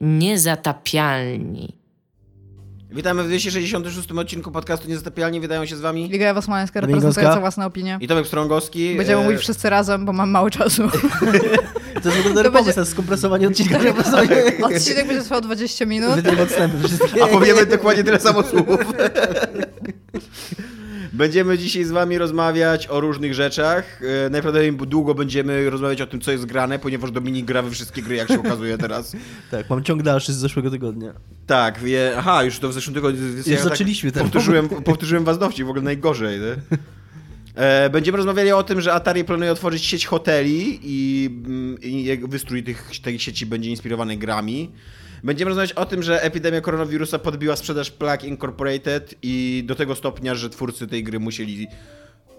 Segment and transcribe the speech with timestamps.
[0.00, 1.76] Niezatapialni.
[2.92, 5.40] Witamy w 266 odcinku podcastu Niezatapialnie.
[5.40, 7.40] Wydają się z wami Liga Ewa Dominik reprezentująca Gąska.
[7.40, 7.98] własną opinię.
[8.00, 8.94] i Tomek Strągowski.
[8.96, 10.82] Będziemy E, mówić wszyscy razem, bo mam mało czasu.
[12.02, 13.78] To jest w ogóle dobry będzie- pomysł na skompresowanie odcinka.
[14.04, 16.10] sobie Odcinek będzie trwał 20 minut.
[16.42, 17.24] Odstępy wszystkie.
[17.24, 18.66] A powiemy dokładnie tyle samo słów.
[21.12, 24.00] Będziemy dzisiaj z wami rozmawiać o różnych rzeczach.
[24.26, 28.02] E, Najprawdopodobniej długo będziemy rozmawiać o tym, co jest grane, ponieważ Dominik gra we wszystkie
[28.02, 29.12] gry, jak się okazuje teraz.
[29.50, 31.12] Tak, mam ciąg dalszy z zeszłego tygodnia.
[31.46, 32.12] Tak, wie...
[32.18, 33.26] aha, już to w zeszłym tygodniu.
[33.26, 36.40] Już tak zaczęliśmy ten powtórzyłem, powtórzyłem was dowcip, w ogóle najgorzej.
[36.40, 36.78] Nie?
[37.54, 42.62] E, Będziemy rozmawiali o tym, że Atari planuje otworzyć sieć hoteli i, mm, i wystrój
[42.62, 44.70] tych, tej sieci będzie inspirowany grami.
[45.24, 50.34] Będziemy rozmawiać o tym, że epidemia koronawirusa podbiła sprzedaż Plug Incorporated i do tego stopnia,
[50.34, 51.66] że twórcy tej gry musieli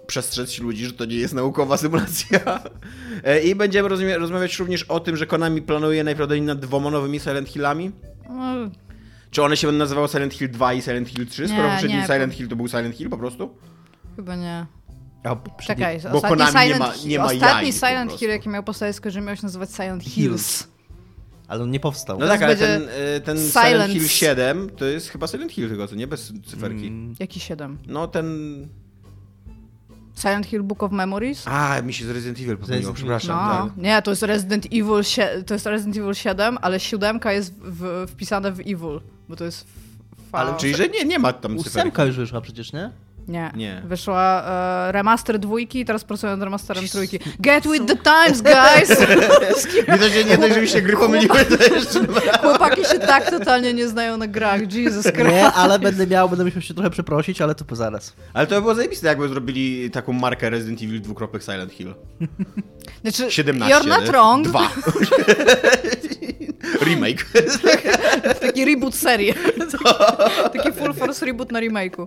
[0.08, 2.40] przestrzec ludzi, że to nie jest naukowa symulacja.
[3.24, 7.50] E, I będziemy rozmawiać również o tym, że Konami planuje najprawdopodobniej nad dwoma nowymi Silent
[7.50, 7.92] Hillami.
[8.30, 8.54] No,
[9.32, 11.96] Czy one się będą nazywały Silent Hill 2 i Silent Hill 3, skoro Nie, poprzedni
[11.98, 12.04] nie.
[12.06, 13.56] Silent Hill to był Silent Hill po prostu?
[14.16, 14.66] chyba nie.
[15.24, 18.12] A Czekaj, Bo ostatni Konami nie Silent, ma- nie ma ostatni jaj Silent.
[18.12, 20.16] Hill, jaki miał powstać Kojima, miał się nazywać Silent Hills.
[20.16, 20.68] Hills.
[21.52, 22.20] Ale on nie powstał.
[22.20, 22.82] No tak, ale ten,
[23.18, 23.94] y, ten Silent.
[23.94, 26.08] Hill 7 to jest chyba Silent Hill tylko, co nie?
[26.08, 26.88] Bez cyferki.
[26.88, 27.78] Mm, Jaki 7?
[27.88, 28.68] No ten...
[30.22, 31.44] Silent Hill Book of Memories?
[31.48, 33.38] A, mi się z Resident Evil pomyliło, przepraszam.
[33.50, 33.78] No, Tak.
[33.78, 35.04] nie, to jest Resident Evil,
[35.46, 39.68] to jest Resident Evil 7, ale siódemka jest w, wpisane w Evil, bo to jest
[40.32, 41.70] Ale Czyli, że nie, nie ma tam cyferki.
[41.80, 42.92] Ósemka już wyszła przecież, nie?
[43.32, 43.52] Nie.
[43.56, 43.82] Nie.
[43.86, 44.44] Wyszła
[44.88, 47.20] e, remaster dwójki i teraz pracują nad remasterem trójki.
[47.40, 49.00] Get with the times, guys!
[49.90, 52.00] Nie to się nie dość, że mi się gry pomyliły, to jeszcze...
[52.42, 55.32] Chłopaki się tak totalnie nie znają na grach, Jesus Christ.
[55.32, 58.14] Nie, ale będę miał, będę musiał się trochę przeprosić, ale to po zaraz.
[58.34, 61.94] Ale to by było zajebiste, jakby zrobili taką markę Resident Evil dwukropek Silent Hill.
[63.02, 63.76] Znaczy, 17.
[63.76, 64.48] you're not wrong.
[64.48, 64.70] Dwa.
[66.88, 67.26] Remake.
[68.42, 69.34] Taki reboot serii.
[70.54, 72.06] Taki full force reboot na remake'u.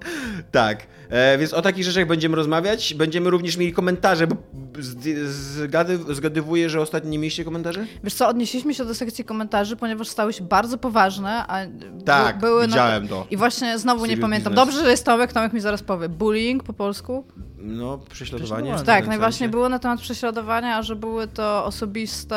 [0.52, 2.94] Tak, e, więc o takich rzeczach będziemy rozmawiać.
[2.94, 4.36] Będziemy również mieli komentarze, bo
[4.78, 7.86] zdy- zgady, zgadywuję, że ostatnio nie mieliście komentarzy?
[8.04, 11.58] Wiesz co, odnieśliśmy się do sekcji komentarzy, ponieważ stały się bardzo poważne, a
[12.04, 13.08] Tak, by, były widziałem na...
[13.08, 13.26] to.
[13.30, 14.52] I właśnie znowu nie pamiętam.
[14.52, 14.66] business.
[14.66, 16.08] Dobrze, że jest Tomek, Tomek mi zaraz powie.
[16.08, 17.24] Bullying po polsku?
[17.58, 18.70] No, prześladowanie.
[18.74, 19.50] Tak, pewnym no i właśnie sensie.
[19.50, 22.34] było na temat prześladowania, a że były to osobiste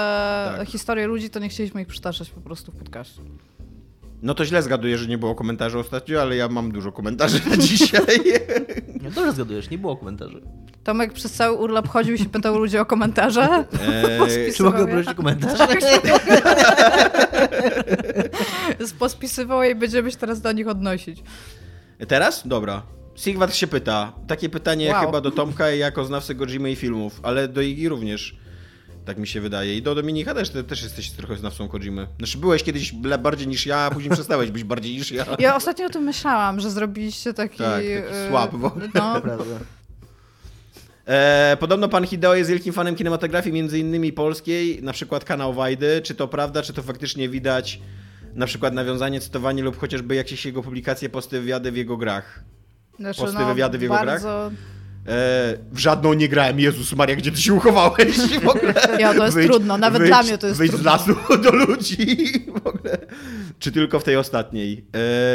[0.57, 0.67] Tak.
[0.67, 3.22] historie ludzi, to nie chcieliśmy ich przytaczać po prostu w podcaście.
[4.22, 7.57] No to źle zgaduję, że nie było komentarzy ostatnio, ale ja mam dużo komentarzy na
[7.67, 8.01] dzisiaj.
[9.01, 10.41] Nie, dobrze zgadujesz, nie było komentarzy.
[10.83, 13.41] Tomek przez cały urlop chodził i się pytał ludzi o komentarze.
[13.41, 13.67] E,
[14.11, 14.88] Czy mogę Wysyłał je?
[14.88, 15.59] prosić komentarz?
[18.99, 21.23] Pospisywał je i będziemy się teraz do nich odnosić.
[22.07, 22.47] teraz?
[22.47, 22.81] Dobra.
[23.16, 24.13] Sigwart się pyta.
[24.28, 25.05] Takie pytanie Wow.
[25.05, 28.35] chyba do Tomka jako znawcy Kojimy i filmów, ale do Igi również.
[29.07, 29.78] Tak mi się wydaje.
[29.78, 32.07] I do Dominika też, ty też jesteś trochę znawcą Kojimy.
[32.18, 35.25] Znaczy byłeś kiedyś bardziej niż ja, a później przestałeś być bardziej niż ja.
[35.40, 37.57] Ja ostatnio o tym myślałam, że zrobiliście taki...
[37.57, 38.90] Tak, taki swap w ogóle.
[38.94, 39.44] No, Prawda.
[41.06, 46.01] E, podobno pan Hideo jest wielkim fanem kinematografii, między innymi polskiej, na przykład kanał Wajdy.
[46.03, 47.79] Czy to prawda, czy to faktycznie widać
[48.35, 52.44] na przykład nawiązanie, cytowanie lub chociażby jakieś jego publikacje, posty, wywiady w jego grach?
[53.00, 54.47] znaczy, Posty, wywiady w jego bardzo...
[54.47, 54.76] E,
[55.72, 56.59] w żadną nie grałem.
[56.59, 58.18] Jezus Maria, gdzie ty się uchowałeś?
[58.44, 58.73] W ogóle.
[59.00, 60.91] Ja, to jest trudno, nawet wyjdź, dla mnie to jest wyjdź trudno.
[60.91, 62.25] z lasu do ludzi.
[62.63, 62.97] W ogóle.
[63.59, 64.85] Czy tylko w tej ostatniej?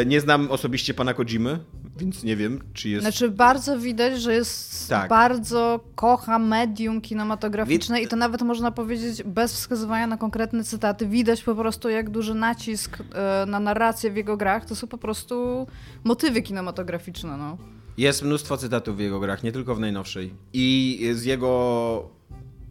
[0.01, 1.59] E, nie znam osobiście pana Kojimy,
[1.97, 3.03] więc nie wiem, czy jest...
[3.03, 5.09] Znaczy bardzo widać, że jest Tak.
[5.09, 11.07] bardzo kocha medium kinematograficzne i to nawet można powiedzieć bez wskazywania na konkretne cytaty.
[11.07, 14.65] Widać po prostu jak duży nacisk e, na narrację w jego grach.
[14.65, 15.67] To są po prostu
[16.05, 17.37] motywy kinematograficzne.
[17.37, 17.59] No.
[17.97, 20.35] Jest mnóstwo cytatów w jego grach, nie tylko w najnowszej.
[20.53, 22.11] I z jego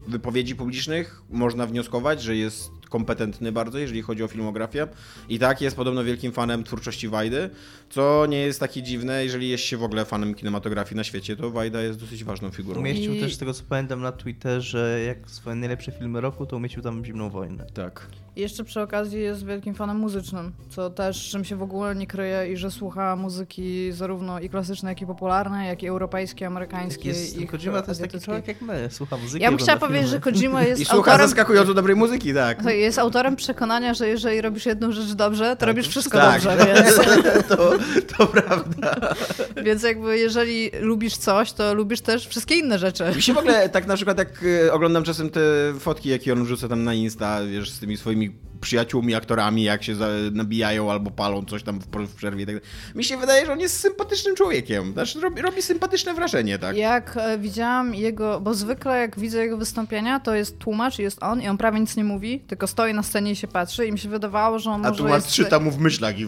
[0.07, 4.87] wypowiedzi publicznych można wnioskować, że jest kompetentny bardzo, jeżeli chodzi o filmografię.
[5.29, 7.49] I tak, jest podobno wielkim fanem twórczości Wajdy,
[7.89, 11.51] co nie jest takie dziwne, jeżeli jest się w ogóle fanem kinematografii na świecie, to
[11.51, 12.79] Wajda jest dosyć ważną figurą.
[12.79, 16.57] Umieścił I- też, z tego co pamiętam na Twitterze, jak swoje najlepsze filmy roku, to
[16.57, 17.65] umieścił tam Zimną Wojnę.
[17.73, 18.07] Tak.
[18.35, 22.07] I jeszcze przy okazji jest wielkim fanem muzycznym, co też czym się w ogóle nie
[22.07, 27.07] kryje i że słucha muzyki zarówno i klasycznej, jak i popularnej, jak i europejskiej, amerykańskiej.
[27.07, 29.43] Jest, i Kojima to jest taki człowiek jak my, słucha muzyki.
[29.43, 30.19] Ja bym chciała powiedzieć, że.
[30.19, 31.27] Kojima jest I słucha autorem...
[31.27, 32.63] zaskakująco dobrej muzyki, tak.
[32.81, 36.41] Jest autorem przekonania, że jeżeli robisz jedną rzecz dobrze, to robisz wszystko tak.
[36.43, 36.95] dobrze, więc,
[37.49, 37.73] To,
[38.17, 39.15] to prawda.
[39.65, 43.03] więc jakby jeżeli lubisz coś, to lubisz też wszystkie inne rzeczy.
[43.15, 45.41] Mi się w ogóle tak na przykład jak e, oglądam czasem te
[45.79, 48.31] fotki, jakie on wrzuca tam na Insta, wiesz, z tymi swoimi
[48.61, 49.95] przyjaciółmi, aktorami, jak się
[50.31, 52.43] nabijają albo palą coś tam w, przerwie.
[52.43, 52.55] i Tak.
[52.95, 54.93] Mi się wydaje, że on jest sympatycznym człowiekiem.
[54.93, 56.77] Znaczy, robi, robi sympatyczne wrażenie, tak?
[56.77, 61.41] Jak e, widziałam jego, bo zwykle jak widzę jego wystąpienia, to jest tłumacz, jest on
[61.41, 63.99] i on prawie nic nie mówi, tylko stoi na scenie i się patrzy i mi
[63.99, 65.35] się wydawało, że on A może tu masz jest...
[65.35, 66.27] czyta mu w myślach i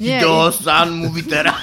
[0.00, 1.54] Nie, Hideo-san mówi teraz,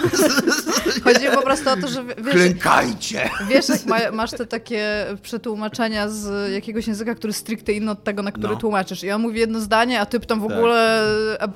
[0.97, 3.29] i chodzi po prostu o to, że wiesz, klękajcie!
[3.50, 8.03] wiesz jak ma, masz te takie przetłumaczenia z jakiegoś języka, który jest stricte inny od
[8.03, 8.59] tego, na który No.
[8.59, 9.03] tłumaczysz.
[9.03, 10.57] I on mówi jedno zdanie, a typ tam w Tak.
[10.57, 11.01] ogóle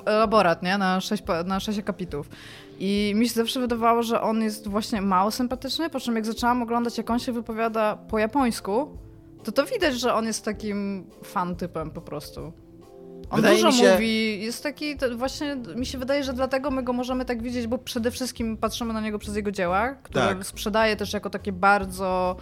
[0.06, 0.78] elaborat, nie?
[0.78, 2.28] Na sześć, na sześć akapitów.
[2.80, 6.62] I mi się zawsze wydawało, że on jest właśnie mało sympatyczny, po czym jak zaczęłam
[6.62, 8.98] oglądać, jak on się wypowiada po japońsku,
[9.44, 12.52] to to widać, że on jest takim fan typem po prostu.
[13.30, 16.92] On Wydaje dużo się- mówi, jest taki, właśnie mi się wydaje, że dlatego my go
[16.92, 20.46] możemy tak widzieć, bo przede wszystkim patrzymy na niego przez jego dzieła, które Tak.
[20.46, 22.36] sprzedaje też jako takie bardzo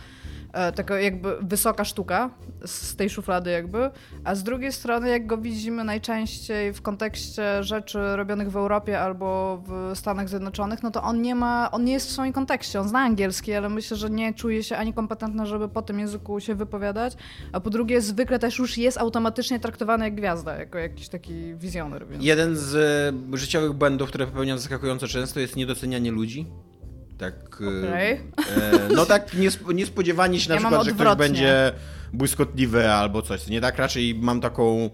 [0.75, 2.31] taka jakby wysoka sztuka
[2.65, 3.91] z tej szuflady jakby,
[4.25, 9.63] a z drugiej strony jak go widzimy najczęściej w kontekście rzeczy robionych w Europie albo
[9.67, 12.89] w Stanach Zjednoczonych, no to on nie ma, on nie jest w swoim kontekście, on
[12.89, 16.55] zna angielski, ale myślę, że nie czuje się ani kompetentny, żeby po tym języku się
[16.55, 17.17] wypowiadać,
[17.53, 22.09] a po drugie zwykle też już jest automatycznie traktowany jak gwiazda, jako jakiś taki wizjoner,
[22.09, 22.25] więc...
[22.25, 22.75] Jeden z
[23.35, 26.47] e, życiowych błędów, które popełniam zaskakująco często, jest niedocenianie ludzi.
[27.19, 27.35] Tak.
[27.57, 28.13] Okej.
[28.13, 28.21] e,
[28.95, 31.73] no tak niesp- niespodziewanie się na Ja przykład, że ktoś będzie
[32.13, 33.47] błyskotliwy albo coś.
[33.47, 34.91] Nie tak raczej mam taką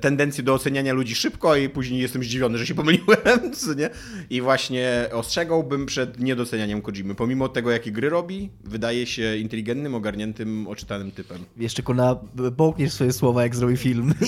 [0.00, 3.90] tendencję do oceniania ludzi szybko i później jestem zdziwiony, że się pomyliłem, co nie?
[4.30, 7.14] I właśnie ostrzegałbym przed niedocenianiem Kojimy.
[7.14, 11.38] Pomimo tego, jakie gry robi, wydaje się inteligentnym, ogarniętym, oczytanym typem.
[11.56, 12.16] Jeszcze Kona,
[12.56, 14.14] połkniesz swoje słowa, jak zrobi film.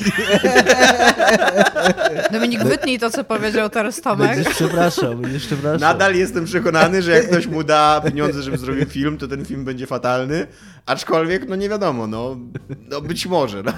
[2.33, 4.35] Dominik, wytnij to, co powiedział teraz Tomek.
[4.35, 5.81] Będziesz przepraszał, będziesz przepraszał.
[5.81, 9.65] Nadal jestem przekonany, że jak ktoś mu da pieniądze, żeby zrobił film, to ten film
[9.65, 10.47] będzie fatalny.
[10.87, 12.37] Aczkolwiek, no nie wiadomo, no,
[12.91, 13.63] no być może.
[13.63, 13.73] No.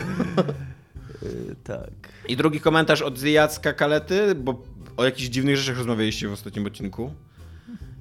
[1.22, 1.90] Y, Tak.
[2.28, 4.62] I drugi komentarz od Jacka Kalety, bo
[4.96, 7.12] o jakichś dziwnych rzeczach rozmawialiście w ostatnim odcinku.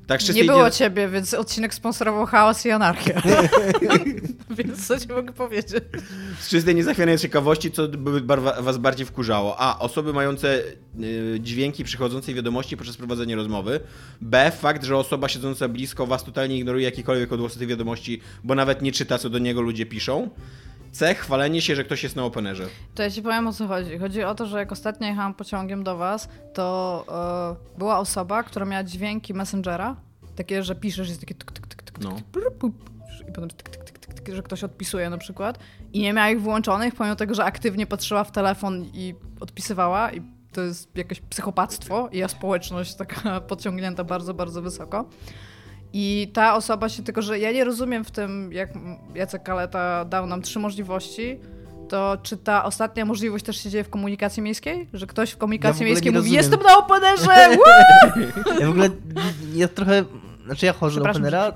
[0.08, 3.22] Tak Nie było nie- ciebie, więc odcinek sponsorował chaos i anarchię.
[4.58, 5.84] więc co ci mogę powiedzieć?
[6.40, 8.22] Z czystej niezachwianej ciekawości, co by
[8.62, 9.56] was bardziej wkurzało?
[9.60, 9.80] A.
[9.80, 10.64] Osoby mające
[11.04, 13.80] y, dźwięki przychodzącej wiadomości podczas prowadzenia rozmowy.
[14.22, 14.52] B.
[14.52, 18.92] Fakt, że osoba siedząca blisko was totalnie ignoruje jakiekolwiek odgłosy tej wiadomości, bo nawet nie
[18.92, 20.30] czyta, co do niego ludzie piszą.
[20.92, 21.16] C.
[21.16, 22.68] Chwalenie się, że ktoś jest na openerze.
[22.96, 23.98] To ja ci powiem o co chodzi.
[23.98, 27.06] Chodzi o to, że jak ostatnio jechałam pociągiem do was, to
[27.76, 29.96] e, była osoba, która miała dźwięki Messengera,
[30.36, 32.16] takie, że piszesz, jest takie tuk, tuk, tuk, tuk, No.
[32.60, 32.74] tuk,
[33.30, 35.60] i potem tyk, tyk, tyk, tyk, że ktoś odpisuje na przykład
[35.94, 40.22] i nie miała ich włączonych, pomimo tego, że aktywnie patrzyła w telefon i odpisywała i
[40.54, 45.10] to jest jakieś psychopactwo i ja społeczność taka podciągnięta bardzo, bardzo wysoko.
[45.94, 48.70] I ta osoba się tylko, że ja nie rozumiem w tym, jak
[49.16, 51.40] Jacek Kaleta dał nam trzy możliwości,
[51.90, 54.88] to czy ta ostatnia możliwość też się dzieje w komunikacji miejskiej?
[54.94, 57.28] Że ktoś w komunikacji Ja w miejskiej mówi, jestem na openerze!
[58.60, 58.90] Ja w ogóle,
[59.56, 60.06] ja trochę,
[60.46, 61.52] znaczy ja chodzę do Openera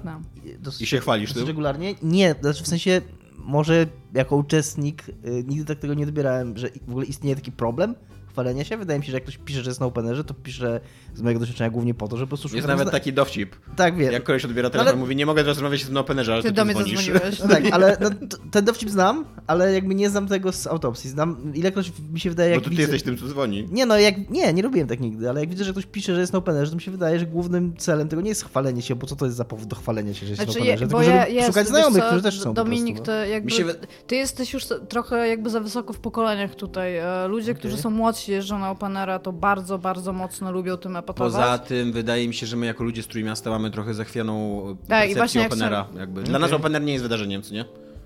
[0.60, 1.48] dosyć, I się chwalisz tym?
[1.48, 1.96] regularnie.
[2.02, 3.02] Nie, znaczy w sensie
[3.38, 5.14] może jako uczestnik y,
[5.48, 7.96] nigdy tak tego nie odbierałem, że w ogóle istnieje taki problem
[8.36, 8.78] chwalenia się.
[8.78, 10.80] Wydaje mi się, że jak ktoś pisze, że jest na Openerze, to pisze
[11.14, 13.56] z mojego doświadczenia głównie po to, że po prostu Jest nawet zna- taki dowcip.
[13.76, 14.14] Tak, wiem.
[14.14, 16.48] Jak koleś odbiera No telefon, ale- mówi, nie mogę teraz rozmawiać na openerze, ale Ty
[16.50, 17.12] ty, do mnie dzwonisz.
[17.40, 18.10] No tak, ale no,
[18.52, 21.10] ten dowcip znam, ale jakby nie znam tego z autopsji.
[21.10, 22.82] Znam, ilekroć mi się wydaje, Bo jak to ty widzę...
[22.82, 23.68] jesteś tym, co dzwoni.
[23.72, 26.22] Nie, no jak, nie, nie robiłem tak nigdy, ale jak widzę, że ktoś pisze, że
[26.22, 28.96] jest na openerze, to mi się wydaje, że głównym celem tego nie jest chwalenie się,
[28.96, 30.98] bo co to jest za powód do chwalenia się, że jest Znaczy, na openerze, bo
[31.00, 33.66] tylko ja, żeby jest, szukać znajomych, co, którzy też są Dominik, po to jakby, się
[34.08, 36.98] ty jesteś już trochę jakby za wysoko w pokoleniach tutaj.
[36.98, 41.34] E, Ludzie, którzy są młodsi, jeżdżą na Openera, to bardzo, bardzo mocno lubią tym epatować.
[41.34, 44.88] Poza tym wydaje mi się, że my jako ludzie z Trójmiasta mamy trochę zachwianą Tak,
[44.88, 45.86] percepcję i właśnie jak Openera.
[45.92, 46.24] chcę- Jakby.
[46.24, 46.60] Dla nas Okej.
[46.60, 47.66] Opener nie jest wydarzeniem, co nie?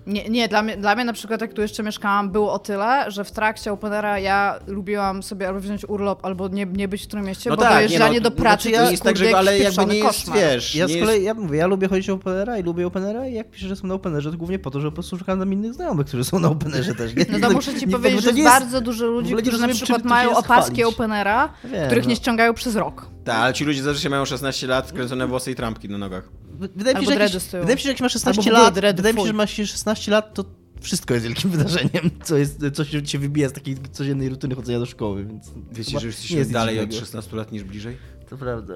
[0.09, 3.11] Nie, nie dla, mnie, dla mnie na przykład jak tu jeszcze mieszkałam, było o tyle,
[3.11, 7.07] że w trakcie Openera ja lubiłam sobie albo wziąć urlop, albo nie, nie być w
[7.07, 9.37] którym mieście, No bo tak, nie dojeżdżanie no, do pracy znaczy ja- jest tak, że
[9.37, 10.37] ale jakby nie jest, koszmar.
[10.37, 11.05] wiesz, Ja nie z jest...
[11.07, 13.75] kolei, ja mówię, ja lubię chodzić o openera i lubię openera i jak piszę, że
[13.75, 16.23] są na openerze, to głównie po to, że po prostu szukam tam innych znajomych, którzy
[16.23, 17.15] są na openerze też.
[17.15, 17.25] Nie?
[17.29, 19.67] No to muszę ci nie- powiedzieć, że nie jest bardzo dużo ludzi, nie którzy na
[19.67, 20.83] przykład mają opaski.
[20.83, 21.49] Openera,
[21.87, 22.09] których no.
[22.09, 23.09] nie ściągają przez rok.
[23.29, 26.29] Tak, ale ci ludzie zazwyczaj mają 16 lat, kręcone włosy i trampki na nogach.
[26.75, 27.62] Wydaje mi, się, że tyłu.
[27.62, 29.33] wydaje mi się, że jak masz 16 Albo w ogóle lat, wydaje mi się, że
[29.33, 30.45] masz 16 lat, to
[30.81, 34.86] wszystko jest wielkim wydarzeniem, co jest, co się, wybija z takiej codziennej rutyny chodzenia do
[34.86, 35.51] szkoły, więc...
[35.71, 37.05] Wiecie, że nie jesteśmy dalej od dziwnego.
[37.05, 37.98] 16 lat niż bliżej?
[38.29, 38.74] To prawda.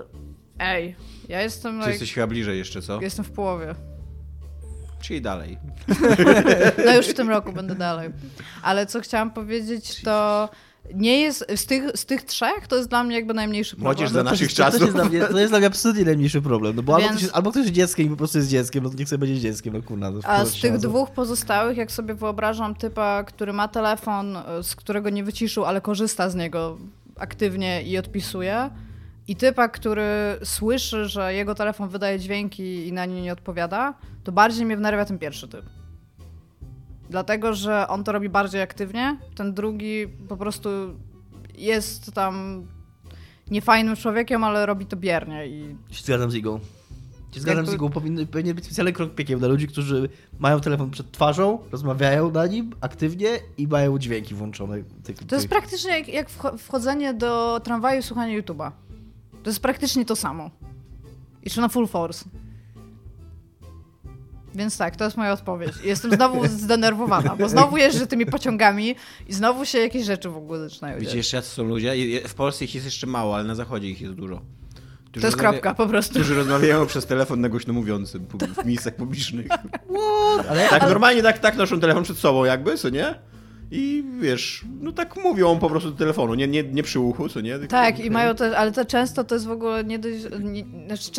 [0.60, 0.96] Ej,
[1.30, 3.02] ja jestem, Czy like, jesteś chyba bliżej jeszcze, co?
[3.02, 3.76] jestem w połowie.
[5.02, 5.58] Czyli dalej.
[6.86, 8.10] No już w tym roku będę dalej.
[8.62, 10.50] Ale co chciałam powiedzieć, to
[10.96, 13.86] nie jest, z tych, z tych trzech to jest dla mnie jakby najmniejszy problem.
[13.96, 14.80] Młodzież za to naszych to, czasów.
[14.80, 16.76] To jest, dla mnie, to jest dla mnie absolutnie najmniejszy problem.
[16.76, 18.84] No bo albo, Więc- ktoś, jest- albo ktoś jest dzieckiem i po prostu jest dzieckiem,
[18.84, 20.12] no to niech sobie będzie dzieckiem, no kurna.
[20.12, 24.76] To A z tych dwóch pozostałych, jak sobie wyobrażam typa, który ma telefon, y, z
[24.76, 26.78] którego nie wyciszył, ale korzysta z niego
[27.16, 28.70] aktywnie i odpisuje,
[29.28, 30.04] i typa, który
[30.44, 35.06] słyszy, że jego telefon wydaje dźwięki i na nie nie odpowiada, to bardziej mnie wnerwia
[35.06, 35.66] ten pierwszy typ.
[37.18, 40.70] Dlatego, że on to robi bardziej aktywnie, ten drugi po prostu
[41.58, 42.66] jest tam
[43.52, 46.60] niefajnym człowiekiem, ale robi to biernie i Się zgadzam z Igą.
[47.32, 50.60] Się zgadzam Jakby- z Igą, powinny, powinien być specjalny krok piekiem dla ludzi, którzy mają
[50.60, 54.78] telefon przed twarzą, rozmawiają na nim aktywnie i mają dźwięki włączone.
[55.04, 58.72] Tych, To jest tych- praktycznie jak, jak wcho- wchodzenie do tramwaju i słuchanie YouTube'a.
[59.44, 60.50] To jest praktycznie to samo.
[61.44, 62.26] I czy na full force.
[64.56, 65.72] Więc tak, to jest moja odpowiedź.
[65.84, 68.96] Jestem znowu zdenerwowana, bo znowu jeżdżę tymi pociągami
[69.28, 71.34] i znowu się jakieś rzeczy w ogóle zaczynają Wiecie, dziać.
[71.34, 71.94] jacy są ludzie.
[72.28, 74.42] W Polsce ich jest jeszcze mało, ale na zachodzie ich jest dużo.
[75.06, 76.14] Którzy To jest kropka po prostu.
[76.14, 78.26] Którzy rozmawiają przez telefon na głośno mówiącym
[78.64, 79.48] w miejscach publicznych.
[80.50, 83.16] Ale, Tak, normalnie tak, tak noszą telefon przed sobą jakby, co nie?
[83.76, 87.42] I wiesz, no tak mówią po prostu do telefonu, nie, nie, nie przy uchu, co
[87.42, 87.60] nie?
[87.60, 91.12] Tak, i mają te, ale to często to jest w ogóle nie dość, nie, znaczy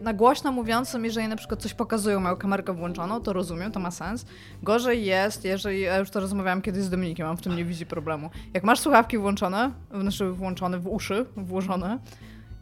[0.00, 3.90] na głośno mówiącym, jeżeli na przykład coś pokazują, mają kamerkę włączoną, to rozumiem, to ma
[3.90, 4.26] sens.
[4.62, 7.86] Gorzej jest, jeżeli, ja już to rozmawiałam kiedyś z Dominikiem, on w tym nie widzi
[7.86, 8.30] problemu.
[8.54, 9.70] Jak masz słuchawki włączone,
[10.00, 11.98] znaczy włączone w uszy, włożone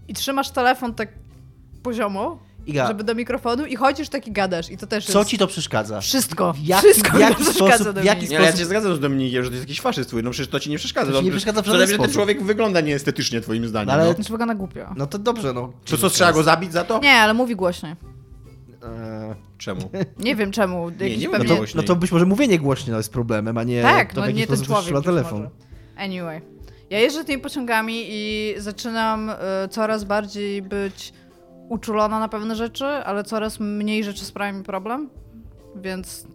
[0.08, 1.08] i trzymasz telefon tak
[1.82, 5.30] poziomo, Iga, żeby do mikrofonu i chodzisz taki gadasz i to też co jest...
[5.30, 6.00] ci to przeszkadza?
[6.00, 8.04] Wszystko, W jaki- wszystko w jaki przeszkadza sposób- w Dominik.
[8.14, 10.22] jaki Nie, ale ja sposób- cię zgadzam z Dominikiem, że to jest jakiś faszyst twój,
[10.22, 11.12] no przecież to ci nie przeszkadza.
[11.12, 12.12] To ci nie No, przeszkadza w żaden ten sposób.
[12.14, 13.86] człowiek wygląda nieestetycznie twoim zdaniem.
[13.86, 14.24] No, ale- no.
[14.30, 14.94] Wygląda głupio.
[14.96, 15.72] No to dobrze, no.
[15.84, 16.98] To co, trzeba go zabić za to?
[17.02, 17.92] Nie, ale mówi głośniej.
[18.82, 19.90] Eee, Czemu?
[20.18, 20.90] Nie wiem czemu.
[20.90, 21.48] Nie no, mówię pewnie...
[21.48, 21.76] to, głośniej.
[21.76, 24.46] no to być może mówienie głośno jest problemem, a nie Tak, to, no w nie
[24.46, 25.04] ten sposób człowiek.
[25.04, 25.38] telefon.
[25.38, 25.50] może.
[25.96, 26.40] Anyway.
[26.90, 29.34] Ja jeżdżę tymi pociągami i zaczynam y,
[29.70, 31.12] coraz bardziej być
[31.72, 35.10] uczulona na pewne rzeczy, ale coraz mniej rzeczy sprawia mi problem,
[35.76, 36.26] więc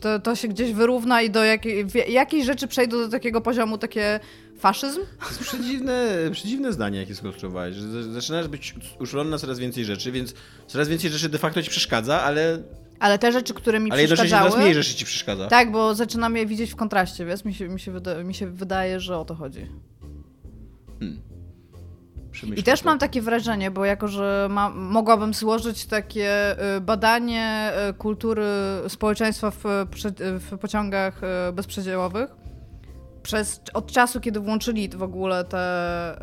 [0.00, 4.20] to, to się gdzieś wyrówna i do jakiej, jakiej rzeczy przejdą do takiego poziomu takie
[4.58, 5.00] faszyzm?
[5.20, 10.12] To jest przedziwne, przedziwne zdanie, jakie skonstruowałeś, że zaczynasz być uczulony na coraz więcej rzeczy,
[10.12, 10.34] więc
[10.66, 12.62] coraz więcej rzeczy de facto ci przeszkadza, ale,
[13.00, 14.58] Ale te rzeczy, które mi ale przeszkadzały...
[14.58, 15.46] mniej rzeczy ci przeszkadza.
[15.48, 17.44] Tak, bo zaczynam je widzieć w kontraście, wiesz?
[17.44, 19.66] Mi się, mi się, wyda, mi się wydaje, że o to chodzi.
[22.32, 27.72] Przemyśl I też mam takie wrażenie, bo jako, że ma, mogłabym złożyć takie y, badanie
[27.90, 28.46] y, kultury
[28.88, 29.62] społeczeństwa w,
[30.20, 32.30] w pociągach y, bezprzedziałowych,
[33.22, 36.18] przez, od czasu, kiedy włączyli w ogóle te,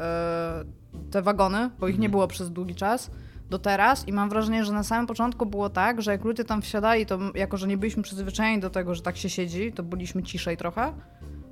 [1.12, 3.12] te wagony, bo ich nie było przez długi czas,
[3.50, 6.62] do teraz i mam wrażenie, że na samym początku było tak, że jak ludzie tam
[6.62, 10.24] wsiadali, to jako, że nie byliśmy przyzwyczajeni do tego, że tak się siedzi, to byliśmy
[10.24, 10.94] ciszej trochę,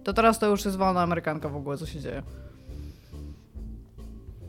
[0.04, 2.24] to teraz to już jest wolna amerykanka w ogóle, co się dzieje.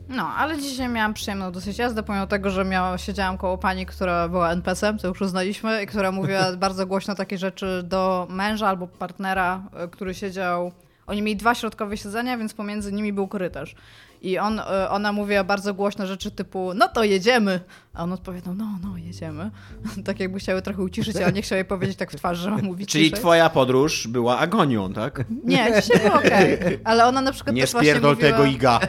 [0.09, 4.29] No, ale dzisiaj miałam przyjemną dosyć jazdę, pomimo tego, że miała, siedziałam koło pani, która
[4.29, 8.87] była NPS-em, co już uznaliśmy, i która mówiła bardzo głośno takie rzeczy do męża albo
[8.87, 10.71] partnera, y, który siedział...
[11.07, 13.75] Oni mieli dwa środkowe siedzenia, więc pomiędzy nimi był korytarz.
[14.21, 17.59] I on, y, ona mówiła bardzo głośno rzeczy typu, no to jedziemy.
[17.93, 19.51] A on odpowiadał, no, no, jedziemy.
[20.05, 22.57] tak jakby chciały trochę uciszyć, ale nie chciał jej powiedzieć tak w twarz, że ma
[22.57, 23.19] mówić Czyli ciszej.
[23.19, 25.23] twoja podróż była agonią, tak?
[25.43, 26.79] Nie, dzisiaj było okej.
[26.83, 28.31] Ale ona na przykład Nie też właśnie spierdol mówiła...
[28.31, 28.79] tego iga.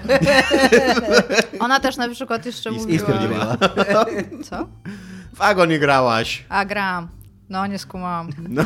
[1.65, 3.05] Ona też na przykład jeszcze I mówiła...
[3.05, 3.57] spierdzieliła.
[4.51, 4.67] Co?
[5.35, 6.45] W agonie grałaś.
[6.49, 7.09] A, gram.
[7.49, 8.29] No, nie skumałam.
[8.49, 8.65] No.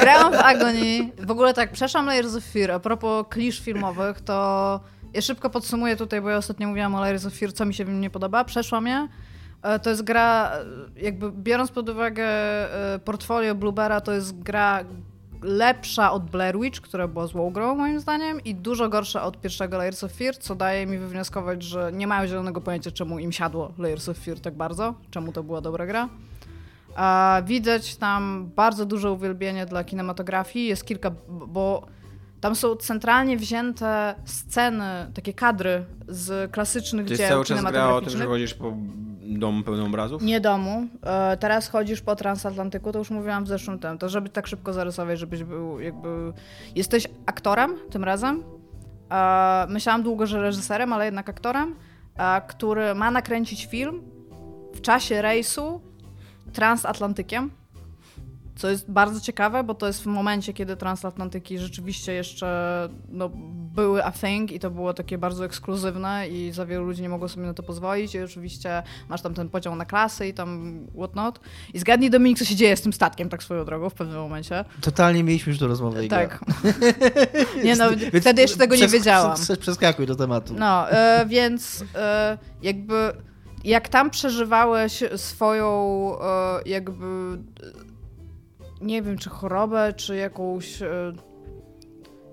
[0.00, 1.10] Grałam w Agony.
[1.18, 2.70] W ogóle tak, przeszłam Layers of Fear.
[2.70, 4.80] A propos klisz filmowych, to
[5.14, 7.84] ja szybko podsumuję tutaj, bo ja ostatnio mówiłam o Layers of Fear, co mi się
[7.84, 8.44] w nim nie podoba.
[8.44, 9.08] Przeszłam je.
[9.62, 10.52] E, To jest gra,
[10.96, 14.84] e, jakby biorąc pod uwagę e, portfolio Bluebera, to jest gra
[15.42, 19.78] lepsza od Blair Witch, która była złą grą moim zdaniem i dużo gorsza od pierwszego
[19.78, 23.72] Layers of Fear, co daje mi wywnioskować, że nie mają zielonego pojęcia, czemu im siadło
[23.78, 26.08] Layers of Fear tak bardzo, czemu to była dobra gra.
[27.44, 30.66] Widać tam bardzo duże uwielbienie dla kinematografii.
[30.66, 31.86] Jest kilka, bo
[32.42, 38.00] tam są centralnie wzięte sceny, takie kadry z klasycznych jest dzieł cały czas gra o
[38.00, 38.72] tym, że chodzisz po
[39.22, 40.22] domu pełnym obrazów?
[40.22, 40.86] Nie domu.
[41.02, 43.98] E, teraz chodzisz po transatlantyku, to już mówiłam w zeszłym tym.
[43.98, 46.32] To żeby tak szybko zarysować, żebyś był jakby...
[46.74, 48.42] Jesteś aktorem tym razem.
[49.10, 51.74] E, myślałam długo, że reżyserem, ale jednak aktorem,
[52.16, 54.02] e, który ma nakręcić film
[54.74, 55.80] w czasie rejsu
[56.52, 57.50] transatlantykiem.
[58.56, 63.30] Co jest bardzo ciekawe, bo to jest w momencie, kiedy transatlantyki rzeczywiście jeszcze no,
[63.74, 67.28] były a thing i to było takie bardzo ekskluzywne i za wielu ludzi nie mogło
[67.28, 71.40] sobie na to pozwolić i oczywiście masz tam ten podział na klasy i tam whatnot.
[71.74, 74.64] I zgadnij Dominik, co się dzieje z tym statkiem tak swoją drogą w pewnym momencie.
[74.80, 76.08] Totalnie mieliśmy już do rozmowy.
[76.08, 76.44] Tak.
[77.64, 77.84] nie no,
[78.20, 79.36] wtedy jeszcze tego nie wiedziałam.
[79.60, 80.54] Przeskakuj do tematu.
[80.58, 83.12] No, e, więc e, jakby
[83.64, 85.68] jak tam przeżywałeś swoją
[86.20, 87.38] e, jakby
[88.82, 91.12] nie wiem, czy chorobę, czy jakąś e,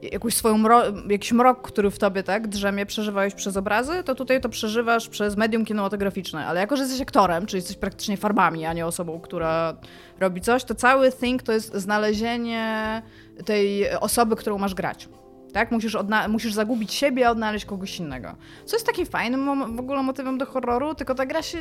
[0.02, 4.42] jakąś swoją mro jakiś mrok, który w tobie tak drzemie, przeżywałeś przez obrazy, to tutaj
[4.42, 6.46] to przeżywasz przez medium kinematograficzne.
[6.46, 9.78] Ale jako, że jesteś aktorem, czyli jesteś praktycznie farbami, a nie osobą, która
[10.20, 13.02] robi coś, to cały thing to jest znalezienie
[13.46, 15.10] tej osoby, którą masz grać.
[15.54, 15.72] Tak?
[15.72, 15.98] Musisz,
[16.30, 18.36] musisz zagubić siebie, a odnaleźć kogoś innego.
[18.66, 21.58] Co jest takim fajnym w ogóle motywem do horroru, tylko ta gra się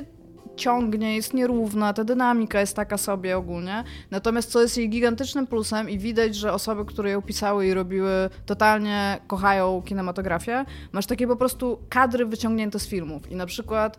[0.58, 3.84] ciągnie, jest nierówna, ta dynamika jest taka sobie ogólnie.
[4.10, 8.30] Natomiast co jest jej gigantycznym plusem i widać, że osoby, które ją pisały i robiły,
[8.46, 13.30] totalnie kochają kinematografię, masz takie po prostu kadry wyciągnięte z filmów.
[13.30, 13.98] I na przykład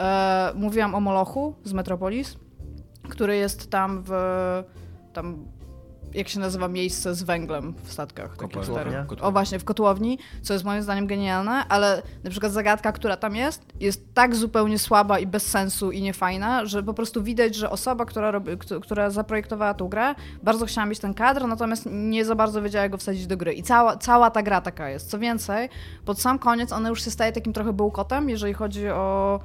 [0.00, 2.36] e, mówiłam o Molochu z Metropolis,
[3.08, 4.12] który jest tam w
[5.12, 5.44] tam
[6.14, 8.36] jak się nazywa miejsce z węglem w statkach.
[8.36, 9.06] Kotłownia.
[9.20, 13.36] O właśnie, w kotłowni, co jest moim zdaniem genialne, ale na przykład zagadka, która tam
[13.36, 17.70] jest, jest tak zupełnie słaba i bez sensu i niefajna, że po prostu widać, że
[17.70, 18.52] osoba, która, robi,
[18.82, 22.92] która zaprojektowała tą grę, bardzo chciała mieć ten kadr, natomiast nie za bardzo wiedziała, jak
[22.92, 23.52] go wsadzić do gry.
[23.52, 25.10] I cała, cała ta gra taka jest.
[25.10, 25.68] Co więcej,
[26.04, 29.40] pod sam koniec ona już się staje takim trochę bułkotem, jeżeli chodzi o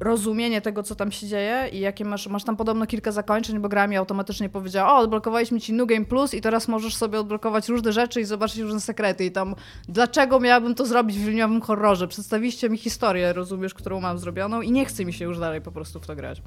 [0.00, 3.68] rozumienie tego, co tam się dzieje i jakie masz, masz tam podobno kilka zakończeń, bo
[3.68, 7.68] gra mi automatycznie powiedziała, o, odblokowaliśmy ci New Game Plus i teraz możesz sobie odblokować
[7.68, 9.54] różne rzeczy i zobaczyć różne sekrety i tam,
[9.88, 12.08] dlaczego miałabym to zrobić w liniowym horrorze?
[12.08, 15.72] Przedstawiliście mi historię, rozumiesz, którą mam zrobioną i nie chce mi się już dalej po
[15.72, 16.42] prostu w to grać.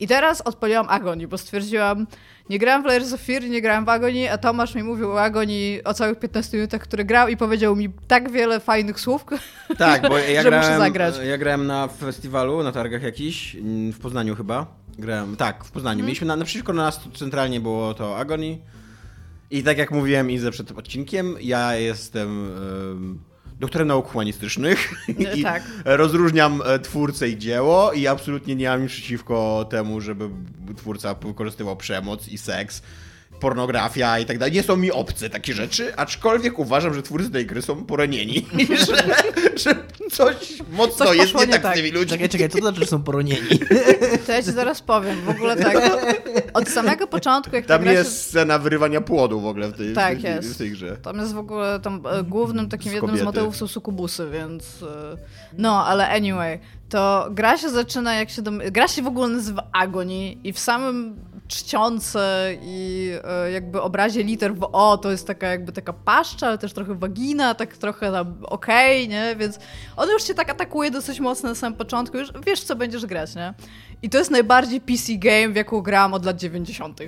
[0.00, 2.06] I teraz odpaliłam Agony, bo stwierdziłam,
[2.50, 5.22] nie grałem w Layers of Fear, nie grałem w Agony, a Tomasz mi mówił o
[5.22, 9.24] Agony o całych 15 minutach, który grał i powiedział mi tak wiele fajnych słów,
[9.78, 11.14] tak, bo ja że grałem, muszę zagrać.
[11.24, 14.66] Ja grałem na festiwalu, na targach jakiś, mm, w Poznaniu chyba.
[14.98, 15.98] Grałem, tak, w Poznaniu.
[15.98, 16.06] Mm.
[16.06, 18.58] Mieliśmy na, naprzeciwko nas centralnie było to Agony.
[19.50, 22.50] I tak jak mówiłem i przed odcinkiem, ja jestem
[23.60, 24.94] doktorem nauk humanistycznych
[25.36, 25.62] i tak.
[25.84, 30.30] rozróżniam e, twórcę i dzieło i absolutnie nie mam nic przeciwko temu, żeby
[30.76, 32.82] twórca wykorzystywał przemoc i seks
[33.40, 34.54] pornografia i tak dalej.
[34.54, 38.46] Nie są mi obce takie rzeczy, aczkolwiek uważam, że twórcy tej gry są poronieni.
[38.86, 39.04] że,
[39.56, 39.74] że
[40.10, 42.10] coś mocno coś jest nie tak, tak z tymi ludźmi.
[42.10, 43.48] Czekaj, czekaj, co to znaczy, że są poronieni?
[44.26, 45.20] To ja ci zaraz powiem.
[45.20, 45.76] W ogóle tak,
[46.54, 48.28] od samego początku, jak Tam jest się...
[48.28, 50.54] scena wyrywania płodu w ogóle w tej, tak, w tej, jest.
[50.54, 50.96] w tej grze.
[50.96, 53.22] Tam jest w ogóle, tam e, głównym takim z jednym kobiety.
[53.22, 54.82] z motywów są sukubusy, więc...
[54.82, 55.16] E,
[55.58, 58.42] no, ale anyway, to gra się zaczyna jak się...
[58.42, 58.60] Dom...
[58.70, 61.16] Gra się w ogóle nazywa Agony i w samym
[61.48, 66.58] czciące i e, jakby obrazie liter w O to jest taka jakby taka paszcza, ale
[66.58, 69.36] też trochę wagina, tak trochę tam okej, okay, nie?
[69.36, 69.58] Więc
[69.96, 73.34] on już się tak atakuje dosyć mocno na samym początku, już wiesz co będziesz grać,
[73.34, 73.54] nie?
[74.02, 77.00] I to jest najbardziej PC game, w jaką grałam od lat 90.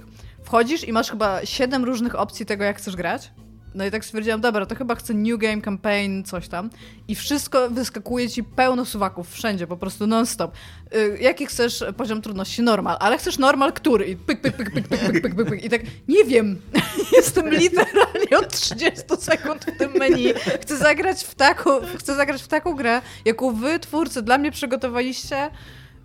[0.45, 3.31] Wchodzisz i masz chyba 7 różnych opcji tego, jak chcesz grać.
[3.75, 6.71] No i tak stwierdziłam, dobra, to chyba chcę New Game Campaign, coś tam.
[7.09, 10.53] I wszystko wyskakuje ci pełno suwaków, wszędzie, po prostu non-stop.
[10.93, 12.63] Yy, jaki chcesz poziom trudności?
[12.63, 12.97] Normal.
[13.01, 14.07] Ale chcesz normal który?
[14.07, 15.65] I pyk, pyk, pyk, pyk, pyk, pyk, pyk, pyk, pyk.
[15.65, 16.61] I tak, nie wiem.
[17.17, 20.35] Jestem literalnie od 30 sekund w tym menu.
[20.61, 25.51] Chcę zagrać w taką, chcę zagrać w taką grę, jaką wy, twórcy, dla mnie przygotowaliście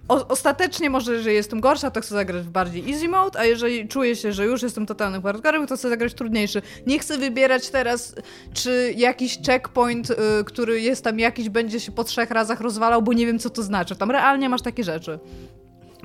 [0.07, 3.87] o, ostatecznie może, że jestem gorsza, to chcę zagrać w bardziej easy mode, a jeżeli
[3.87, 6.61] czuję się, że już jestem totalnym hardcorem, to chcę zagrać trudniejszy.
[6.87, 8.15] Nie chcę wybierać teraz,
[8.53, 10.15] czy jakiś checkpoint, y,
[10.45, 13.63] który jest tam jakiś, będzie się po trzech razach rozwalał, bo nie wiem, co to
[13.63, 13.95] znaczy.
[13.95, 15.19] Tam realnie masz takie rzeczy.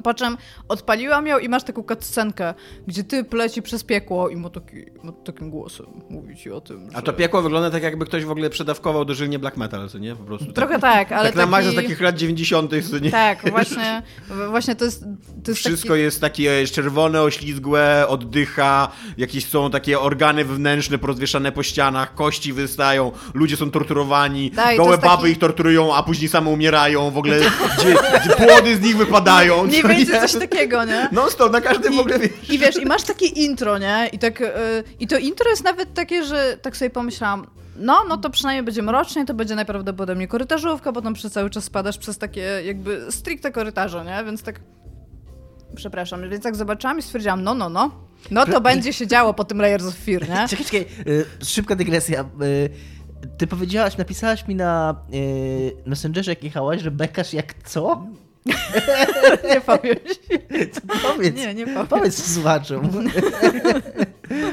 [0.03, 0.37] Po czym
[0.69, 2.55] odpaliłam ją i masz taką cutscenkę,
[2.87, 6.91] gdzie ty pleci przez piekło i ma, taki, ma takim głosem mówi ci o tym,
[6.91, 6.97] że...
[6.97, 10.17] A to piekło wygląda tak, jakby ktoś w ogóle przedawkował dożylnie black metal, co nie?
[10.17, 10.53] Po prostu.
[10.53, 11.71] Trochę tak, tak ale Tak na taki...
[11.71, 13.11] z takich lat 90 co nie?
[13.11, 14.03] Tak, właśnie,
[14.51, 15.05] właśnie to jest...
[15.45, 16.01] To jest Wszystko taki...
[16.01, 23.13] jest takie czerwone, oślizgłe, oddycha, jakieś są takie organy wewnętrzne porozwieszane po ścianach, kości wystają,
[23.35, 25.29] ludzie są torturowani, tak, gołe baby taki...
[25.29, 27.41] ich torturują, a później same umierają, w ogóle
[27.79, 29.67] gdzie, gdzie płody z nich wypadają.
[29.67, 31.09] Nie będzie coś takiego, nie?
[31.13, 32.51] No stop, na każdym w ogóle wiesz.
[32.51, 34.09] I wiesz, i masz takie intro, nie?
[34.13, 34.49] I, tak, yy,
[35.01, 38.83] I to intro jest nawet takie, że tak sobie pomyślałam, no, no to przynajmniej będzie
[38.83, 44.05] mrocznie, to będzie najprawdopodobniej korytarzówka, potem przez cały czas spadasz przez takie jakby stricte korytarze,
[44.05, 44.25] nie?
[44.25, 44.61] Więc tak...
[45.77, 47.91] Przepraszam, więc jak zobaczyłam i stwierdziłam, no, no, no,
[48.31, 50.49] no to będzie się działo po tym Layers of Fear, nie?
[50.49, 52.25] Czekaj, czekaj, yy, szybka dygresja.
[52.41, 52.71] Yy,
[53.39, 54.95] ty powiedziałaś, napisałaś mi na
[55.87, 58.07] Messengerze, jak jechałaś, że bekasz jak co?
[59.55, 60.39] nie powiem ci.
[61.03, 61.87] Powiedz, Nie, nie powiem.
[61.87, 62.91] powiedz słuchaczom.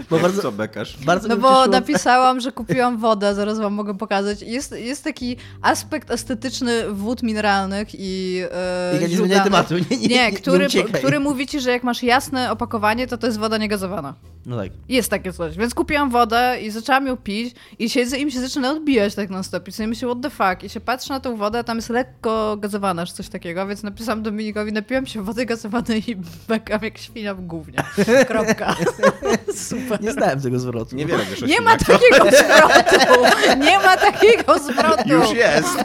[0.09, 0.97] Bo bardzo, Co bekasz?
[1.05, 4.41] bardzo No bo ucieszyło- napisałam, że kupiłam wodę, zaraz wam mogę pokazać.
[4.41, 9.97] Jest, jest taki aspekt estetyczny wód mineralnych i e, Iga, nie zmieniaj tematu, nie- nie-
[9.97, 11.01] nie- nie który, uciekaj.
[11.01, 14.13] który mówi ci, że jak masz jasne opakowanie, to to jest woda niegazowana.
[14.45, 14.69] No tak.
[14.89, 15.57] Jest takie coś.
[15.57, 19.29] Więc kupiłam wodę i zaczęłam ją pić i siedzę i mi się zaczyna odbijać tak
[19.29, 19.67] non stop.
[19.67, 20.63] I sobie myślę, what the fuck?
[20.63, 23.83] I się patrzę na tą wodę, a tam jest lekko gazowana, czy coś takiego, więc
[23.83, 26.15] napisałam Dominikowi, napiłam się wody gazowanej i
[26.47, 27.83] bekam jak świnia w gównie.
[28.27, 28.75] Kropka.
[29.69, 30.01] Super.
[30.01, 30.95] Nie znałem tego zwrotu.
[30.95, 33.21] Niewiele wiesz Nie ma takiego zwrotu!
[33.65, 35.09] Nie ma takiego zwrotu!
[35.09, 35.77] Już jest.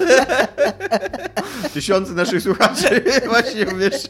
[1.74, 4.02] Tysiące naszych słuchaczy właśnie, wiesz,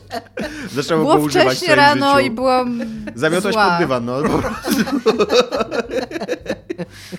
[0.75, 2.27] zaczęło go Było używać wcześnie rano życiu.
[2.27, 2.81] i byłam
[3.15, 3.71] Zamiotać zła.
[3.71, 4.23] pod dywan, no.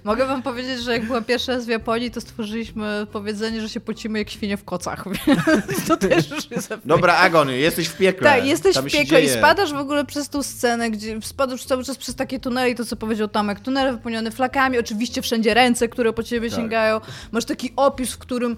[0.03, 3.79] Mogę wam powiedzieć, że jak byłam pierwszy raz w Japonii, to stworzyliśmy powiedzenie, że się
[3.79, 5.03] pocimy jak świnie w kocach.
[5.87, 6.73] To też już jest.
[6.85, 8.29] Dobra, Agony, jesteś w piekle.
[8.29, 11.83] Tak, jesteś Tam w piekle i spadasz w ogóle przez tą scenę, gdzie spadasz cały
[11.83, 16.13] czas przez takie tunele, to co powiedział Tomek, tunele wypełnione flakami, oczywiście wszędzie ręce, które
[16.13, 16.59] po ciebie Tak.
[16.59, 17.01] sięgają.
[17.31, 18.51] Masz taki opis, w którym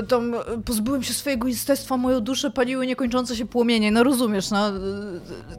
[0.00, 3.90] y, tam pozbyłem się swojego jestestwa, moją duszę paliły niekończące się płomienie.
[3.90, 4.68] No rozumiesz, no.
[4.70, 4.72] y,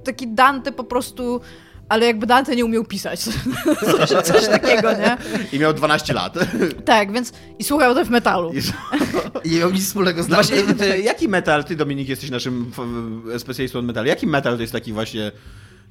[0.03, 1.41] Taki Dante po prostu...
[1.89, 3.19] Ale jakby Dante nie umiał pisać.
[3.97, 5.17] coś, coś takiego, nie?
[5.51, 6.33] I miał 12 lat.
[6.85, 8.53] Tak, więc i słuchał death metalu.
[9.43, 10.47] I- Nie miał nic wspólnego z No nami.
[10.49, 12.71] właśnie, ty, jaki metal, ty Dominik jesteś naszym
[13.37, 15.31] specjalistą od metalu, jaki metal to jest taki właśnie,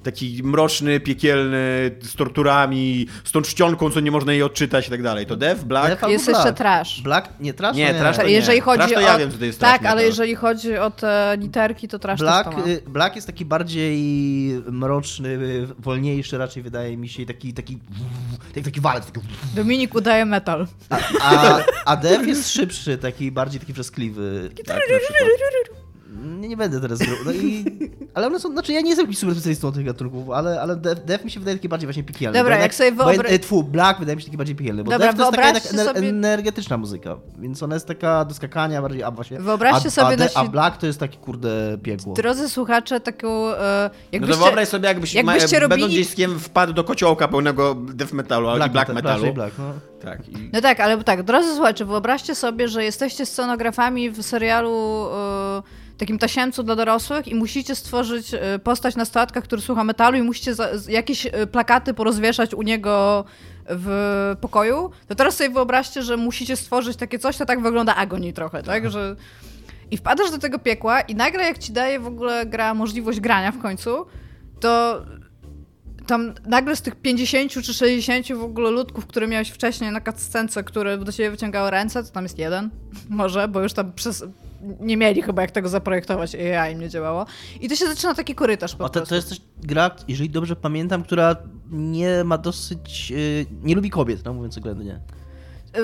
[0.03, 5.01] taki mroczny, piekielny, z torturami, z tą czcionką, co nie można jej odczytać i tak
[5.03, 5.87] dalej, to Death, Black?
[5.87, 6.57] Death Jest albo jeszcze Black.
[6.57, 7.01] trash.
[7.01, 7.29] Black?
[7.39, 7.75] Nie, trash?
[7.77, 8.31] Nie, to trash to nie.
[8.31, 9.01] jeżeli chodzi Trash to o...
[9.01, 10.09] ja wiem, co to jest Tak, trash ale metal.
[10.09, 13.97] jeżeli chodzi o te literki, to trash Black, też to y, Black jest taki bardziej
[14.71, 15.37] mroczny,
[15.79, 17.77] wolniejszy raczej wydaje mi się, taki, taki,
[18.53, 19.05] taki, taki walec.
[19.05, 19.19] Taki,
[19.55, 20.67] Dominik udaje metal.
[21.21, 24.49] a, a Death jest szybszy, taki bardziej taki wrzaskliwy.
[24.65, 25.72] Tak, na przykład.
[26.23, 27.15] Nie, nie będę teraz grał.
[27.25, 27.65] No i,
[28.13, 31.01] ale one są, znaczy ja nie jestem jakiś super specjalistą tych gatunków, ale, ale Death,
[31.05, 32.39] Death mi się wydaje taki bardziej właśnie piekielny.
[32.39, 34.91] Dobra, jak sobie bo, wyobra- e, Tfu, Black wydaje mi się taki bardziej piekielny, bo
[34.91, 38.33] Dobra, Death to jest taka jednak ener- sobie- energetyczna muzyka, więc ona jest taka do
[38.33, 39.39] skakania bardziej, a właśnie...
[39.39, 42.13] Wyobraźcie a, sobie a, de- nasi- a Black to jest taki kurde piekło.
[42.13, 43.27] Drodzy słuchacze, taką...
[43.53, 47.27] E, No jakbyście, to wyobraź sobie, jakbyś jakbyście ma, robili- będąc dzieckiem wpadł do kociołka
[47.27, 49.33] pełnego death metalu albo black, metal, metalu.
[49.33, 49.73] Black, no.
[50.01, 50.29] Tak.
[50.29, 50.49] I...
[50.53, 56.19] No tak, ale tak, drodzy słuchacze, wyobraźcie sobie, że jesteście scenografami w serialu e, takim
[56.19, 60.69] tasiemcu dla dorosłych i musicie stworzyć e, postać nastolatka, który słucha metalu i musicie za,
[60.89, 63.25] jakieś e, plakaty porozwieszać u niego
[63.69, 68.33] w pokoju, to teraz sobie wyobraźcie, że musicie stworzyć takie coś, to tak wygląda agonii
[68.33, 69.15] trochę, tak, że...
[69.91, 73.51] I wpadasz do tego piekła i nagle jak ci daje w ogóle gra możliwość grania
[73.51, 74.05] w końcu,
[74.59, 75.01] to
[76.07, 80.63] tam nagle z tych 50 czy 60 w ogóle ludków, które miałeś wcześniej na cutscence,
[80.63, 82.69] które do ciebie wyciągały ręce, to tam jest jeden,
[83.09, 84.25] może, bo już tam przez...
[84.79, 87.25] Nie mieli chyba jak tego zaprojektować, AI im nie działało.
[87.61, 90.55] I to się zaczyna taki korytarz po A to, to jest też gra, jeżeli dobrze
[90.55, 91.35] pamiętam, która
[91.71, 93.13] nie ma dosyć.
[93.15, 94.99] y, nie lubi kobiet, no mówiąc oględnie.
[95.77, 95.79] Y,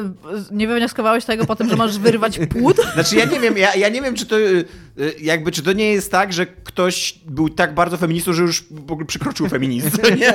[0.51, 2.77] Nie wywnioskowałeś tego po tym, że możesz wyrywać płód?
[2.93, 4.65] Znaczy ja nie wiem, ja, ja nie wiem, czy to y,
[4.99, 8.63] y, jakby, czy to nie jest tak, że ktoś był tak bardzo feministą, że już
[8.71, 10.33] w ogóle przekroczył feminizm, nie?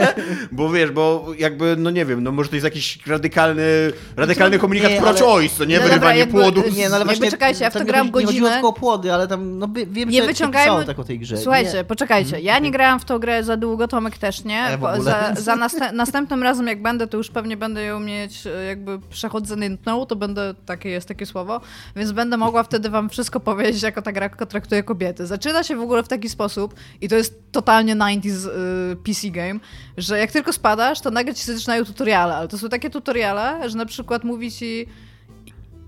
[0.52, 3.62] Bo wiesz, bo jakby, no nie wiem, no może to jest jakiś radykalny,
[4.16, 5.74] radykalny komunikat nie, pro-choice, co nie?
[5.76, 6.62] No dobra, Wyrywanie jakby- płodu.
[6.66, 7.30] nie, Nie, no ale Jakby właśnie.
[7.30, 8.56] czekajcie, ja w to nie grałam chodzi- Nie chodziło godzinę.
[8.56, 11.36] tylko o płody, ale tam, no wie- wiem, Nie że wyciągajmy- tak o tej grze.
[11.38, 11.84] Słuchajcie, Nie.
[11.84, 12.40] poczekajcie.
[12.40, 14.60] Ja nie grałam w tą grę za długo, Tomek też nie.
[14.62, 15.04] Ale w Bo ogóle.
[15.34, 18.98] Za, za następ, następnym razem, jak będę, to już pewnie będę ją mieć jakby
[19.44, 21.60] przechodzeniętną, to będę, takie jest takie słowo,
[21.96, 25.26] więc będę mogła wtedy wam wszystko powiedzieć, jako ta gra traktuje kobiety.
[25.26, 28.46] Zaczyna się w ogóle w taki sposób, i to jest totalnie 90s
[28.92, 29.60] y, PC game,
[29.96, 33.76] że jak tylko spadasz, to nagle ci zaczynają tutoriale, ale to są takie tutoriale, że
[33.76, 34.86] na przykład mówi ci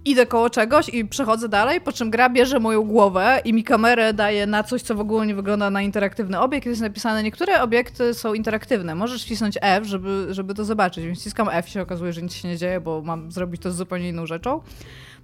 [0.06, 4.12] idę koło czegoś i przechodzę dalej, po czym gra bierze moją głowę i mi kamerę
[4.14, 6.66] daje na coś, co w ogóle nie wygląda na interaktywny obiekt.
[6.66, 8.94] Jest napisane, niektóre obiekty są interaktywne.
[8.94, 11.04] Możesz wcisnąć F, żeby, żeby to zobaczyć.
[11.06, 13.70] Więc wciskam F i się okazuje, że nic się nie dzieje, bo mam zrobić to
[13.72, 14.60] z zupełnie inną rzeczą.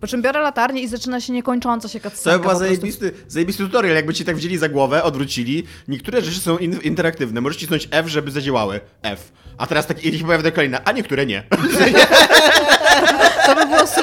[0.00, 2.38] Po czym biorę latarnię i zaczyna się niekończąca się To cutscenka.
[2.38, 2.64] by była prostu.
[2.74, 5.64] zajebisty, zajebisty tutorial, jakby ci tak wzięli za głowę, odwrócili.
[5.88, 8.80] Niektóre rzeczy są in, interaktywne, możesz cisnąć F, żeby zadziałały.
[9.02, 9.32] F.
[9.58, 11.42] A teraz tak i pojawia kolejna, a niektóre nie.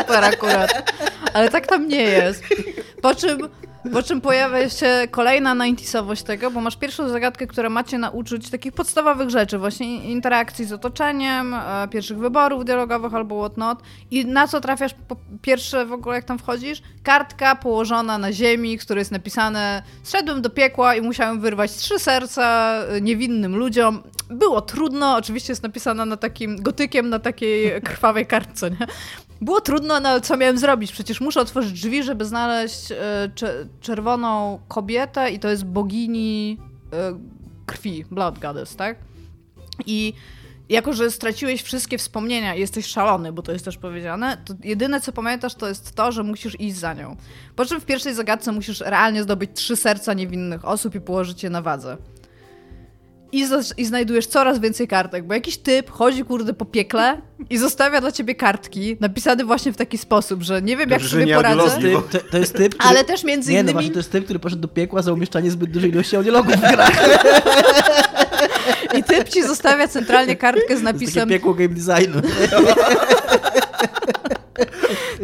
[0.10, 0.94] Super akurat.
[1.34, 2.44] Ale tak tam nie jest.
[3.02, 3.50] Po czym,
[3.94, 8.74] po czym pojawia się kolejna 90sowość tego, bo masz pierwszą zagadkę, która macie nauczyć takich
[8.74, 13.80] podstawowych rzeczy, właśnie interakcji z otoczeniem, e, pierwszych wyborów dialogowych albo whatnot.
[14.12, 16.82] I na co trafiasz po pierwsze w ogóle jak tam wchodzisz?
[17.04, 22.00] Kartka położona na ziemi, z której jest napisane zszedłem do piekła i musiałem wyrwać trzy
[22.00, 24.04] serca e, niewinnym ludziom.
[24.30, 28.88] Było trudno, oczywiście jest napisana na takim gotykiem, na takiej krwawej kartce, nie?
[29.42, 30.92] Było trudno, no co miałem zrobić?
[30.92, 32.96] Przecież muszę otworzyć drzwi, żeby znaleźć e,
[33.36, 36.58] cze- czerwoną kobietę i to jest bogini
[36.94, 37.20] e,
[37.66, 38.98] krwi, Blood Goddess, tak?
[39.86, 40.14] I
[40.70, 45.02] jako, że straciłeś wszystkie wspomnienia i jesteś szalony, bo to jest też powiedziane, to jedyne
[45.02, 47.16] co pamiętasz to jest to, że musisz iść za nią.
[47.56, 51.50] Po czym w pierwszej zagadce musisz realnie zdobyć trzy serca niewinnych osób i położyć je
[51.50, 51.98] na wadze.
[53.32, 57.58] I, zas- I znajdujesz coraz więcej kartek, bo jakiś typ chodzi kurde po piekle i
[57.58, 61.26] zostawia dla ciebie kartki, napisane właśnie w taki sposób, że nie wiem jak Dobrze, sobie
[61.26, 61.82] nie poradzę.
[61.82, 62.90] Typ, to, to jest typ, który...
[62.90, 63.74] ale też między Nie, no innymi...
[63.74, 66.62] właśnie, to jest typ, który poszedł do piekła za umieszczanie zbyt dużej ilości audiologów w
[66.62, 67.08] grach.
[68.98, 72.22] I typ ci zostawia centralnie kartkę z To jest napisem piekło game designu.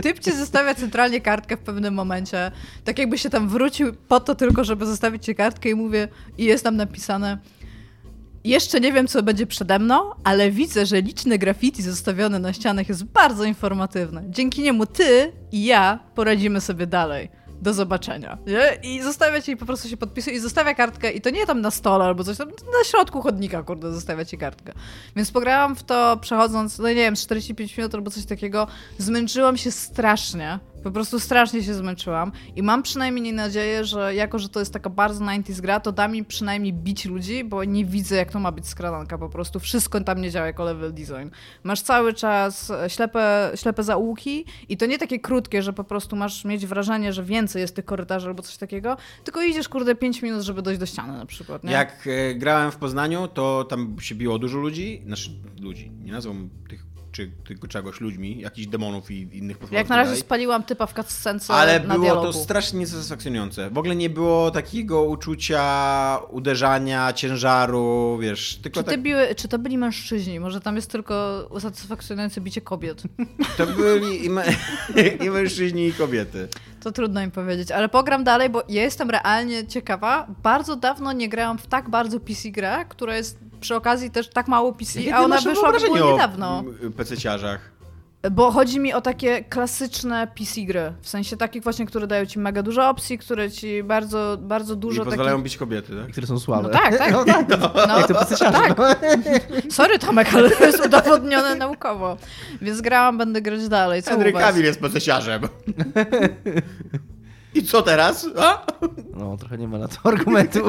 [0.01, 2.51] Typ ci zostawia centralnie kartkę w pewnym momencie.
[2.83, 6.45] Tak jakby się tam wrócił po to tylko, żeby zostawić ci kartkę i mówię, i
[6.45, 7.37] jest tam napisane
[8.49, 12.89] jeszcze nie wiem, co będzie przede mną, ale widzę, że liczne graffiti zostawione na ścianach
[12.89, 14.23] jest bardzo informatywne.
[14.29, 17.29] Dzięki niemu ty i ja poradzimy sobie dalej.
[17.61, 18.37] Do zobaczenia.
[18.47, 18.89] Nie?
[18.91, 21.71] I zostawia ci, po prostu się podpisuje i zostawia kartkę i to nie tam na
[21.71, 24.73] stole albo coś tam, na środku chodnika, kurde, zostawia ci kartkę.
[25.15, 28.67] Więc pograłam w to przechodząc, no nie wiem, z 45 minut albo coś takiego.
[28.97, 30.59] Zmęczyłam się strasznie.
[30.85, 34.89] Po prostu strasznie się zmęczyłam i mam przynajmniej nadzieję, że jako, że to jest taka
[34.89, 38.51] bardzo 90s gra, to da mi przynajmniej bić ludzi, bo nie widzę, jak to ma
[38.51, 39.59] być skradanka po prostu.
[39.59, 41.29] Wszystko tam nie działa jako level design.
[41.63, 46.15] Masz cały czas e, ślepe, ślepe zaułki i to nie takie krótkie, że po prostu
[46.15, 50.21] masz mieć wrażenie, że więcej jest tych korytarzy albo coś takiego, tylko idziesz, kurde, 5
[50.21, 51.71] minut, żeby dojść do ściany na przykład, nie?
[51.71, 55.29] Jak e, grałem w Poznaniu, to tam się biło dużo ludzi, znaczy
[55.61, 59.77] ludzi, nie nazwą tych czy tylko czegoś ludźmi, jakichś demonów i innych potworów.
[59.77, 62.27] Jak na razie spaliłam typa w cutscence Ale na było dialogu.
[62.27, 63.69] to strasznie niesatysfakcjonujące.
[63.69, 69.59] W ogóle nie było takiego uczucia uderzania, ciężaru, wiesz, tylko Czy, tak, biły, czy to
[69.59, 70.39] byli mężczyźni?
[70.39, 73.03] Może tam jest tylko usatysfakcjonujące bicie kobiet?
[73.57, 74.45] to byli i, me,
[75.25, 76.47] i mężczyźni i kobiety.
[76.79, 80.27] To trudno im powiedzieć, ale pogram dalej, bo ja jestem realnie ciekawa.
[80.43, 84.47] Bardzo dawno nie grałam w tak bardzo PC grę, która jest przy okazji też tak
[84.47, 86.63] mało PC, Jakie a ona wyszła o niedawno.
[86.83, 87.57] m, PC-ciarzach?
[88.31, 90.93] Bo chodzi mi o takie klasyczne PC gry.
[91.01, 94.77] W sensie takich właśnie, które dają ci mega dużo opcji, które ci bardzo, bardzo I
[94.77, 95.43] dużo pozwalają takich...
[95.43, 96.11] bić kobiety, tak?
[96.11, 96.63] Które są słabe.
[96.63, 97.11] No tak, tak.
[97.15, 97.49] No tak,
[97.87, 98.75] No, jak to tak.
[99.77, 102.17] Sorry Tomek, ale to jest udowodnione naukowo.
[102.61, 104.03] Więc grałam, będę grać dalej.
[104.03, 104.33] Co Henry?
[104.33, 105.41] Cavill jest PC-ciarzem.
[107.55, 108.27] I co teraz?
[108.39, 108.65] A?
[109.13, 110.59] No, trochę nie ma na to argumentu.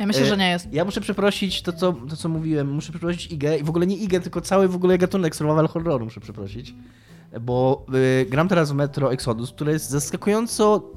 [0.00, 0.72] Ja myślę, że nie jest.
[0.72, 2.70] Ja muszę przeprosić to co, to, co mówiłem.
[2.70, 3.58] Muszę przeprosić Igę.
[3.58, 6.74] I w ogóle nie Igę, tylko cały w ogóle gatunek survival horroru muszę przeprosić.
[7.40, 7.86] Bo
[8.22, 10.90] y, gram teraz w Metro Exodus, które jest zaskakująco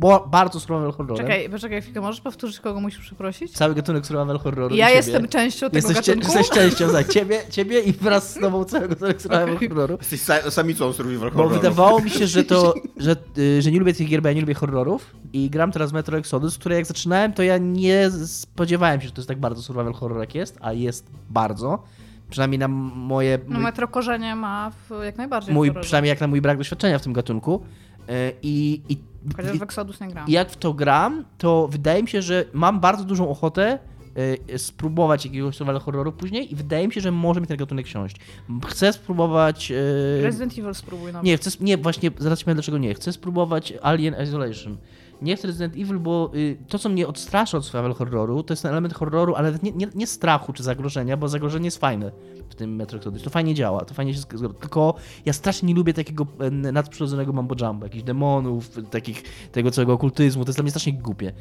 [0.00, 1.26] bo, bardzo survival horrorem.
[1.26, 3.52] Czekaj, poczekaj chwilkę, możesz powtórzyć, kogo musisz przeprosić?
[3.52, 4.74] Cały gatunek survival horroru.
[4.74, 6.38] Ja jestem częścią tego Jesteś, cie- gatunku.
[6.38, 7.08] jesteś częścią, tak.
[7.14, 9.68] Ciebie, ciebie i wraz z tobą całego gatunek survival Okej.
[9.68, 9.96] horroru.
[10.00, 11.54] Jesteś sa- samicą survival Bo horroru.
[11.54, 14.40] wydawało mi się, że to, że, y, że nie lubię tych gier, bo ja nie
[14.40, 19.06] lubię horrorów i gram teraz Metro Exodus, które jak zaczynałem, to ja nie spodziewałem się,
[19.06, 21.82] że to jest tak bardzo survival horror jak jest, a jest bardzo.
[22.30, 23.38] Przynajmniej na moje...
[23.48, 25.54] No mój, metro korzenie ma w, jak najbardziej.
[25.54, 27.62] mój, przynajmniej jak na mój brak doświadczenia w tym gatunku.
[28.10, 28.98] Y, I, i,
[29.36, 30.28] Chociaż w Exodus nie grałam.
[30.28, 33.78] i jak w to gram, to wydaje mi się, że mam bardzo dużą ochotę
[34.52, 37.86] y, spróbować jakiegoś survival horroru później i wydaje mi się, że może mi ten gatunek
[37.86, 38.16] siąść.
[38.66, 39.70] Chcę spróbować...
[39.70, 41.26] y, Resident Evil spróbuj nawet.
[41.26, 42.94] nie, chcę, nie, właśnie zaraz ci powiem dlaczego nie.
[42.94, 44.76] Chcę spróbować Alien Isolation.
[45.22, 48.62] Nie chcę Resident Evil, bo y, to, co mnie odstrasza od survival horroru, to jest
[48.62, 52.10] ten element horroru, ale nie, nie, nie strachu czy zagrożenia, bo zagrożenie jest fajne
[52.50, 53.22] w tym Metro Exodus.
[53.22, 54.94] To fajnie działa, to fajnie się zg- Tylko
[55.26, 60.44] ja strasznie nie lubię takiego e, nadprzyrodzonego mambo jumbo, jakichś demonów, takich, tego całego okultyzmu.
[60.44, 61.32] To jest dla mnie strasznie głupie.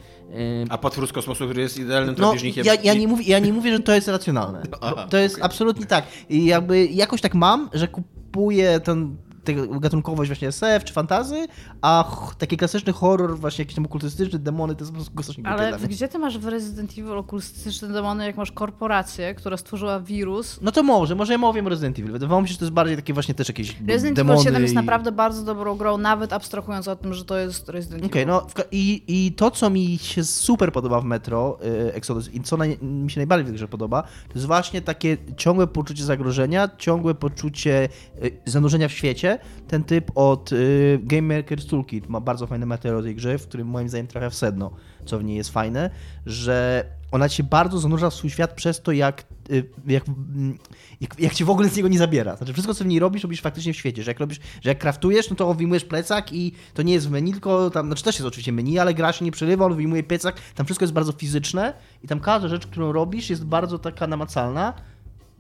[0.70, 2.66] A potwór z kosmosu, który jest idealnym no, drapieżnikiem.
[2.66, 4.62] ja, ja, nie mówię, ja nie mówię, że to jest racjonalne.
[4.82, 5.46] Aha, to jest okej.
[5.46, 6.06] absolutnie tak.
[6.30, 9.18] I jakby jakoś tak mam, że kupuję ten
[9.56, 11.48] tego gatunkowość właśnie SF czy fantazy,
[11.82, 15.48] a ch- taki klasyczny horror, właśnie jakiś tam okultystyczny, demony, to jest po prostu strasznie
[15.48, 20.60] Ale gdzie ty masz w Resident Evil okultystyczne demony, jak masz korporację, która stworzyła wirus?
[20.62, 22.12] No to może, może ja mówię o Resident Evil.
[22.12, 24.62] Wydawało mi się, że to jest bardziej takie właśnie też jakieś Resident demony Evil 7
[24.62, 28.22] jest i- naprawdę bardzo dobrą grą, nawet abstrahując o tym, że to jest Resident Okej,
[28.22, 28.34] Evil.
[28.34, 31.58] no w ka- i, i to, co mi się super podoba w Metro
[31.90, 35.18] y, Exodus i co naj, mi się najbardziej w grze podoba, to jest właśnie takie
[35.38, 37.90] ciągłe poczucie zagrożenia, ciągłe poczucie
[38.24, 39.39] y, zanurzenia w świecie.
[39.68, 43.48] Ten typ od y, Game Maker's Toolkit ma bardzo fajne materiał o tej grze, w
[43.48, 44.72] którym moim zdaniem trafia w sedno,
[45.06, 45.90] co w niej jest fajne,
[46.26, 50.58] że ona się bardzo zanurza w swój świat przez to, jak, y, jak, mm,
[51.02, 52.36] jak, jak cię w ogóle z niego nie zabiera.
[52.36, 54.80] Znaczy wszystko, co w niej robisz, robisz faktycznie w świecie, że jak robisz, że jak
[54.80, 58.16] kraftujesz, no to wyjmujesz plecak i to nie jest w menu, tylko tam, znaczy też
[58.16, 61.12] jest oczywiście menu, ale gra się nie przerywa, on wyjmuje plecak, tam wszystko jest bardzo
[61.12, 61.74] fizyczne
[62.04, 64.74] i tam każda rzecz, którą robisz jest bardzo taka namacalna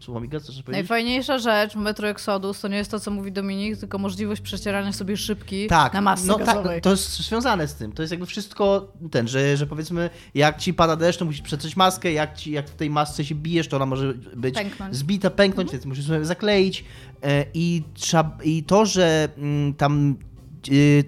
[0.03, 0.67] Chcesz powiedzieć?
[0.67, 4.93] Najfajniejsza rzecz w Metro Exodus to nie jest to, co mówi Dominik, tylko możliwość przecierania
[4.93, 6.75] sobie szybki Tak, na masce no gazowej.
[6.75, 7.91] tak, to jest związane z tym.
[7.91, 11.75] To jest jakby wszystko ten, że, że powiedzmy, jak ci pada deszcz, to musisz przetrzeć
[11.75, 14.95] maskę, jak, ci, jak w tej masce się bijesz, to ona może być Pęknąć.
[14.95, 16.85] zbita, pęknąć, więc musisz sobie zakleić.
[17.23, 20.15] E, I, trzeba, I to, że mm, tam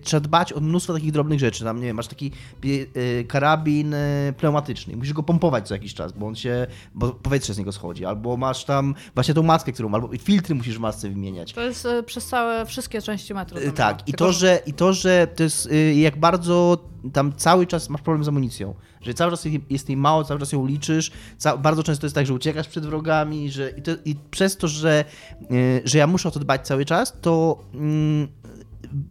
[0.03, 1.63] trzeba dbać o mnóstwo takich drobnych rzeczy.
[1.63, 2.31] Tam, nie wiem, masz taki
[2.63, 7.53] e, karabin e, pneumatyczny, musisz go pompować co jakiś czas, bo on się, bo powietrze
[7.53, 8.05] z niego schodzi.
[8.05, 11.53] Albo masz tam właśnie tą maskę, którą, albo filtry musisz w masce wymieniać.
[11.53, 13.59] To jest przez całe, wszystkie części metro.
[13.59, 14.03] Y, tam Tak, było.
[14.07, 16.77] i Tylko, to, że, i to, że to jest y, jak bardzo
[17.13, 20.51] tam cały czas masz problem z amunicją, że cały czas jest jej mało, cały czas
[20.51, 21.11] ją liczysz,
[21.59, 25.05] bardzo często jest tak, że uciekasz przed wrogami, że i, to, i przez to, że,
[25.51, 28.27] y, że ja muszę o to dbać cały czas, to mm,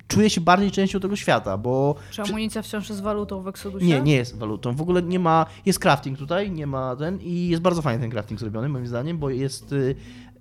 [0.08, 3.86] czuję się bardziej częścią tego świata, bo Czy amunicja wciąż jest walutą w Exodusie?
[3.86, 4.74] nie, nie jest walutą.
[4.76, 5.46] W ogóle nie ma.
[5.66, 7.18] Jest crafting tutaj, nie ma ten.
[7.20, 9.72] I jest bardzo fajny ten crafting zrobiony, moim zdaniem, bo jest.
[9.72, 9.94] y,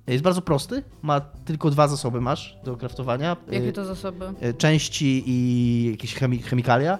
[0.07, 0.83] Jest bardzo prosty.
[1.01, 3.37] Ma tylko dwa zasoby masz do craftowania.
[3.51, 4.25] Jakie Y, to zasoby?
[4.39, 6.99] e, części i jakieś chemi chemikalia.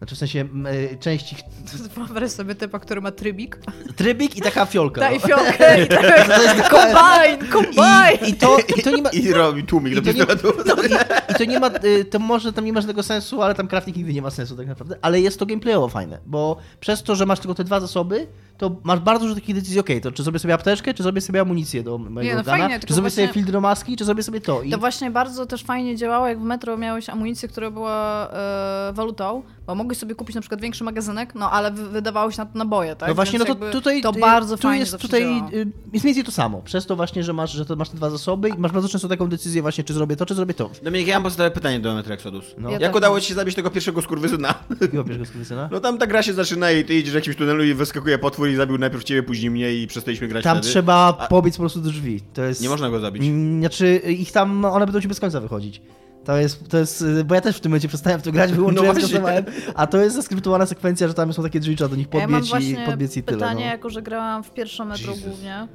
[0.00, 1.36] Znaczy w sensie m, e, części.
[1.96, 3.58] Wyobraź sobie typa, który ma trybik.
[3.96, 5.00] Trybik i taka fiolka.
[5.00, 5.26] Daj no.
[5.26, 8.26] fiolkę i tak, kombine, kombine!
[8.26, 9.10] I, i, to, I to nie ma.
[9.10, 10.92] I robi tłumik do I to, no, i,
[11.32, 13.96] I to nie ma, y, to może tam nie ma żadnego sensu, ale tam crafting
[13.96, 17.26] nigdy nie ma sensu tak naprawdę, ale jest to gameplayowo fajne, bo przez to, że
[17.26, 18.26] masz tylko te dwa zasoby,
[18.60, 21.40] to masz bardzo dużo takich decyzji, okej, to czy zrobię sobie apteczkę, czy zrobię sobie
[21.40, 24.04] amunicję do mojego Nie, no organa, fajnie, czy zrobię sobie właśnie- filtr do maski, czy
[24.04, 24.62] zrobię sobie to.
[24.62, 28.92] I To właśnie bardzo też fajnie działało, jak w metro miałeś amunicję, która była e,
[28.92, 32.58] walutą, bo mogłeś sobie kupić na przykład większy magazynek, no ale wy, wydawałeś na to
[32.58, 33.08] naboje, tak?
[33.08, 35.56] No właśnie, no Więc to jakby tutaj to y, bardzo tu fajnie jest tutaj y,
[35.92, 36.62] jest mniej więcej to samo.
[36.62, 39.08] Przez to właśnie, że masz, że to masz te dwa zasoby i masz bardzo często
[39.08, 40.70] taką decyzję właśnie, czy zrobię to, czy zrobię to.
[40.82, 42.44] Dominik, ja mam podstawowe pytanie do Metro Exodus.
[42.58, 42.68] No.
[42.68, 44.54] Ja Jak tak udało ci się zabić tego pierwszego skurwysyna?
[44.80, 45.68] Jakiego pierwszego skurwysyna?
[45.72, 48.49] No tam ta gra się zaczyna i ty idziesz w jakimś tunelu i wyskakuje potwór
[48.50, 50.68] i zabił najpierw ciebie, później mnie i przestaliśmy grać Tam wtedy.
[50.72, 52.20] trzeba pobiec po prostu do drzwi.
[52.34, 52.62] To jest...
[52.62, 53.22] Nie można go zabić.
[53.22, 55.82] Mm, Znaczy, ich tam, one będą ci bez końca wychodzić.
[56.24, 58.86] To jest, to jest, bo ja też w tym momencie przestałem w to grać, wyłączyłem,
[58.86, 59.08] No właśnie.
[59.08, 62.20] skasowałem, a to jest zaskryptowana sekwencja, że tam są takie drzwi, trzeba do nich Ja
[62.20, 63.38] podbiec i właśnie podbiec i tyle.
[63.38, 63.70] pytanie, no.
[63.70, 65.28] jako że grałam w pierwsze metro Jesus.
[65.28, 65.68] głównie.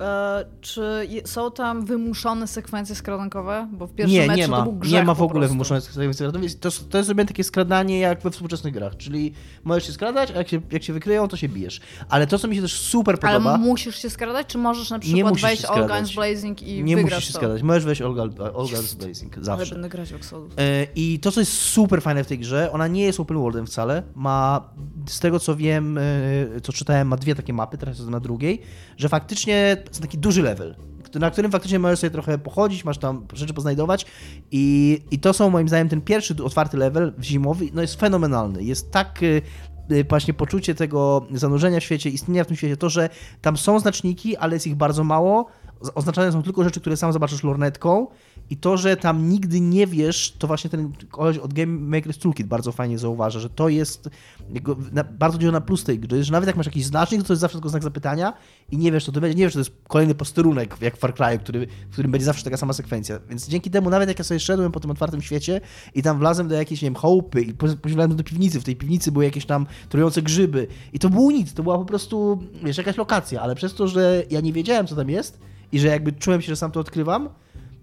[0.00, 3.68] E, czy są tam wymuszone sekwencje skradankowe?
[3.72, 4.62] Bo w pierwszym Nie, metrze nie to ma.
[4.62, 6.26] był grzech Nie ma w ogóle wymuszonych sekwencji.
[6.32, 9.32] To, jest- to jest sobie takie skradanie jak we współczesnych grach, czyli
[9.64, 11.80] możesz się skradać, a jak się, jak się wykryją, to się bijesz.
[12.08, 13.58] Ale to, co mi się też super Ale podoba...
[13.58, 15.88] musisz się skradać, czy możesz na przykład wejść All.
[15.88, 17.38] Guns Blazing i nie musisz się to?
[17.38, 17.62] skradać.
[17.62, 19.74] Możesz wejść All, All Guns Blazing, Ale zawsze.
[19.74, 20.52] będę grać w Exodus.
[20.58, 23.66] E, I to, co jest super fajne w tej grze, ona nie jest open worldem
[23.66, 24.02] wcale.
[24.14, 24.68] Ma,
[25.08, 26.02] z tego co wiem, e,
[26.62, 28.60] co czytałem, ma dwie takie mapy, teraz jest na drugiej,
[28.96, 30.76] że faktycznie jest taki duży level,
[31.14, 34.06] na którym faktycznie możesz sobie trochę pochodzić, masz tam rzeczy poznajdować
[34.50, 38.64] i, i to są moim zdaniem ten pierwszy otwarty level zimowy, no jest fenomenalny.
[38.64, 42.88] Jest tak e, e, właśnie poczucie tego zanurzenia w świecie, istnienia w tym świecie, to,
[42.88, 43.08] że
[43.40, 45.46] tam są znaczniki, ale jest ich bardzo mało,
[45.94, 48.06] oznaczane są tylko rzeczy, które sam zobaczysz lornetką
[48.50, 52.46] i to, że tam nigdy nie wiesz, to właśnie ten koleś od Game Maker's Toolkit
[52.46, 54.08] bardzo fajnie zauważa, że to jest
[54.92, 57.40] na, bardzo dużo na plus tej gry, że nawet jak masz jakiś znacznik, to jest
[57.40, 58.32] zawsze tylko znak zapytania
[58.70, 61.14] i nie wiesz, co to będzie, nie wiesz, to jest kolejny posterunek, jak w Far
[61.14, 63.18] Cry'u, który, w którym będzie zawsze taka sama sekwencja.
[63.28, 65.60] Więc dzięki temu, nawet jak ja sobie szedłem po tym otwartym świecie
[65.94, 68.76] i tam wlazłem do jakiejś, nie wiem, chałupy i po- posiadałem do piwnicy, w tej
[68.76, 72.78] piwnicy były jakieś tam trujące grzyby i to było nic, to była po prostu, wiesz,
[72.78, 75.38] jakaś lokacja, ale przez to, że ja nie wiedziałem, co tam jest
[75.72, 77.28] i że jakby czułem się, że sam to odkrywam,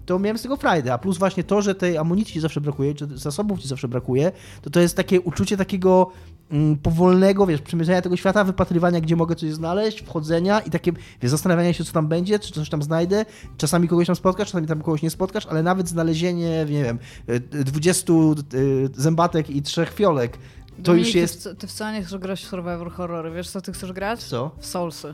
[0.06, 2.94] to miałem z tego frajdę, a plus właśnie to, że tej amunicji ci zawsze brakuje,
[2.96, 6.12] czy zasobów ci zawsze brakuje, to to jest takie uczucie takiego
[6.52, 11.32] mm, powolnego, wiesz, przemierzania tego świata, wypatrywania, gdzie mogę coś znaleźć, wchodzenia i takie, wiesz,
[11.32, 13.26] zastanawiania się, co tam będzie, czy coś tam znajdę,
[13.58, 17.40] czasami kogoś tam spotkasz, czasami tam kogoś nie spotkasz, ale nawet znalezienie, nie wiem, y,
[17.64, 18.14] 20
[18.54, 21.50] y, zębatek i trzech fiolek, to Dominik, już ty jest...
[21.50, 23.32] w- Ty wcale nie chcesz grać w Survivor Horrory.
[23.32, 24.24] Wiesz, co ty chcesz grać?
[24.24, 24.52] Co?
[24.60, 25.14] W Soulsy.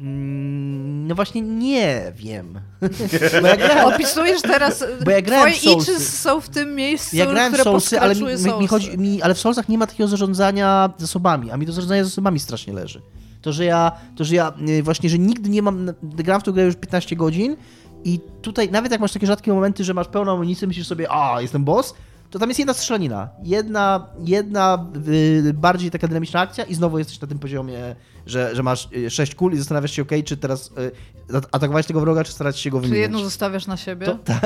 [0.00, 2.60] Mm, No właśnie nie wiem.
[3.42, 4.84] Bo ja grałem, Opisujesz teraz...
[5.04, 6.00] Bo ja grałem Twoje w Soulsy.
[6.00, 9.22] są w tym miejscu, Ja grałem w które Soulsy, ale mi, mi, mi chodzi, mi,
[9.22, 13.02] ale w Soulsach nie ma takiego zarządzania zasobami, a mi to zarządzanie zasobami strasznie leży.
[13.42, 16.52] To, że ja, to, że ja y, właśnie, że nigdy nie mam, gram w tę
[16.52, 17.56] grę już 15 godzin
[18.04, 21.40] i tutaj nawet jak masz takie rzadkie momenty, że masz pełną amunicję, myślisz sobie, a,
[21.40, 21.94] jestem boss,
[22.30, 23.28] to tam jest jedna strzelanina.
[23.42, 27.96] Jedna, jedna y, bardziej taka dynamiczna akcja i znowu jesteś na tym poziomie,
[28.30, 30.70] że, że masz 6 kul i zastanawiasz się, ok, czy teraz y,
[31.52, 33.02] atakować tego wroga, czy starać się go Czy wyminąć.
[33.02, 34.06] jedną zostawiasz na siebie?
[34.06, 34.40] To, ta,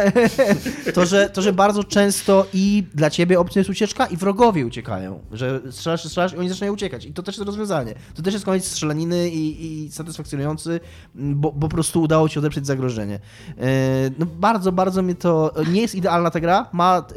[0.95, 5.21] to, że, to, że bardzo często i dla ciebie opcją jest ucieczka, i wrogowie uciekają.
[5.33, 7.05] Że strzelasz, strzelasz i oni zaczynają uciekać.
[7.05, 7.95] I to też jest rozwiązanie.
[8.15, 10.81] To też jest koniec strzelaniny i, i satysfakcjonujący,
[11.15, 13.19] bo, bo po prostu udało ci odeprzeć zagrożenie.
[13.59, 15.55] E, No bardzo, bardzo mnie to...
[15.73, 16.69] Nie jest idealna ta gra.
[16.73, 17.13] Ma e,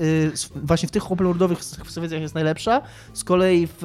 [0.55, 2.81] właśnie w tych open worldowych sekwencjach jest najlepsza.
[3.13, 3.83] Z kolei w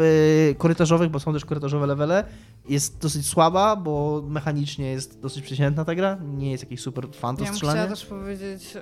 [0.50, 2.24] e, korytarzowych, bo są też korytarzowe levele,
[2.72, 6.18] jest dosyć słaba, bo mechanicznie jest dosyć przeciętna ta gra.
[6.36, 7.88] Nie jest jakiś super fan to Ja strzelanie.
[7.90, 8.80] też powiedzieć e,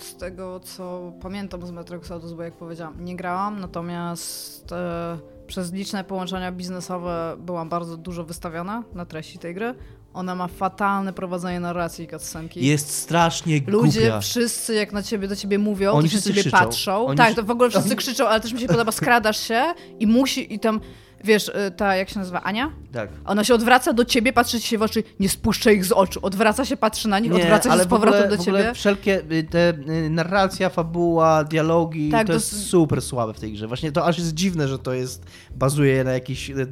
[0.00, 5.72] z tego, co pamiętam z Metro Exodus, bo jak powiedziałam, nie grałam, natomiast e, przez
[5.72, 9.74] liczne połączenia biznesowe byłam bardzo dużo wystawiona na treści tej gry.
[10.14, 12.66] Ona ma fatalne prowadzenie narracji i cutscenki.
[12.66, 14.20] Jest strasznie Ludzie głupia.
[14.20, 16.58] wszyscy jak na ciebie, do ciebie mówią, Oni to się na wszyscy ciebie krzyczą.
[16.58, 17.06] patrzą.
[17.06, 19.62] Oni tak, to w ogóle wszyscy krzyczą, ale też mi się podoba, skradasz się
[20.00, 20.80] i musi, i tam,
[21.24, 22.72] wiesz, y, ta, jak się nazywa, Ania?
[22.92, 23.08] Tak.
[23.24, 26.20] Ona się odwraca do ciebie, patrzy ci się w oczy, nie spuszczaj ich z oczu.
[26.22, 28.74] Odwraca się, patrzy na nich, odwraca się z powrotem ogóle, do ciebie.
[28.74, 33.52] wszelkie y, te y, narracja, fabuła, dialogi, Tak, to to jest super słabe w tej
[33.52, 33.66] grze.
[33.66, 35.24] Właśnie to aż jest dziwne, że to jest
[35.56, 36.66] bazuje na jakiejś y,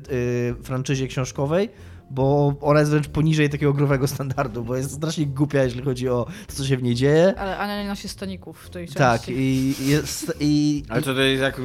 [0.62, 1.68] franczyzie książkowej,
[2.12, 6.26] bo ona jest wręcz poniżej takiego growego standardu, bo jest strasznie głupia, jeżeli chodzi o
[6.46, 7.34] to, co się w niej dzieje.
[7.38, 8.98] Ale Ania nie nosi staników w tej części.
[8.98, 11.58] Tak, i jest i, Ale co to jest jak...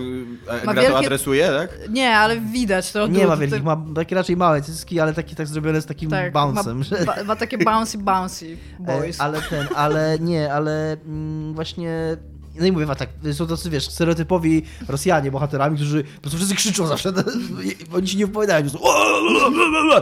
[0.66, 1.90] Ma Gra to wielkie- adresuje, tak?
[1.90, 3.08] Nie, ale widać to.
[3.08, 6.34] nie ma wielkich, ma takie raczej małe cycki, ale takie tak zrobione z takim tak,
[6.34, 7.06] bounce'em, ma, że...
[7.06, 9.20] ma, ma takie bouncy, bouncy boys.
[9.20, 12.18] E, Ale ten, ale nie, ale mm, właśnie.
[12.60, 16.56] No i mówię wam tak, są tacy, wiesz, stereotypowi Rosjanie, bohaterami, którzy po prostu wszyscy
[16.56, 17.14] krzyczą zawsze,
[17.96, 18.90] oni ci nie wypowiadają, po prostu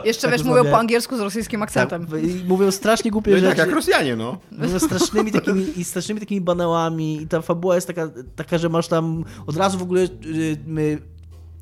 [0.06, 2.08] Jeszcze tak wiesz, mówią po angielsku z rosyjskim akcentem.
[2.08, 3.62] Tak, mówią strasznie głupie No i tak rzeczy.
[3.62, 4.38] jak Rosjanie, no.
[4.51, 8.88] Mówią strasznymi takimi, i strasznymi takimi banałami i ta fabuła jest taka, taka że masz
[8.88, 10.97] tam od razu w ogóle y, my,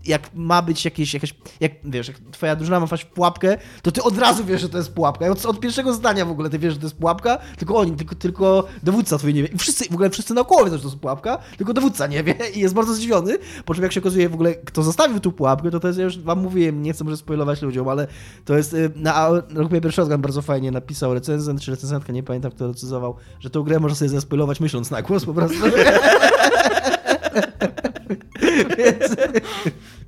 [0.06, 3.92] jak ma być jakieś, jakaś, jak wiesz, jak twoja drużyna ma wpaść w pułapkę, to
[3.92, 5.28] ty od razu wiesz, że to jest pułapka.
[5.28, 8.16] Od, od pierwszego zdania w ogóle ty wiesz, że to jest pułapka, tylko oni, tylko,
[8.16, 9.50] tylko dowódca twój nie wie.
[9.50, 12.36] I wszyscy, w ogóle wszyscy naokoło wiedzą, że to jest pułapka, tylko dowódca nie wie
[12.56, 15.72] i jest bardzo zdziwiony, po czym jak się okazuje w ogóle, kto zostawił tu pułapkę,
[15.72, 18.08] to to jest, ja już wam mówiłem, nie chcę może spoilować ludziom, ale
[18.46, 22.52] to jest, y, na Rock Paper Shotgun bardzo fajnie napisał recenzent, czy recenzentka, nie pamiętam
[22.52, 25.58] kto recenzował, że tą grę można sobie zaspoilować myśląc na głos po prostu.
[28.78, 29.16] więc,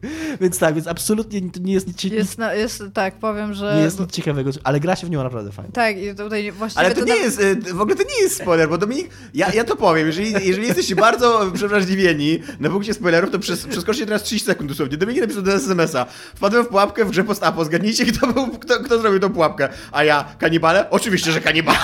[0.42, 3.74] więc tak, więc absolutnie to nie jest nic, Jest, na, jest, tak, powiem, że...
[3.78, 5.72] nie jest nic ciekawego, ale gra się w nią naprawdę fajnie.
[5.72, 7.40] Tak, i tutaj właściwie Ale to nie nawet- jest,
[7.70, 10.68] e, w ogóle to nie jest spoiler, bo Dominik, ja, ja to powiem, jeżeli, jeżeli
[10.68, 14.98] jesteście bardzo przewrażliwieni na punkcie spoilerów, to przez, przeskoczcie teraz 30 sekund dosłownie.
[14.98, 19.00] Dominik napisał do SMS-a, wpadłem w pułapkę w grze post-apo, zgadnijcie kto, był, kto, kto
[19.00, 19.70] zrobił tą pułapkę.
[19.92, 20.90] A ja, kanibale?
[20.90, 21.78] Oczywiście, że kanibale.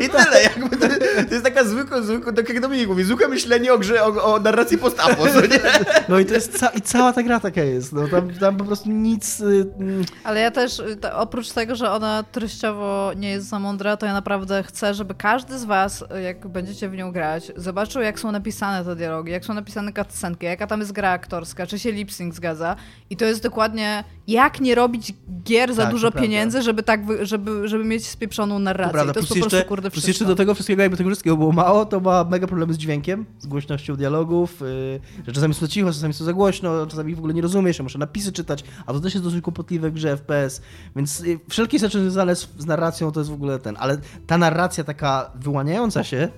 [0.00, 0.86] I tyle, jakby to,
[1.28, 4.40] to jest taka zwykła, zwykła, tak jak Dominik mówi, zwykłe myślenie o grze, o, o
[4.40, 5.60] narracji post-apo, nie?
[6.08, 8.64] No i to jest ca- i cała ta gra taka jest, no tam, tam po
[8.64, 9.40] prostu nic...
[9.40, 13.96] y, mm, Ale ja też, y, oprócz tego, że ona treściowo nie jest za mądra,
[13.96, 18.02] to ja naprawdę chcę, żeby każdy z was, y, jak będziecie w nią grać, zobaczył,
[18.02, 21.78] jak są napisane te dialogi, jak są napisane cutscenki, jaka tam jest gra aktorska, czy
[21.78, 22.76] się lip-sync zgadza.
[23.10, 27.68] I to jest dokładnie, jak nie robić gier za Tak, dużo pieniędzy, żeby tak, żeby,
[27.68, 28.88] żeby mieć spieprzoną narrację.
[28.88, 30.08] To prawda, I to jest plus po prostu, jeszcze, kurde, plus wszystko.
[30.10, 33.26] jeszcze do tego wszystkiego, jakby tego wszystkiego było mało, to ma mega problemy z dźwiękiem,
[33.38, 35.00] z głośnością dialogów, yy,
[35.38, 37.98] czasami jest to cicho, czasami jest to za głośno, czasami w ogóle nie rozumiesz, muszę
[37.98, 40.62] napisy czytać, a to też jest dosyć kłopotliwe w grze FPS,
[40.96, 44.38] więc yy, wszelkie rzeczy związane z, z narracją to jest w ogóle ten, ale ta
[44.38, 46.28] narracja taka wyłaniająca się,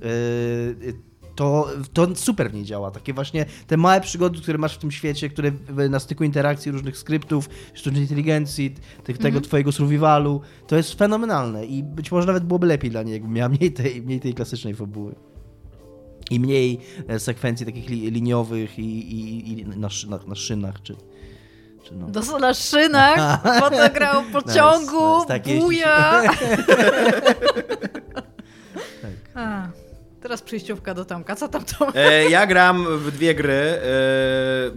[0.00, 2.90] yy, to, to super w niej działa.
[2.90, 5.52] Takie właśnie te małe przygody, które masz w tym świecie, które
[5.90, 11.82] na styku interakcji różnych skryptów, sztucznej inteligencji, tych, tego twojego survivalu, to jest fenomenalne i
[11.82, 15.29] być może nawet byłoby lepiej dla niej, jakby miała mniej tej, mniej tej klasycznej fabuły.
[16.30, 16.78] I mniej
[17.08, 20.96] e, sekwencji takich li, liniowych i, i, i na, szynach, na szynach, czy,
[21.84, 22.38] czy no.
[22.38, 26.22] Na szynach, bo to gra o pociągu, nice, tak, jeździ buja.
[29.34, 29.70] Tak.
[30.22, 31.36] Teraz przejściówka do Tomka.
[31.36, 31.96] Co tam Tomek?
[31.96, 33.52] E, ja gram w dwie gry.
[33.52, 33.80] E,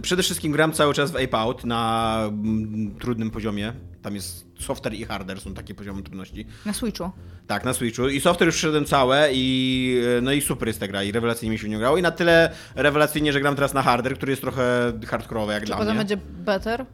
[0.02, 3.72] przede wszystkim gram cały czas w Ape Out na mm, trudnym poziomie.
[4.02, 6.46] Tam jest software i hardware, są takie poziomy trudności.
[6.66, 7.10] Na Switchu.
[7.46, 8.08] Tak, na Switchu.
[8.08, 11.52] I software już przyszedłem całe i e, no i super jest ta gra i rewelacyjnie
[11.52, 11.96] mi się w nią grało.
[11.96, 15.66] I na tyle rewelacyjnie, że gram teraz na hardware, który jest trochę hardkorowy jak Czy
[15.66, 15.98] dla potem mnie.
[15.98, 16.86] będzie better,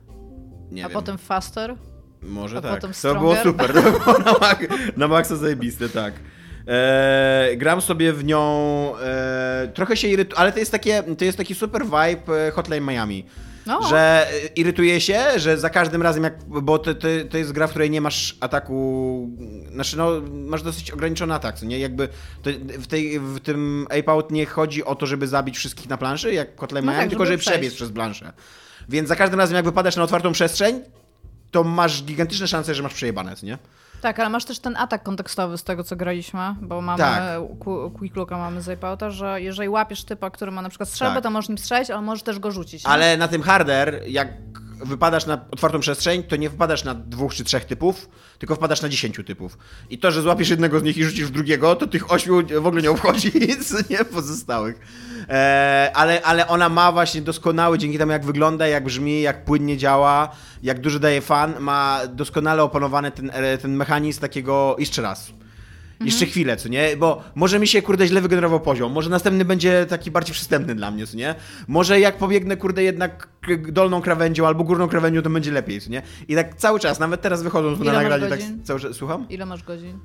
[0.71, 0.95] Nie a wiem.
[0.95, 1.75] potem faster?
[2.23, 2.75] Może a tak.
[2.75, 3.73] potem to było stronger.
[3.73, 3.73] super.
[3.75, 6.15] To było na, mak- na maksa zajebiste, tak.
[6.69, 8.93] E, gram sobie w nią.
[9.03, 12.85] E, trochę się irytuję, ale to jest, takie, to jest taki super vibe e, Hotline
[12.85, 13.25] Miami.
[13.67, 13.83] No.
[13.89, 17.71] Że irytuje się, że za każdym razem, jak, bo to, to, to jest gra, w
[17.71, 19.29] której nie masz ataku,
[19.73, 21.79] znaczy no, masz dosyć ograniczony atak, co nie?
[21.79, 22.09] Jakby
[22.43, 25.97] to, w, tej, w tym Ape Out nie chodzi o to, żeby zabić wszystkich na
[25.97, 27.77] planszy, jak Hotline No Miami, tak, tylko żeby żeby przebiec przejść.
[27.77, 28.33] przez planszę.
[28.89, 30.81] Więc za każdym razem, jak wypadasz na otwartą przestrzeń,
[31.51, 33.59] to masz gigantyczne szanse, że masz przejebane, co nie?
[34.01, 37.23] Tak, ale masz też ten atak kontekstowy z tego, co graliśmy, bo mamy Tak.
[37.99, 41.23] Quick Looka mamy z iPauta, że jeżeli łapiesz typa, który ma na przykład strzelbę, Tak.
[41.23, 42.85] to możesz nim strzelić, ale możesz też go rzucić.
[42.85, 42.91] nie?
[42.91, 44.29] Ale na tym harder, jak
[44.85, 48.09] wypadasz na otwartą przestrzeń, to nie wypadasz na dwóch czy trzech typów,
[48.39, 49.59] tylko wpadasz na dziesięciu typów.
[49.91, 52.67] I to, że złapiesz jednego z nich i rzucisz w drugiego, to tych ośmiu w
[52.67, 54.81] ogóle nie obchodzi nic, nie pozostałych.
[55.29, 59.77] E, ale, ale ona ma właśnie doskonały, dzięki temu jak wygląda, jak brzmi, jak płynnie
[59.77, 60.29] działa,
[60.63, 65.33] jak duży daje fan, ma doskonale opanowany ten, e, ten mechanizm takiego jeszcze raz.
[66.05, 66.97] Jeszcze chwilę, co nie?
[66.97, 68.93] Bo może mi się, kurde, źle wygenerował poziom.
[68.93, 71.35] Może następny będzie taki bardziej przystępny dla mnie, co nie?
[71.69, 73.29] Może jak pobiegnę, kurde, jednak
[73.69, 76.03] dolną krawędzią albo górną krawędzią, to będzie lepiej, co nie?
[76.29, 78.97] I tak cały czas, nawet teraz wychodząc Ile na nagranie, tak cały czas...
[78.97, 79.27] Słucham?
[79.29, 79.99] Ile masz godzin?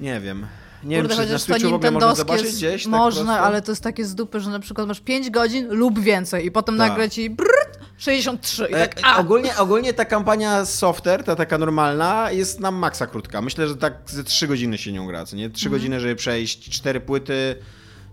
[0.00, 0.46] Nie wiem.
[0.84, 2.82] Nie Kurde, wiem, czy na Switchu w ogóle można zobaczyć jest- gdzieś?
[2.82, 3.42] tak Można, prostu?
[3.44, 6.50] ale to jest takie z dupy, że na przykład masz 5 godzin lub więcej i
[6.50, 6.88] potem Tak.
[6.88, 7.63] nagle ci brrrt,
[7.98, 9.18] 63 i E, tak a!
[9.18, 13.42] ogólnie, ogólnie ta kampania Softer, ta taka normalna, jest na maksa krótka.
[13.42, 15.50] Myślę, że tak ze 3 godziny się nią gra, co nie?
[15.50, 17.56] 3 godziny, żeby przejść cztery płyty.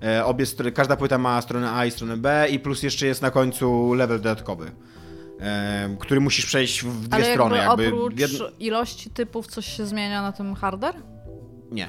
[0.03, 3.21] E, obie strony, każda płyta ma stronę A i stronę B i plus jeszcze jest
[3.21, 4.71] na końcu level dodatkowy,
[5.39, 7.57] e, który musisz przejść w dwie Ale strony.
[7.57, 10.95] jakby Jakby oprócz jedno- ilości typów coś się zmienia na tym harder?
[11.71, 11.87] Nie.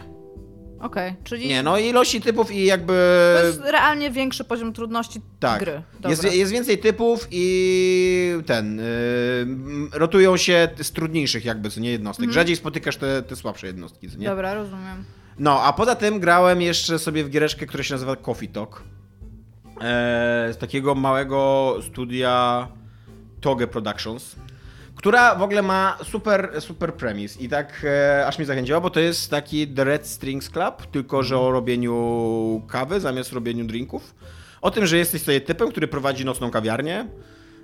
[0.83, 2.93] Okej, czyli Nie, no ilości typów i jakby...
[3.41, 5.61] to jest realnie większy poziom trudności Tak.
[5.61, 5.83] gry.
[5.95, 6.11] Dobra.
[6.11, 8.77] Jest, jest więcej typów i ten.
[8.79, 12.31] Yy, rotują się z trudniejszych, jakby, co nie jednostek.
[12.31, 14.27] Rzadziej spotykasz te, te słabsze jednostki, co nie?
[14.27, 15.05] Dobra, rozumiem.
[15.39, 18.83] No, a poza tym grałem jeszcze sobie w giereczkę, która się nazywa Coffee Talk.
[19.81, 22.69] E, z takiego małego studia
[23.41, 24.37] Toge Productions,
[25.03, 29.01] która w ogóle ma super, super premis i tak e, aż mnie zachęciła, bo to
[29.01, 34.15] jest taki The Red Strings Club, tylko że o robieniu kawy zamiast robieniu drinków.
[34.61, 37.07] O tym, że jesteś sobie typem, który prowadzi nocną kawiarnię.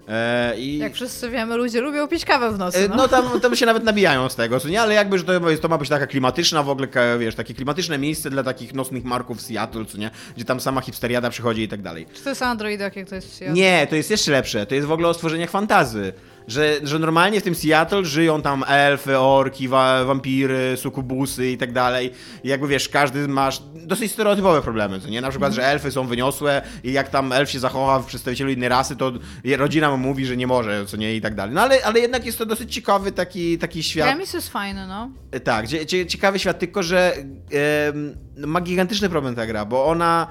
[0.08, 0.78] E, i...
[0.78, 2.78] Jak wszyscy wiemy, ludzie lubią pić kawę w nocy.
[2.78, 4.80] E, No, No tam, tam się nawet nabijają z tego, co nie?
[4.80, 5.32] Ale jakby, że to,
[5.62, 9.40] to ma być taka klimatyczna w ogóle, wiesz, takie klimatyczne miejsce dla takich nocnych marków
[9.40, 10.10] Seattle, co nie?
[10.36, 12.06] Gdzie tam sama hipsteriada przychodzi i tak dalej.
[12.14, 13.54] Czy to jest Android, jak to jest w Seattle?
[13.54, 14.66] Nie, to jest jeszcze lepsze.
[14.66, 16.12] To jest w ogóle o stworzeniach fantazy.
[16.48, 21.72] Że, że normalnie w tym Seattle żyją tam elfy, orki, wa wampiry, sukubusy i tak
[21.72, 22.12] dalej.
[22.44, 25.20] I jakby wiesz, każdy masz dosyć stereotypowe problemy, co nie?
[25.20, 28.68] Na przykład, że elfy są wyniosłe i jak tam elf się zachowa w przedstawicielu innej
[28.68, 29.12] rasy, to
[29.56, 31.16] rodzina mu mówi, że nie może, co nie?
[31.16, 31.54] I tak dalej.
[31.54, 34.08] No ale, ale jednak jest to dosyć ciekawy taki, taki świat.
[34.08, 35.10] Premis jest fajny, no.
[35.44, 40.26] Tak, cie, cie, ciekawy świat, tylko że em, ma gigantyczny problem ta gra, bo ona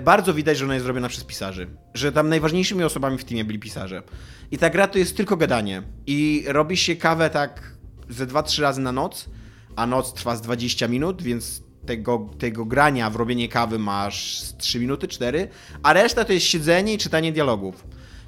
[0.00, 1.66] bardzo widać, że ona jest zrobiona przez pisarzy.
[1.94, 4.02] Że tam najważniejszymi osobami w teamie byli pisarze.
[4.50, 5.82] I ta gra to jest tylko gadanie.
[6.06, 7.72] I robi się kawę tak
[8.08, 9.28] ze 2-3 razy na noc,
[9.76, 14.56] a noc trwa z 20 minut, więc tego, tego grania w robienie kawy masz z
[14.56, 15.48] 3 minuty, 4,
[15.82, 17.86] a reszta to jest siedzenie i czytanie dialogów.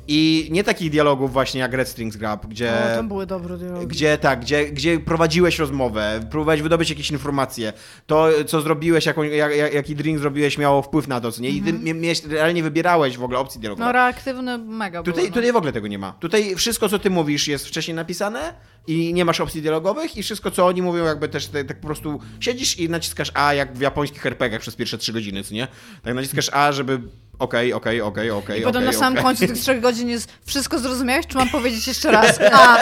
[0.08, 2.72] I nie takich dialogów właśnie jak Red Strings Grab, gdzie...
[2.92, 3.86] O, tam były dobre dialogi.
[3.86, 7.72] Gdzie tak, gdzie, gdzie prowadziłeś rozmowę, próbowałeś wydobyć jakieś informacje,
[8.06, 11.48] to co zrobiłeś, jaką, jak, jak- jaki drink zrobiłeś miało wpływ na to, co nie?
[11.48, 13.84] I ty mie- miałeś, realnie wybierałeś w ogóle opcje dialogowe.
[13.86, 15.34] No reaktywny mega Tutaj, było, no.
[15.34, 16.12] tutaj w ogóle tego nie ma.
[16.12, 18.54] Tutaj wszystko, co ty mówisz, jest wcześniej napisane
[18.86, 21.86] i nie masz opcji dialogowych i wszystko, co oni mówią, jakby też te- tak po
[21.86, 25.68] prostu siedzisz i naciskasz A, jak w japońskich RPGach przez pierwsze trzy godziny, co nie?
[26.02, 27.00] Tak naciskasz A, żeby
[27.42, 29.24] okej, okej, okej, okej, I potem okej, na samym okej.
[29.24, 32.40] końcu tych trzech godzin jest wszystko zrozumiałeś, czy mam powiedzieć jeszcze raz?
[32.52, 32.78] A,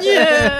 [0.00, 0.50] nie!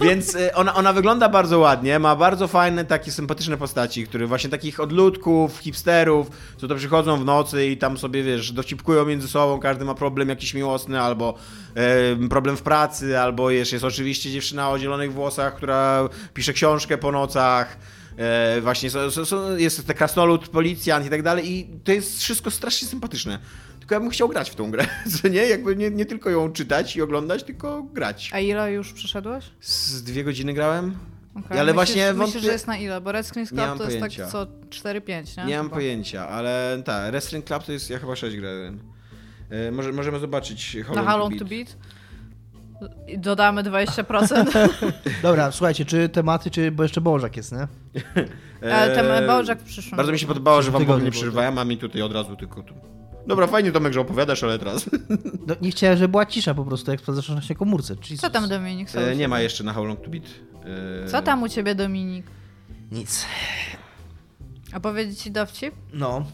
[0.00, 4.50] Więc y, ona, ona wygląda bardzo ładnie, ma bardzo fajne, takie sympatyczne postaci, które właśnie
[4.50, 9.60] takich odludków, hipsterów, co to przychodzą w nocy i tam sobie, wiesz, dowcipkują między sobą,
[9.60, 11.34] każdy ma problem jakiś miłosny, albo
[11.74, 16.98] e, problem w pracy, albo jest, jest oczywiście dziewczyna o zielonych włosach, która pisze książkę
[16.98, 17.76] po nocach,
[18.18, 22.20] e, właśnie so, so, so, jest ten krasnolud, policjant i tak dalej i to jest
[22.20, 23.38] wszystko strasznie sympatyczne.
[23.78, 24.86] Tylko ja bym chciał grać w tą grę,
[25.30, 25.46] nie?
[25.46, 28.30] Jakby nie, nie tylko ją czytać i oglądać, tylko grać.
[28.32, 29.44] A ile już przeszedłeś?
[29.60, 30.96] Z dwie godziny grałem.
[31.34, 31.60] Okay.
[31.60, 33.00] Ale myślisz, właśnie myślisz, wątpię- że jest na ile?
[33.00, 34.22] Bo mam Club to jest pojęcia.
[34.22, 35.44] tak co 4-5, nie?
[35.44, 35.76] Nie mam Chyba.
[35.76, 38.80] pojęcia, ale tak, Wrestling Club to jest, ja chyba 6 grałem.
[39.50, 41.76] E, może, możemy zobaczyć How Long to Beat?
[43.18, 44.68] Dodamy 20%.
[45.22, 47.68] Dobra, słuchajcie, czy tematy, czy, bo jeszcze Bożak jest, nie?
[48.72, 51.10] Ale ten E, Bojack w przyszłym Bardzo mi się podobało, że wam w ogóle nie
[51.10, 52.74] przerywałem, a mi tutaj od razu tylko tu.
[53.26, 54.90] Dobra, fajnie Tomek, że opowiadasz, ale teraz.
[55.46, 57.94] No, nie chciałem, żeby była cisza po prostu, jak zaczynasz na komórce.
[57.94, 58.20] Jesus.
[58.20, 58.88] Co tam Dominik?
[58.94, 60.24] E, nie ma jeszcze na How Long to Beat.
[61.04, 62.26] E, Co tam u ciebie Dominik?
[62.92, 63.26] Nic.
[64.72, 65.74] A powiedzieć ci dowcip?
[65.92, 66.24] No,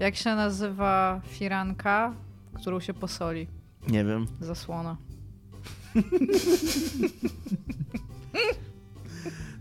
[0.00, 2.12] Jak się nazywa firanka,
[2.60, 3.46] którą się posoli?
[3.88, 4.26] nie wiem.
[4.40, 4.96] Zasłona.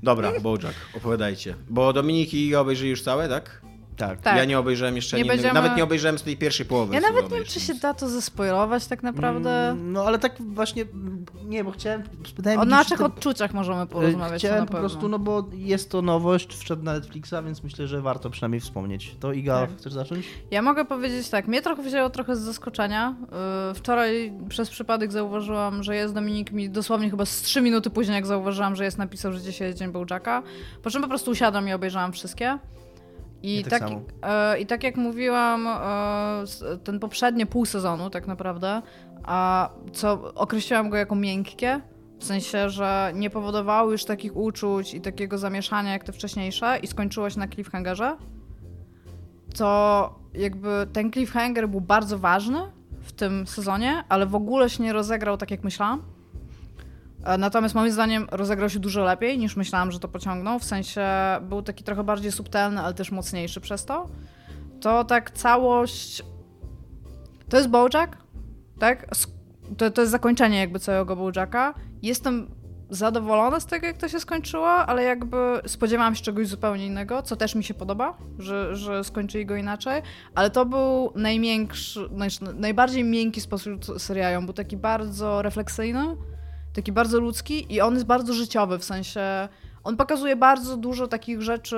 [0.04, 1.56] Dobra, Bojack, opowiadajcie.
[1.70, 3.65] Bo Dominik i Iga obejrzyli już całe, tak?
[3.98, 4.22] Tak.
[4.22, 4.38] Tak.
[4.38, 6.94] Ja nie obejrzałem jeszcze Nie będziemy- nawet nie obejrzałem z tej pierwszej połowy.
[6.96, 9.70] Ja nawet nie wiem, czy się da to zespoilować tak naprawdę.
[9.70, 10.86] Mm, No ale tak właśnie,
[11.46, 12.04] nie, bo chciałem,
[12.60, 14.42] O naszych ty- odczuciach możemy porozmawiać.
[14.42, 18.02] to Chciałem po prostu, no bo jest to nowość, wszedł na Netflixa, więc myślę, że
[18.02, 19.16] warto przynajmniej wspomnieć.
[19.20, 19.78] To Iga, Tak.
[19.78, 20.26] chcesz zacząć?
[20.52, 23.16] Ja mogę powiedzieć tak, mnie trochę wzięło trochę z zaskoczenia.
[23.70, 28.16] Yy, Wczoraj przez przypadek zauważyłam, że jest Dominik mi dosłownie chyba z 3 minuty później,
[28.16, 30.44] jak zauważyłam, że jest napisał, że dzisiaj jest Dzień Bołczaka.
[30.84, 32.60] Po czym po prostu usiadłam i obejrzałam wszystkie.
[33.46, 33.90] I, tak tak,
[34.22, 38.82] e, I tak jak mówiłam, e, ten poprzednie pół sezonu tak naprawdę,
[39.24, 41.82] a co określiłam go jako miękkie,
[42.20, 46.88] w sensie, że nie powodowało już takich uczuć i takiego zamieszania jak te wcześniejsze i
[46.88, 48.18] skończyło się na cliffhangerze,
[49.58, 52.60] to jakby ten cliffhanger był bardzo ważny
[53.02, 56.15] w tym sezonie, ale w ogóle się nie rozegrał tak jak myślałam.
[57.26, 60.60] E, Natomiast moim zdaniem rozegrał się dużo lepiej niż myślałam, że to pociągnął.
[60.60, 61.06] W sensie
[61.42, 64.10] był taki trochę bardziej subtelny, ale też mocniejszy przez to.
[64.82, 66.24] To tak całość.
[67.50, 68.18] To jest Bojack,
[68.80, 69.08] tak?
[69.78, 71.74] To, to jest zakończenie jakby całego Bojacka.
[72.02, 72.48] Jestem
[72.90, 77.36] zadowolona z tego, jak to się skończyło, ale jakby spodziewałam się czegoś zupełnie innego, co
[77.36, 80.02] też mi się podoba, że, że skończyli go inaczej,
[80.36, 84.46] ale to był najmiększy, naj, najbardziej miękki sposób serialu.
[84.46, 86.16] Był taki bardzo refleksyjny,
[86.76, 89.22] taki bardzo ludzki i on jest bardzo życiowy, w sensie
[89.84, 91.78] on pokazuje bardzo dużo takich rzeczy,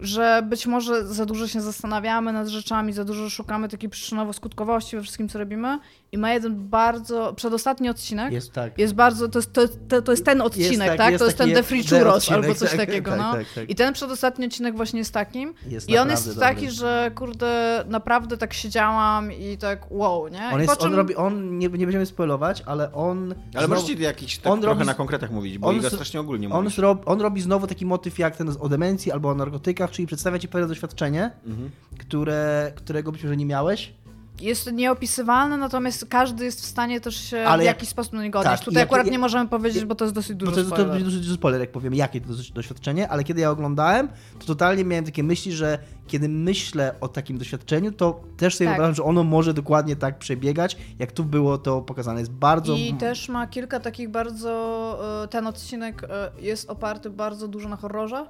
[0.00, 5.02] że być może za dużo się zastanawiamy nad rzeczami, za dużo szukamy takiej przyczynowo-skutkowości we
[5.02, 5.78] wszystkim, co robimy
[6.12, 8.78] i ma jeden bardzo, przedostatni odcinek Jest tak.
[8.78, 11.10] jest bardzo, to jest, to, to, to jest ten odcinek, tak, tak?
[11.10, 13.20] jest To jest ten taki The Free jeden Churros odcinek, albo coś tak, takiego, tak,
[13.20, 13.32] no.
[13.32, 13.70] tak, tak.
[13.70, 15.54] I ten przedostatni odcinek właśnie jest takim.
[15.66, 16.40] Jest I on jest dobry.
[16.40, 20.50] taki, że kurde, naprawdę tak siedziałam i tak wow, nie?
[20.52, 20.86] On, jest, czym...
[20.86, 23.34] on robi, on, nie, nie będziemy spoilować, ale on...
[23.54, 25.92] Ale znowu- możecie jakiś tak on trochę robi- na konkretach mówić, bo on Iga z-
[25.92, 26.68] strasznie ogólnie On,
[27.06, 30.48] on robi znowu taki motyw jak ten o demencji albo o narkotykach, czyli przedstawia ci
[30.48, 31.70] pewne doświadczenie, Mhm.
[31.98, 33.92] które, którego być może nie miałeś.
[34.40, 38.22] Jest nieopisywalny, natomiast każdy jest w stanie też się Ale w jak- jakiś sposób do
[38.22, 38.56] niego odnieść.
[38.58, 40.58] tak, Tutaj jak- akurat jak- nie możemy powiedzieć, bo to jest dosyć Bo dużo to,
[40.58, 40.92] jest- to spoiler.
[40.92, 44.84] będzie dosyć duży spoiler, jak powiemy, jakie to doświadczenie, ale kiedy ja oglądałem, to totalnie
[44.84, 48.76] miałem takie myśli, że kiedy myślę o takim doświadczeniu, to też sobie Tak.
[48.76, 52.20] wyobrażam, że ono może dokładnie tak przebiegać, jak tu było to pokazane.
[52.20, 52.74] Jest bardzo...
[52.76, 55.22] I też ma kilka takich bardzo.
[55.24, 58.26] e, Ten odcinek e, jest oparty bardzo dużo na horrorze.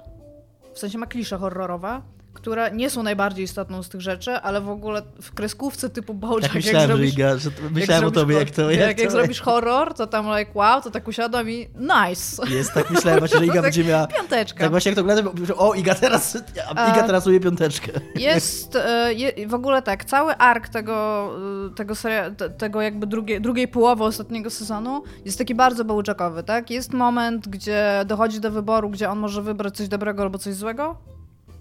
[0.73, 2.01] W sensie ma klisze horrorowe,
[2.33, 6.41] które nie są najbardziej istotną z tych rzeczy, ale w ogóle w kreskówce typu Bojack,
[6.41, 8.71] Tak jak myślałem, że zrobisz, że myślałem o tobie, jak to...
[8.71, 12.49] Jak, jak, to zrobisz horror, to tam like wow, to tak usiadam i nice.
[12.49, 14.07] Jest, tak myślałem właśnie, że Iga Tak będzie miała...
[14.07, 14.59] Piąteczka.
[14.59, 16.35] Tak właśnie jak to oglądam, o Iga teraz,
[16.71, 17.91] Iga A- teraz sobie piąteczkę.
[18.15, 21.29] Jest e, je, w ogóle tak, cały ark tego,
[21.71, 26.43] e, tego, seria, te- tego jakby drugie, drugiej połowy ostatniego sezonu jest taki bardzo Bojackowy,
[26.43, 26.69] tak?
[26.69, 30.97] Jest moment, gdzie dochodzi do wyboru, gdzie on może wybrać coś dobrego albo coś złego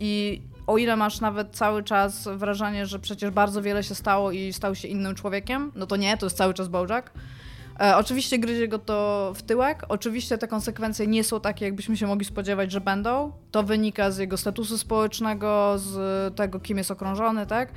[0.00, 4.52] i o ile masz nawet cały czas wrażenie, że przecież bardzo wiele się stało i
[4.52, 7.10] stał się innym człowiekiem, no to nie, to jest cały czas Bojack.
[7.80, 9.84] E, oczywiście gryzie go to w tyłek.
[9.88, 13.32] Oczywiście te konsekwencje nie są takie, jakbyśmy się mogli spodziewać, że będą.
[13.50, 17.72] To wynika z jego statusu społecznego, z tego, kim jest okrążony, tak?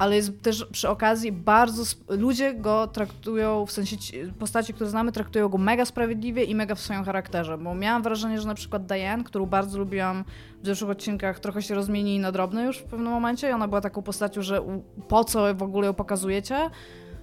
[0.00, 1.82] Ale jest też przy okazji bardzo.
[2.08, 6.74] Ludzie go traktują, w sensie ci- postaci, które znamy, traktują go mega sprawiedliwie i mega
[6.74, 7.58] w swoim charakterze.
[7.58, 10.24] Bo miałam wrażenie, że na przykład Diane, którą bardzo lubiłam
[10.62, 13.48] w zeszłych odcinkach, trochę się rozmieni na drobne już w pewnym momencie.
[13.48, 14.62] I ona była taką postacią, że
[15.08, 16.70] po co w ogóle ją pokazujecie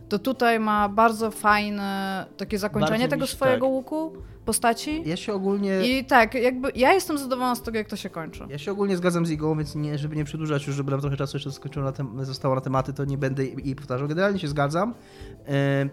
[0.10, 3.74] to tutaj ma bardzo fajne takie zakończenie tego swojego tak.
[3.74, 4.14] łuku
[4.48, 5.04] postaci.
[5.06, 6.00] Ja się ogólnie...
[6.00, 8.43] I tak, jakby ja jestem zadowolona z tego, jak to się kończy.
[8.50, 11.18] Ja się ogólnie zgadzam z Igą, więc nie, żeby nie przedłużać już, żeby nam trochę
[11.18, 14.08] czasu jeszcze skończyło na tem- zostało na tematy, to nie będę jej powtarzał.
[14.08, 14.93] Generalnie się zgadzam.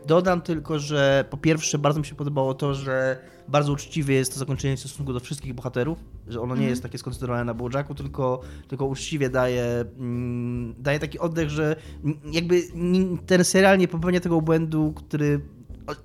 [0.07, 4.39] Dodam tylko, że po pierwsze bardzo mi się podobało to, że bardzo uczciwe jest to
[4.39, 5.99] zakończenie w stosunku do wszystkich bohaterów,
[6.29, 6.71] że ono nie Mhm.
[6.71, 11.77] jest takie skoncentrowane na Bojacku, tylko, tylko uczciwie daje, mm, daje taki oddech, że
[12.33, 12.63] jakby
[13.27, 15.41] ten serial nie popełnia tego błędu, który...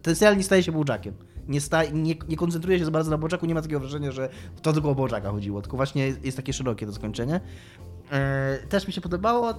[0.01, 1.13] Ten serial nie staje się Bojackiem.
[1.49, 4.29] Nie, sta, nie, nie koncentruje się za bardzo na Bojacku, nie ma takiego wrażenia, że
[4.61, 7.39] to tylko o Bojacka chodziło, tylko właśnie jest, takie szerokie to zakończenie.
[8.11, 9.49] E, też mi się podobało.
[9.51, 9.55] E,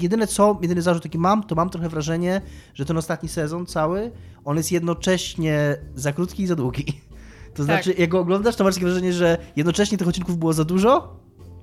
[0.00, 2.40] jedyne co, jedyny zarzut jaki mam, to mam trochę wrażenie,
[2.74, 4.10] że ten ostatni sezon cały,
[4.44, 6.84] on jest jednocześnie za krótki i za długi.
[7.54, 10.64] To znaczy, jak go oglądasz, to masz takie wrażenie, że jednocześnie tych odcinków było za
[10.64, 11.16] dużo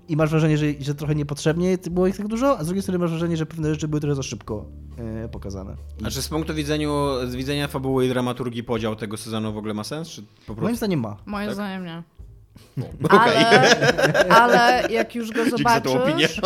[0.10, 2.99] i masz wrażenie, że, że trochę niepotrzebnie było ich tak dużo, a z drugiej strony
[2.99, 4.66] masz wrażenie, że pewne rzeczy były trochę za szybko
[4.97, 5.76] e, pokazane.
[6.01, 6.93] I A czy z punktu widzeniu,
[7.28, 10.10] z widzenia fabuły i dramaturgii podział tego sezonu w ogóle ma sens?
[10.10, 10.78] Czy po moim prostu...
[10.78, 11.18] zdaniem ma.
[11.26, 11.56] Moim Tak?
[11.56, 12.03] zdaniem nie.
[13.03, 13.45] Okej.
[14.30, 16.41] Ale, ale jak już go zobaczysz,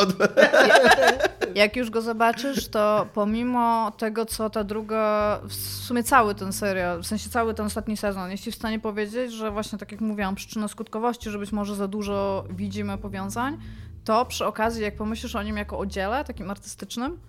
[1.55, 7.01] jak już go zobaczysz, to pomimo tego, co ta druga, w sumie cały ten serial,
[7.03, 10.01] w sensie cały ten ostatni sezon, jest ci w stanie powiedzieć, że właśnie tak jak
[10.01, 13.57] mówiłam, przyczyna skutkowości, że być może za dużo widzimy powiązań,
[14.03, 17.20] to przy okazji, jak pomyślisz o nim jako o dziele takim artystycznym,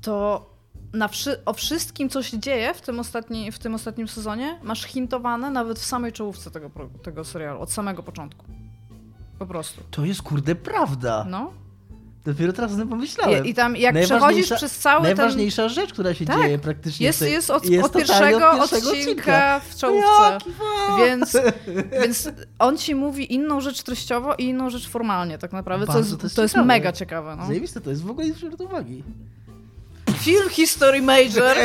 [0.00, 0.46] to
[0.92, 4.82] na wszy o wszystkim, co się dzieje w tym, ostatni, w tym ostatnim sezonie, masz
[4.84, 6.70] hintowane nawet w samej czołówce tego,
[7.02, 8.44] tego serialu, od samego początku.
[9.38, 9.82] Po prostu.
[9.90, 11.26] To jest kurde prawda.
[11.30, 11.52] No.
[12.24, 13.46] Dopiero teraz o tym pomyślałem.
[13.46, 15.16] I, i tam jak Najważniejsza- przechodzisz przez cały ten...
[15.16, 16.42] Najważniejsza rzecz, która się Tak.
[16.42, 20.38] dzieje praktycznie Jest, jest od, jest od, pierwszego od pierwszego odcinka w czołówce.
[20.98, 21.36] Więc,
[22.02, 26.16] więc on ci mówi inną rzecz treściowo i inną rzecz formalnie tak naprawdę, co jest,
[26.18, 27.36] to jest to jest mega ciekawe.
[27.36, 27.46] No.
[27.46, 28.34] Zajebiste, to jest w ogóle nie
[28.64, 29.04] uwagi.
[30.24, 31.56] Film History Major.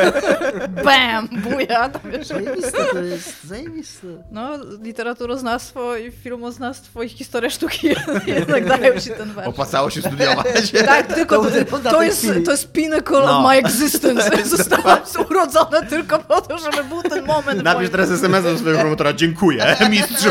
[0.84, 1.28] Bam!
[1.28, 1.88] Buja.
[1.88, 2.28] Tam wiesz.
[2.28, 4.06] Zajebiste to jest, zajebiste.
[4.30, 4.50] No,
[4.82, 7.88] literaturoznawstwo i filmoznawstwo i historia sztuki
[8.26, 9.48] jednak dają ci ten wers.
[9.48, 10.46] Opłacało się studiować.
[10.86, 13.38] Tak, tylko To to, to, jest, to jest pinnacle No.
[13.38, 14.30] of my existence.
[14.44, 14.98] Zostałam
[15.30, 17.62] urodzona tylko po to, żeby był ten moment.
[17.62, 19.12] Napisz teraz SMS do swojego promotora.
[19.12, 20.28] Dziękuję, mistrzu.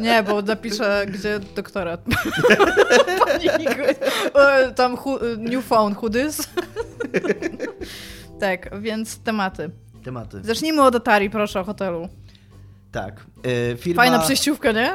[0.00, 2.00] Nie, bo napiszę, gdzie doktorat.
[4.34, 6.48] E, Tam who, new phone, who this?
[8.40, 9.70] tak, więc tematy.
[10.04, 10.40] Tematy.
[10.42, 12.08] Zacznijmy od Atari, proszę, o hotelu.
[12.92, 13.26] Tak.
[13.72, 14.94] E, firma, Fajna przejściówka, nie?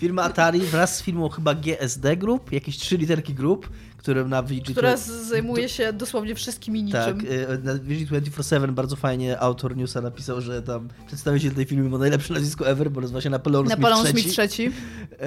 [0.00, 4.72] firma Atari wraz z firmą chyba GSD Group, jakieś trzy literki Group, które na VG...
[4.72, 7.30] Która zajmuje się dosłownie wszystkim i Tak, niczym.
[7.48, 12.34] e, na VG247 bardzo fajnie autor newsa napisał, że tam przedstawiciel tej firmy ma najlepsze
[12.34, 14.66] nazwisko ever, bo nazywa się Napoleon, Napoleon Smith III.
[14.66, 15.26] E,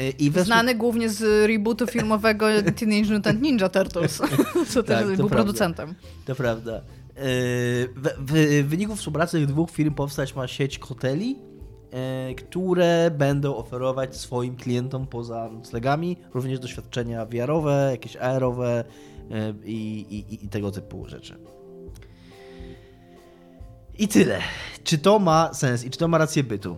[0.00, 2.46] e, I weszło- znany głównie z rebootu filmowego
[2.78, 4.22] Teenage Mutant Ninja Turtles,
[4.68, 5.36] co też Tak, to był prawda.
[5.36, 5.94] producentem.
[6.24, 6.80] To prawda.
[7.16, 8.32] W, w,
[8.64, 11.36] w wyniku współpracy tych dwóch firm powstać ma sieć hoteli,
[12.36, 18.84] które będą oferować swoim klientom poza noclegami również doświadczenia VR-owe, jakieś AR-owe
[19.30, 21.36] e, i, i, i tego typu rzeczy.
[23.98, 24.38] I tyle.
[24.84, 26.76] Czy to ma sens i czy to ma rację bytu?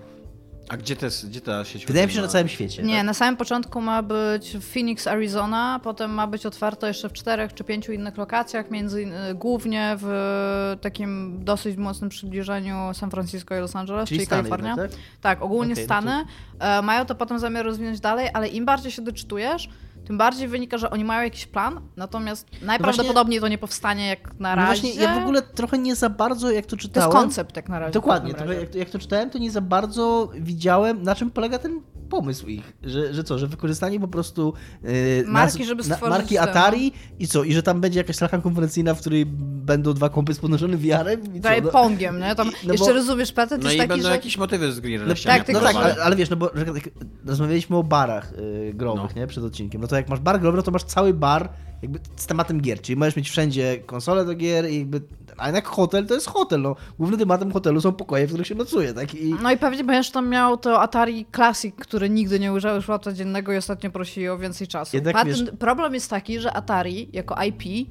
[0.69, 1.87] A gdzie, te, gdzie ta sieć?
[1.87, 2.83] Wydaje mi się, że na całym świecie.
[2.83, 3.07] Nie, tak?
[3.07, 7.55] na samym początku ma być w Phoenix, Arizona, potem ma być otwarto jeszcze w czterech
[7.55, 13.77] czy pięciu innych lokacjach, między głównie w takim dosyć mocnym przybliżeniu San Francisco i Los
[13.77, 14.77] Angeles, czyli, Czyli Stany Kalifornia.
[14.77, 14.91] tak?
[15.21, 16.25] Tak, ogólnie Okej, no to- Stany.
[16.59, 19.69] E, mają to potem zamiar rozwinąć dalej, ale im bardziej się doczytujesz,
[20.05, 24.57] tym bardziej wynika, że oni mają jakiś plan, natomiast najprawdopodobniej to nie powstanie jak na
[24.57, 24.83] No razie.
[24.83, 27.13] właśnie, ja w ogóle trochę nie za bardzo, jak to To jest czytałem...
[27.13, 27.93] koncept jak na razie.
[27.93, 31.81] Dokładnie, jak, jak to czytałem, to nie za bardzo widziałem, na czym polega ten
[32.13, 32.73] pomysł ich.
[32.83, 34.91] Że, że co, że wykorzystanie po prostu yy,
[35.27, 38.95] Marki, żeby stworzyć marki ten- Atari i co, i że tam będzie jakaś salka konferencyjna,
[38.95, 39.27] w której
[39.67, 41.17] będą dwa kompy z podnoszonym co?
[41.35, 42.35] Daje No, pongiem, nie?
[42.35, 44.15] Tam no jeszcze bo- rozumiesz, patent No jest i taki, będą że...
[44.15, 46.89] jakieś motywy z Green no, tak, no tak, ale, ale wiesz, no bo że, tak,
[47.27, 48.33] rozmawialiśmy o barach
[48.65, 49.21] yy, growych, No.
[49.21, 49.81] nie, przed odcinkiem.
[49.81, 51.49] No to jak masz bar growy, to masz cały bar
[51.83, 55.01] jakby z tematem gier, czyli możesz mieć wszędzie konsolę do gier i jakby,
[55.39, 56.77] a jednak hotel to jest hotel, no.
[56.99, 59.15] Głównym tematem hotelu są pokoje, w których się nocuje, tak?
[59.15, 63.13] I, No i pewnie będziesz tam miał to Atari Classic, który nigdy nie używał szłapca
[63.13, 64.97] dziennego i ostatnio prosili o więcej czasu.
[64.97, 67.89] Jednak Patent, wiesz- Problem jest taki, że Atari jako IP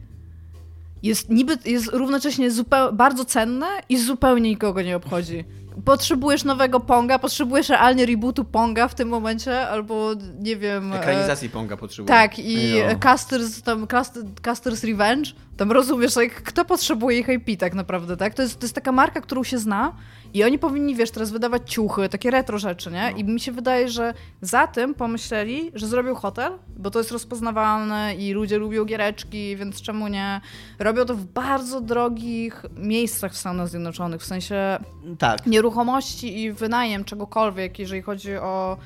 [1.04, 5.46] jest niby jest równocześnie zupeł, bardzo cenne i zupełnie nikogo nie obchodzi.
[5.86, 10.94] Potrzebujesz nowego Ponga, potrzebujesz realnie rebootu Ponga w tym momencie, albo nie wiem...
[10.94, 12.08] e, Ekranizacji Ponga potrzebuje.
[12.18, 12.84] Tak, i Jo.
[13.00, 15.32] Casters, tam, Cast- Casters Revenge,
[15.62, 18.34] tam rozumiesz, jak, kto potrzebuje ich IP tak naprawdę, tak?
[18.34, 19.96] To jest, to jest taka marka, którą się zna
[20.34, 23.14] i oni powinni, wiesz, teraz wydawać ciuchy, takie retro rzeczy, nie?
[23.18, 28.16] I mi się wydaje, że za tym pomyśleli, że zrobią hotel, bo to jest rozpoznawalne
[28.16, 30.42] i ludzie lubią giereczki, więc czemu nie?
[30.80, 34.80] Robią to w bardzo drogich miejscach w Stanach Zjednoczonych, w sensie
[35.20, 35.48] tak.
[35.48, 38.78] nieruchomości i wynajem czegokolwiek, jeżeli chodzi o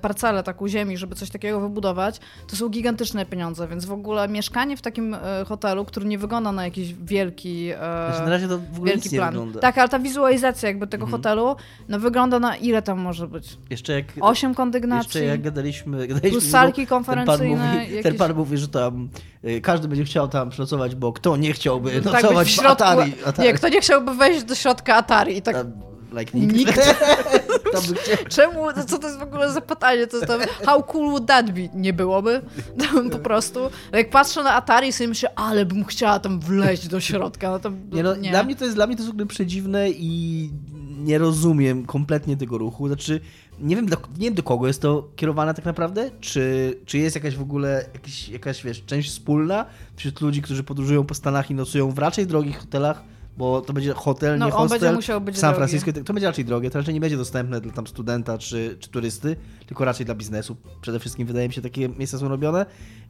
[0.00, 4.76] parcelę taką ziemi, żeby coś takiego wybudować, to są gigantyczne pieniądze, więc w ogóle mieszkanie
[4.76, 5.18] w takim e,
[5.48, 7.76] hotelu, który nie wygląda na jakiś wielki, e,
[8.08, 9.28] Znaczy, na razie to w ogóle wielki plan.
[9.30, 9.60] wygląda.
[9.60, 11.22] Tak, ale ta wizualizacja jakby tego Mhm.
[11.22, 11.56] hotelu,
[11.88, 13.56] no wygląda na ile tam może być?
[13.70, 17.86] Jeszcze jak, Osiem jeszcze kondygnacji, jak gadaliśmy, gadaliśmy plus salki Igą, ten pan, konferencyjne, mówi,
[17.86, 18.18] ten jakieś...
[18.18, 19.08] pan mówi, że tam
[19.44, 22.54] y, każdy będzie chciał tam przenocować, bo kto nie chciałby tak być nocować w w
[22.54, 23.14] środku, Atari.
[23.26, 23.48] Atari.
[23.48, 25.56] nie, kto nie chciałby wejść do środka Atari i tak...
[25.56, 26.56] A, like nikt.
[26.56, 26.80] Nikt.
[28.36, 28.60] Czemu?
[28.86, 30.06] Co to jest w ogóle za pytanie?
[30.06, 31.68] To jest tam, how cool would that be?
[31.74, 32.40] Nie byłoby.
[33.12, 33.60] po prostu.
[33.92, 37.50] Jak patrzę na Atari i sobie myślę, ale bym chciała tam wleźć do środka.
[37.50, 38.30] No to, Nie, no, nie.
[38.30, 40.50] Dla, mnie to jest, dla mnie to jest w ogóle przedziwne i
[40.98, 42.86] nie rozumiem kompletnie tego ruchu.
[42.86, 43.20] Znaczy,
[43.60, 46.10] nie wiem, do, nie wiem do kogo jest to kierowane tak naprawdę.
[46.20, 51.04] Czy, czy jest jakaś w ogóle jakiś, jakaś wiesz, część wspólna wśród ludzi, którzy podróżują
[51.04, 53.02] po Stanach i nocują w raczej drogich hotelach,
[53.36, 55.70] bo to będzie hotel, No, nie on hostel będzie musiał być San drogi.
[55.70, 56.04] Francisco.
[56.04, 59.36] To będzie raczej drogie, to raczej nie będzie dostępne dla tam studenta czy, czy turysty,
[59.66, 60.56] tylko raczej dla biznesu.
[60.80, 62.66] Przede wszystkim wydaje mi się takie miejsca są robione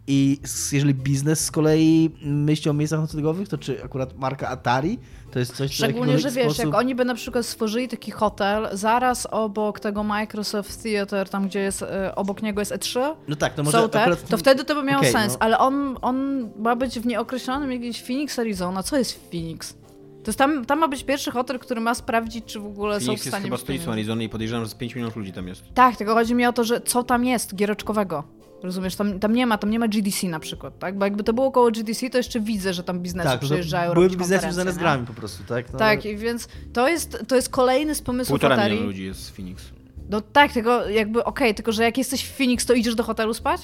[0.06, 0.40] i
[0.72, 4.98] jeżeli biznes z kolei myśli o miejscach noclegowych, to czy akurat marka Atari
[5.30, 6.64] to jest coś, co Szczególnie, że wiesz, sposób...
[6.64, 11.60] jak oni by na przykład stworzyli taki hotel zaraz obok tego Microsoft Theater, tam gdzie
[11.60, 14.28] jest, e, obok niego jest E3, No tak, to może te, akurat...
[14.28, 15.38] to wtedy to by miało Okej, sens, no.
[15.40, 18.82] ale on, on ma być w nieokreślonym jakimś Phoenix, Arizona.
[18.82, 19.79] Co jest Phoenix?
[20.24, 23.00] To jest tam, tam ma być pierwszy hotel, który ma sprawdzić, czy w ogóle są
[23.00, 23.44] w Phoenix jest stanie...
[23.44, 23.92] chyba stolicą.
[23.92, 25.62] Arizony i podejrzewam, że z 5 milionów ludzi tam jest.
[25.74, 28.24] Tak, tylko chodzi mi o to, że co tam jest giereczkowego.
[28.62, 30.98] Rozumiesz, tam, tam nie ma, tam nie ma GDC na przykład, tak?
[30.98, 34.08] Bo jakby to było koło GDC, to jeszcze widzę, że tam biznesy Tak, przyjeżdżają, były
[34.10, 35.72] biznesy związane z grami po prostu, tak?
[35.72, 38.72] No, Tak, i więc to jest, to jest kolejny z pomysłów Półtora Atari.
[38.72, 39.64] miliona ludzi jest z Phoenix.
[40.10, 43.34] No tak, tylko jakby okej, tylko że jak jesteś w Phoenix, to idziesz do hotelu
[43.34, 43.60] spać?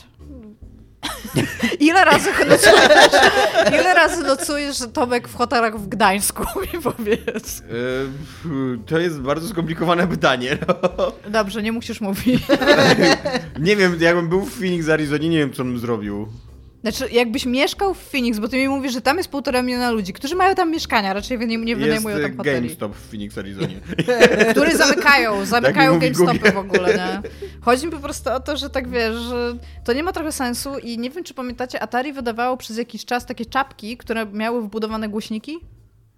[1.81, 3.23] Ile razy nocujesz,
[3.81, 7.63] ile razy nocujesz Tomek w hotelach w Gdańsku, mi powiedz.
[8.45, 10.59] Yy, to jest bardzo skomplikowane pytanie.
[10.69, 11.13] No.
[11.31, 12.43] Dobrze, nie musisz mówić.
[13.59, 16.29] Nie wiem, jakbym był w Phoenix, Arizonie, nie wiem, co bym zrobił.
[16.87, 20.13] Znaczy, jakbyś mieszkał w Phoenix, bo ty mi mówisz, że tam jest półtora miliona ludzi,
[20.13, 22.61] którzy mają tam mieszkania, raczej nie, nie wynajmują tam hoteli.
[22.61, 23.81] GameStop w Phoenix, Arizonie.
[24.51, 27.23] Który zamykają, zamykają mówi GameStopy w ogóle, nie?
[27.67, 30.79] Chodzi mi po prostu o to, że tak wiesz, że to nie ma trochę sensu
[30.79, 35.09] i nie wiem, czy pamiętacie, Atari wydawało przez jakiś czas takie czapki, które miały wbudowane
[35.09, 35.59] głośniki,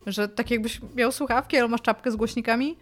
[0.06, 2.76] że tak jakbyś miał słuchawki, ale masz czapkę z głośnikami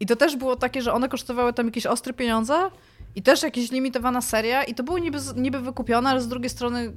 [0.00, 2.70] i to też było takie, że one kosztowały tam jakieś ostre pieniądze
[3.16, 6.92] i też jakaś limitowana seria i to było niby, niby wykupione, ale z drugiej strony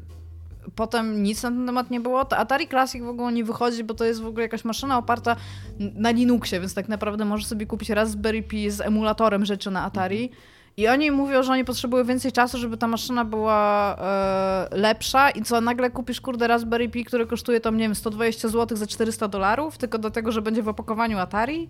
[0.75, 2.25] potem nic na ten temat nie było.
[2.25, 5.35] To Atari Classic w ogóle nie wychodzi, bo to jest w ogóle jakaś maszyna oparta
[5.79, 10.31] na Linuxie, więc tak naprawdę możesz sobie kupić Raspberry Pi z emulatorem rzeczy na Atari.
[10.77, 15.41] I oni mówią, że oni potrzebują więcej czasu, żeby ta maszyna była e, lepsza i
[15.41, 19.27] co, nagle kupisz kurde Raspberry Pi, który kosztuje tam, nie wiem, 120 zł za 400
[19.27, 21.69] dolarów, tylko do tego, że będzie w opakowaniu Atari.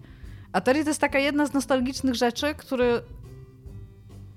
[0.53, 3.01] Atari to jest taka jedna z nostalgicznych rzeczy, które,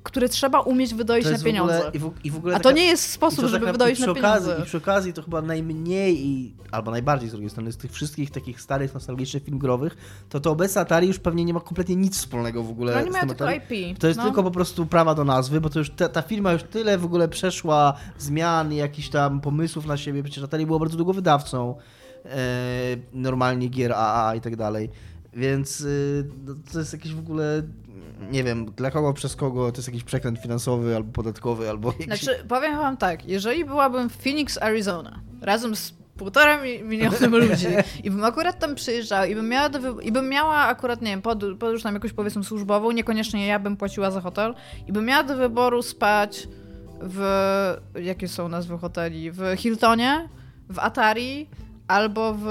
[0.05, 1.77] które trzeba umieć wydoić to na pieniądze.
[1.77, 3.73] ogóle, i w, i w ogóle A to taka- nie jest sposób, to żeby tak
[3.75, 4.63] wydoić na okazji, pieniądze.
[4.63, 8.31] I przy okazji to chyba najmniej, i, albo najbardziej z drugiej strony, z tych wszystkich
[8.31, 9.97] takich starych, nostalgicznych film growych,
[10.29, 13.11] to to obecne Atari już pewnie nie ma kompletnie nic wspólnego w ogóle To oni
[13.11, 13.51] z mają tylko.
[13.51, 13.99] IP.
[13.99, 14.25] To jest no.
[14.25, 17.05] tylko po prostu prawa do nazwy, bo to już ta, ta firma już tyle w
[17.05, 20.23] ogóle przeszła zmian i jakichś tam pomysłów na siebie.
[20.23, 21.75] Przecież Atari było bardzo długo wydawcą
[22.25, 22.39] e,
[23.13, 24.91] normalnie gier AA i tak dalej.
[25.37, 27.63] Więc y, no, to jest jakiś w ogóle,
[28.31, 32.07] nie wiem, dla kogo, przez kogo, to jest jakiś przekręt finansowy albo podatkowy, albo jakiś...
[32.07, 37.67] Znaczy, powiem wam tak, jeżeli byłabym w Phoenix, Arizona, razem z półtora mi- milionem ludzi
[38.05, 41.23] i bym akurat tam przyjeżdżała i bym miała, do i bym miała akurat, nie wiem,
[41.23, 44.55] pod, podróż tam jakąś powiedzmy służbową, niekoniecznie ja bym płaciła za hotel
[44.87, 46.49] i bym miała do wyboru spać
[47.01, 50.29] w, jakie są nazwy hoteli, w Hiltonie,
[50.69, 51.49] w Atari
[51.89, 52.47] albo w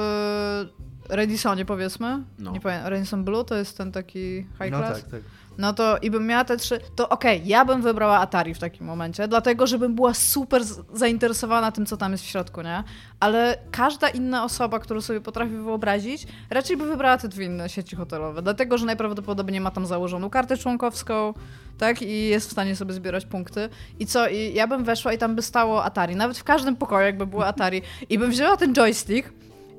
[1.09, 2.51] Radisonie powiedzmy, No.
[2.51, 5.01] nie powiem, Radisson Blue to jest ten taki high No class.
[5.01, 5.21] tak, tak.
[5.57, 8.85] No to i bym miała te trzy, to okej, ja bym wybrała Atari w takim
[8.87, 10.61] momencie, dlatego żebym była super
[10.93, 12.83] zainteresowana tym, co tam jest w środku, nie?
[13.19, 17.95] Ale każda inna osoba, którą sobie potrafi wyobrazić, raczej by wybrała te dwie inne sieci
[17.95, 21.33] hotelowe, dlatego że najprawdopodobniej ma tam założoną kartę członkowską,
[21.77, 22.01] tak?
[22.01, 23.69] I jest w stanie sobie zbierać punkty.
[23.99, 24.27] I co?
[24.29, 27.45] I ja bym weszła i tam by stało Atari, nawet w każdym pokoju jakby było
[27.47, 29.29] Atari i bym wzięła ten joystick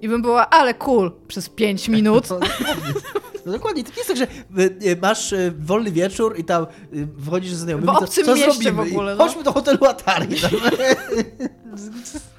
[0.03, 2.31] i bym była, ale cool, przez 5 minut.
[2.31, 2.95] No, dokładnie.
[3.47, 4.25] No dokładnie, to nie jest tak, że
[4.63, 6.67] y, y, masz y, wolny wieczór i tam
[7.27, 8.85] wchodzisz ze znajomymi, W co- obcym co mieście zrobimy?
[8.85, 9.25] w ogóle, no.
[9.25, 10.29] Chodźmy do hotelu Atari.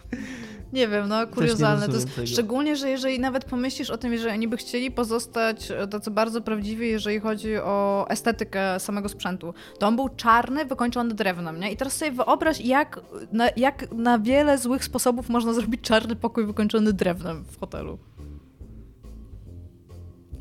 [0.75, 1.87] Nie wiem, no kuriozalne.
[1.87, 2.27] To jest, tego.
[2.27, 6.41] szczególnie, że jeżeli nawet pomyślisz o tym, że oni by chcieli pozostać e, tacy bardzo
[6.41, 11.71] prawdziwi, jeżeli chodzi o estetykę samego sprzętu, to on był czarny, wykończony drewnem, nie?
[11.71, 13.01] I teraz sobie wyobraź, jak
[13.31, 17.97] na, jak na wiele złych sposobów można zrobić czarny pokój wykończony drewnem w hotelu.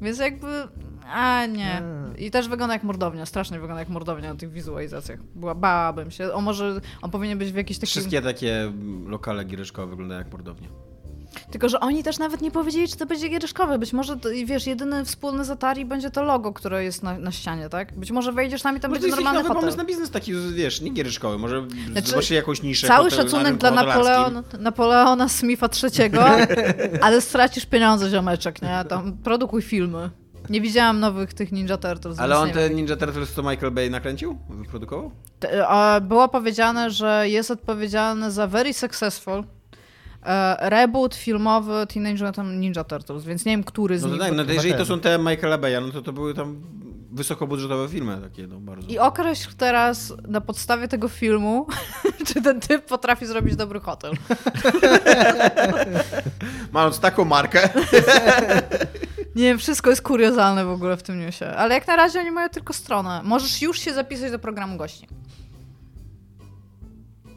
[0.03, 0.47] Więc jakby...
[1.07, 1.83] A nie.
[2.19, 5.23] I też wygląda jak mordownia, strasznie wygląda jak mordownia na tych wizualizacjach.
[5.35, 6.33] Była, bałabym się.
[6.33, 7.91] O może on powinien być w jakiejś takiej...
[7.91, 8.73] Wszystkie takie
[9.07, 10.69] lokale giereczkowe wyglądają jak mordownie.
[11.51, 13.79] Tylko, że oni też nawet nie powiedzieli, czy to będzie giereszkowe.
[13.79, 17.33] Być może, to, wiesz, jedyny wspólny z Atari będzie to logo, które jest na, na
[17.33, 17.99] ścianie, tak?
[17.99, 19.61] Być może wejdziesz tam i tam Może to będzie jakiś normalny nowy hotel.
[19.61, 23.71] pomysł na biznes taki, wiesz, nie giereczkowy, może Znaczy, zobaczyli jakąś niszę Cały szacunek dla.
[23.71, 26.11] Napoleon, Napoleona Smitha III,
[27.03, 28.85] ale stracisz pieniądze, ziomeczek, nie?
[28.89, 30.11] Tam produkuj filmy.
[30.51, 32.18] Nie widziałam nowych tych Ninja Turtles.
[32.20, 32.70] Ale on te.
[32.70, 34.38] Ninja Turtles to Michael Bay nakręcił?
[34.51, 35.11] Wyprodukował?
[36.03, 39.45] Było powiedziane, że jest odpowiedzialny za very successful
[40.26, 44.22] e, reboot filmowy Teenage Mutant Ninja Turtles, więc nie wiem, który z No to nich.
[44.22, 46.62] tak, no to jeżeli to są te Michaela Baya, no to to były tam
[47.12, 48.88] wysokobudżetowe filmy takie, no bardzo.
[48.88, 51.66] I określ teraz na podstawie tego filmu,
[52.26, 54.12] czy ten typ potrafi zrobić dobry hotel.
[56.72, 57.68] Mając taką markę.
[59.35, 61.45] Nie wiem, wszystko jest kuriozalne w ogóle w tym newsie.
[61.57, 63.20] Ale jak na razie oni mają tylko stronę.
[63.24, 65.09] Możesz już się zapisać do programu gości.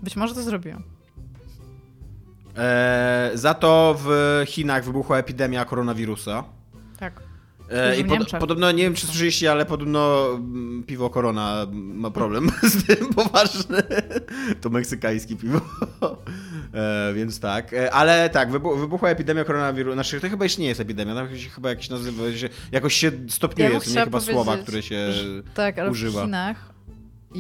[0.04, 0.84] Być może to zrobiłem.
[2.58, 6.44] E, za to w Chinach wybuchła epidemia koronawirusa.
[7.00, 7.27] Tak.
[7.72, 12.50] E, I pod, podobno, nie wiem czy słyszeliście, ale podobno mm, piwo Korona ma problem
[12.64, 13.84] z tym poważny.
[14.62, 15.62] To meksykańskie piwo.
[16.74, 17.74] E, więc tak.
[17.74, 19.94] E, ale tak, wybu wybuchła epidemia koronawirusa.
[19.94, 23.72] Znaczy, to chyba jeszcze nie jest epidemia, się chyba jakiś nazywa, się, jakoś się stopniuje,
[23.74, 25.14] Ja to nie chyba słowa, które się
[25.54, 26.22] Tak, ale używa.
[26.22, 26.77] w Chinach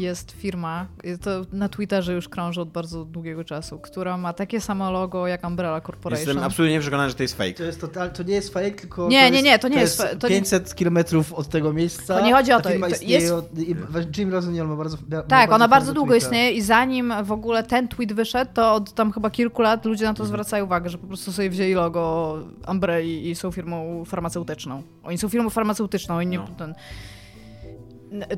[0.02, 0.86] jest firma,
[1.22, 5.48] to na Twitterze już krąży od bardzo długiego czasu, która ma takie samo logo jak
[5.48, 6.28] Umbrella Corporation.
[6.28, 7.54] Jestem absolutnie przekonany, że to jest fake.
[7.54, 9.08] To, jest total, to nie jest fake, tylko.
[9.10, 12.20] Nie, nie, jest, nie, to nie jest fa- to nie- 500 kilometrów od tego miejsca.
[12.20, 13.76] To nie chodzi o to, firma to istnieje jest- Od, i,
[14.18, 14.98] Jim Rosenior ma bardzo.
[15.12, 16.26] Ma Tak, ona bardzo długo tweeta.
[16.26, 20.06] istnieje i zanim w ogóle ten tweet wyszedł, to od tam chyba kilku lat ludzie
[20.06, 20.28] na to Mhm.
[20.28, 22.38] zwracają uwagę, że po prostu sobie wzięli logo
[22.72, 24.82] Umbrelli i są firmą farmaceutyczną.
[25.04, 26.38] Oni są firmą farmaceutyczną, oni nie...
[26.38, 26.48] No.
[26.58, 26.76] Ten,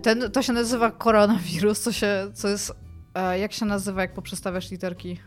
[0.02, 2.74] ten, to się nazywa koronawirus, co się, co jest...
[3.16, 5.20] e, Jak się nazywa, jak poprzestawiasz literki?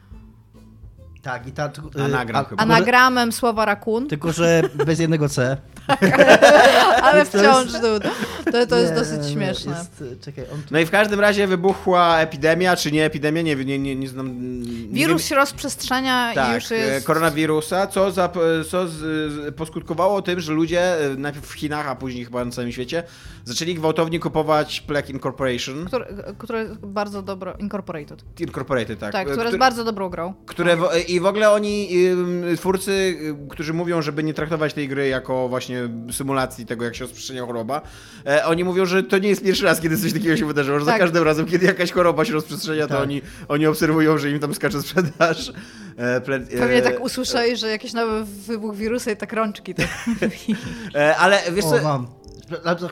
[1.23, 1.67] Tak, i ta.
[1.99, 2.63] y, Anagram chyba.
[2.63, 5.57] Anagramem słowa rakun, Tylko, że bez jednego C.
[7.03, 8.11] ale to wciąż jest- dude.
[8.53, 9.73] To, to jest Nie, dosyć śmieszne.
[9.73, 10.69] Jest, czekaj, on tu...
[10.71, 14.61] No i w każdym razie wybuchła epidemia, czy nie epidemia, nie, nie, nie, nie znam.
[14.93, 17.05] Nie Wirus się rozprzestrzenia i tak, już jest...
[17.05, 18.29] e, koronawirusa, co, za,
[18.71, 22.51] co z, z, poskutkowało tym, że ludzie e, najpierw w Chinach, a później chyba na
[22.51, 23.03] całym świecie,
[23.45, 25.85] zaczęli gwałtownie kupować Black Incorporation.
[25.85, 26.07] Które,
[26.39, 27.55] które jest bardzo dobro...
[27.59, 28.25] Incorporated.
[28.41, 29.13] Incorporated, tak.
[29.13, 30.35] Tak, które jest bardzo dobrą grą.
[30.47, 31.89] które wo- I w ogóle oni,
[32.57, 33.19] twórcy,
[33.51, 35.72] którzy mówią, żeby nie traktować tej gry jako właśnie
[36.13, 37.83] symulacji tego, jak się rozprzestrzenia choroba,
[38.27, 40.85] e, oni mówią, że to nie jest pierwszy raz, kiedy coś takiego się wydarzyło, że
[40.85, 41.01] za Tak.
[41.01, 43.03] każdym razem, kiedy jakaś choroba się rozprzestrzenia, to Tak.
[43.03, 45.53] oni, oni obserwują, że im tam skacze sprzedaż.
[45.97, 49.75] E, ple- Pewnie e, tak usłyszeli, że jakiś nowy wybuch wirusa i tak rączki.
[49.75, 49.89] Tak.
[50.95, 52.07] e, Ale wiesz co, O, mam.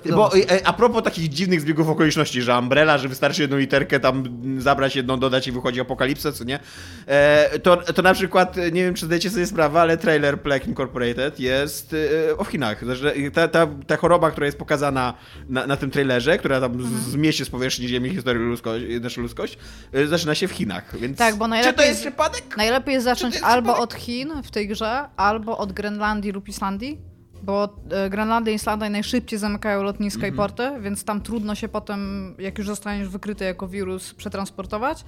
[0.00, 0.40] Chwilę Bo mam.
[0.50, 4.24] e, a propos takich dziwnych zbiegów okoliczności, że Umbrella, że wystarczy jedną literkę tam
[4.58, 6.58] zabrać, jedną dodać i wychodzi apokalipsa, co nie?
[7.06, 10.66] E, to, to na przykład, e, nie wiem czy zdajecie sobie sprawę, ale trailer Black
[10.66, 11.96] Incorporated jest
[12.28, 12.82] e, o Chinach.
[12.94, 15.14] Że ta, ta, ta choroba, która jest pokazana
[15.48, 17.00] na, na tym trailerze, która tam Mhm.
[17.00, 19.58] zmieści z powierzchni Ziemi historii ludzkość, naszą ludzkość,
[19.92, 20.98] e, zaczyna się w Chinach.
[21.00, 22.56] Więc Tak, bo Czy to najlepiej- jest przypadek?
[22.56, 27.09] Najlepiej jest zacząć jest albo od Chin w tej grze, albo od Grenlandii lub Islandii.
[27.42, 30.34] Bo e, Grenlandia i Islandia najszybciej zamykają lotniska Mhm.
[30.34, 35.04] i porty, więc tam trudno się potem, jak już zostaniesz wykryty jako wirus, przetransportować.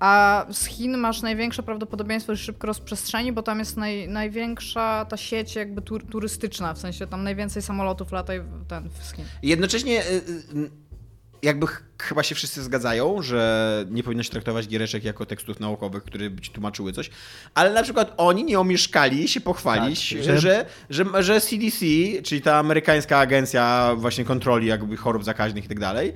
[0.00, 5.16] A z Chin masz największe prawdopodobieństwo, że szybko rozprzestrzeni, bo tam jest naj, największa ta
[5.16, 9.24] sieć jakby tur, turystyczna, w sensie tam najwięcej samolotów lata i ten z Chin.
[9.42, 10.14] Jednocześnie y,
[10.56, 10.70] y,
[11.42, 16.04] jakby ch- chyba się wszyscy zgadzają, że nie powinno się traktować giereczek jako tekstów naukowych,
[16.04, 17.10] które by ci tłumaczyły coś,
[17.54, 20.38] ale na przykład oni nie omieszkali się pochwalić, Tak, że...
[20.40, 21.86] że- Że, że, CDC,
[22.24, 26.12] czyli ta amerykańska agencja właśnie kontroli jakby chorób zakaźnych i tak dalej,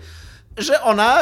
[0.56, 1.18] że ona,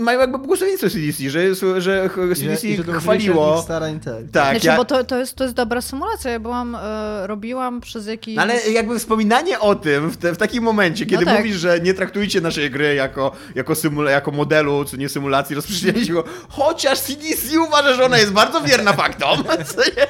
[0.00, 3.62] mają jakby błogosławieństwo CDC, że, że CDC i że to chwaliło...
[3.62, 4.14] starań, tak.
[4.32, 6.30] Tak, Znaczy, ja, bo to, to, jest, to jest dobra symulacja.
[6.30, 8.36] Ja byłam, e, robiłam przez jakiś...
[8.36, 11.38] No ale jakby wspominanie o tym w, te, w takim momencie, kiedy tak.
[11.38, 16.06] mówisz, że nie traktujcie naszej gry jako, jako, symula, jako modelu, czy nie symulacji rozprzestrzeniania
[16.06, 16.14] się,
[16.48, 19.44] chociaż CDC uważa, że ona jest bardzo wierna faktom,
[19.76, 20.06] co nie?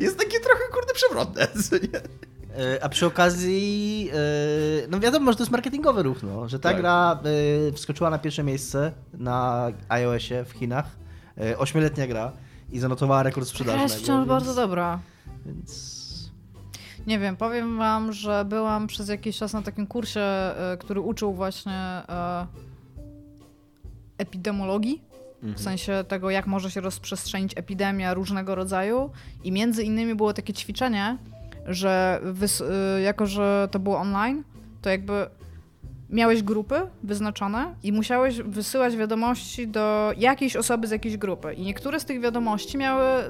[0.00, 2.00] Jest takie trochę, kurde, przewrotne, co nie?
[2.58, 4.16] E, A przy okazji, e,
[4.88, 6.78] no wiadomo, że to jest marketingowy ruch, no, że ta Tak.
[6.78, 7.20] gra
[7.68, 10.86] e, wskoczyła na pierwsze miejsce na iOSie w Chinach,
[11.58, 12.32] ośmioletnia gra
[12.72, 13.82] i zanotowała rekord sprzedaży.
[13.82, 14.98] jest wciąż więc- bardzo dobra.
[15.46, 16.04] Więc...
[17.06, 20.20] Nie wiem, powiem wam, że byłam przez jakiś czas na takim kursie,
[20.78, 22.02] który uczył właśnie
[24.18, 25.02] epidemiologii.
[25.42, 29.10] W sensie tego, jak może się rozprzestrzenić epidemia różnego rodzaju.
[29.44, 31.18] I między innymi było takie ćwiczenie,
[31.66, 32.20] że
[32.98, 34.42] y, jako, że to było online,
[34.82, 35.26] to jakby
[36.10, 41.54] miałeś grupy wyznaczone i musiałeś wysyłać wiadomości do jakiejś osoby z jakiejś grupy.
[41.54, 43.28] I niektóre z tych wiadomości miały y,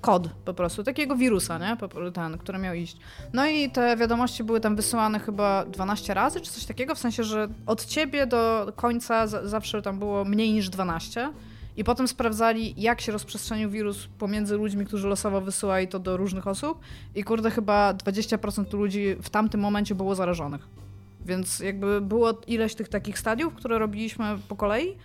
[0.00, 1.76] kod po prostu, takiego wirusa, nie?
[2.12, 2.96] Ten, który miał iść.
[3.32, 7.24] No i te wiadomości były tam wysyłane chyba 12 razy, czy coś takiego, w sensie,
[7.24, 11.32] że od ciebie do końca za- zawsze tam było mniej niż 12.
[11.76, 16.46] I potem sprawdzali, jak się rozprzestrzenił wirus pomiędzy ludźmi, którzy losowo wysyłali to do różnych
[16.46, 16.80] osób.
[17.14, 20.68] I kurde, chyba 20% ludzi w tamtym momencie było zarażonych.
[21.26, 24.96] Więc jakby było ileś tych takich stadiów, które robiliśmy po kolei,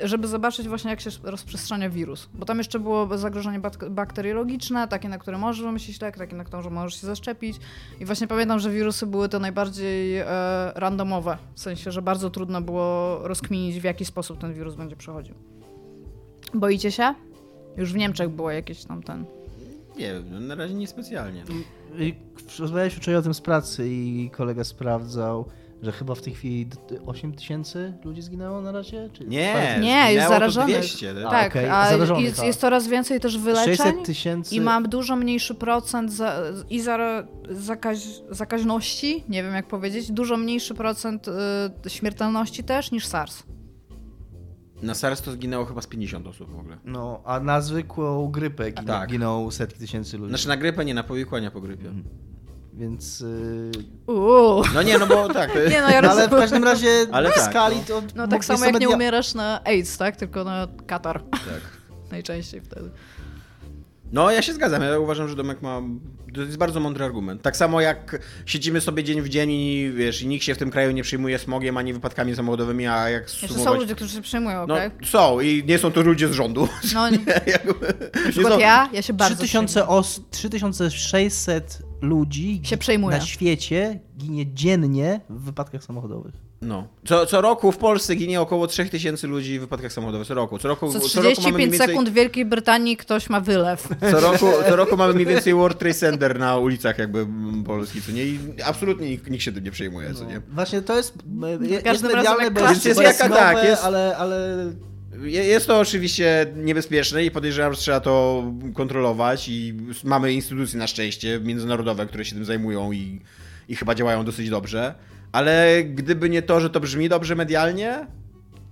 [0.00, 2.28] żeby zobaczyć właśnie, jak się rozprzestrzenia wirus.
[2.34, 6.44] Bo tam jeszcze było zagrożenie bak- bakteriologiczne, takie, na które możesz wymyślić lek, takie, na
[6.44, 7.56] które możesz się zaszczepić.
[8.00, 10.26] I właśnie pamiętam, że wirusy były to najbardziej e,
[10.74, 11.38] randomowe.
[11.54, 15.34] W sensie, że bardzo trudno było rozkminić, w jaki sposób ten wirus będzie przechodził.
[16.54, 17.14] Boicie się?
[17.76, 19.24] Już w Niemczech było jakieś tam ten...
[19.96, 21.44] Nie wiem, no, na razie niespecjalnie.
[21.98, 22.14] I
[22.58, 25.44] Rozmawialiśmy wczoraj o tym z pracy i kolega sprawdzał,
[25.82, 26.66] że chyba w tej chwili
[27.06, 29.10] 8 tysięcy ludzi zginęło na razie?
[29.12, 30.76] Czy Nie, Nie, jest zarażonych.
[30.76, 31.24] 200, tak?
[31.24, 32.44] A, tak, okej, a zarażonych, jest, a.
[32.44, 34.54] jest coraz więcej też wyleczeń 600 tysięcy.
[34.54, 36.40] i mam dużo mniejszy procent za,
[36.70, 36.98] i za,
[37.50, 37.98] zakaź,
[38.30, 41.28] zakaźności, nie wiem jak powiedzieć, dużo mniejszy procent
[41.86, 43.42] y, śmiertelności też niż SARS.
[44.84, 46.78] Na SARS to zginęło chyba z 50 osób w ogóle.
[46.84, 49.10] No, a na zwykłą grypę giną, tak.
[49.10, 50.28] giną setki tysięcy ludzi.
[50.28, 51.88] Znaczy na grypę, nie na powikłania po grypie.
[51.88, 52.04] Mhm.
[52.76, 53.20] Więc...
[53.20, 54.14] Yy...
[54.14, 54.62] Uuu.
[54.74, 55.54] No nie, no bo tak.
[55.70, 57.82] Nie no, ja No, ale w każdym razie Ale w tak, skali no.
[57.86, 58.02] to...
[58.14, 60.16] No tak samo jak nie umierasz na AIDS, tak?
[60.16, 61.22] Tylko na katar.
[61.30, 61.40] tak.
[62.10, 62.90] Najczęściej wtedy.
[64.14, 64.82] No, ja się zgadzam.
[64.82, 65.82] Ja uważam, że Domek ma.
[66.34, 67.42] To jest bardzo mądry argument.
[67.42, 70.70] Tak samo jak siedzimy sobie dzień w dzień i wiesz, i nikt się w tym
[70.70, 73.72] kraju nie przyjmuje smogiem ani wypadkami samochodowymi, a jak Jeszcze sumować...
[73.74, 74.90] są ludzie, którzy się przejmują, No, okej?
[75.04, 76.68] są i nie są to ludzie z rządu.
[76.94, 77.94] No, nie, Jakby-
[78.24, 83.16] na przykład są- ja, ja się bardzo 3000 os- 3600 ludzi Się przejmuje.
[83.18, 86.34] na świecie ginie dziennie w wypadkach samochodowych.
[86.64, 86.88] No.
[87.04, 90.26] Co, co roku w Polsce ginie około 3000 ludzi w wypadkach samochodowych.
[90.28, 90.58] Co roku.
[90.58, 93.88] Co roku, Co co roku 35 więcej, sekund w Wielkiej Brytanii ktoś ma wylew.
[94.10, 97.26] Co roku, co roku mamy mniej więcej World Trade Center na ulicach jakby
[97.66, 98.24] Polski, co nie?
[98.24, 100.40] I absolutnie nikt, nikt się tym nie przejmuje, co nie?
[100.48, 101.14] Właśnie to jest,
[101.62, 102.84] e, jest każdym razem medialne, jak bo klasyk.
[102.84, 104.72] jest, Jest jaka- nowe, tak, jest- ale, ale
[105.22, 108.44] Je- Jest to oczywiście niebezpieczne i podejrzewam, że trzeba to
[108.74, 113.20] kontrolować i mamy instytucje na szczęście międzynarodowe, które się tym zajmują i,
[113.68, 114.94] i chyba działają dosyć dobrze,
[115.34, 118.06] ale gdyby nie to, że to brzmi dobrze medialnie,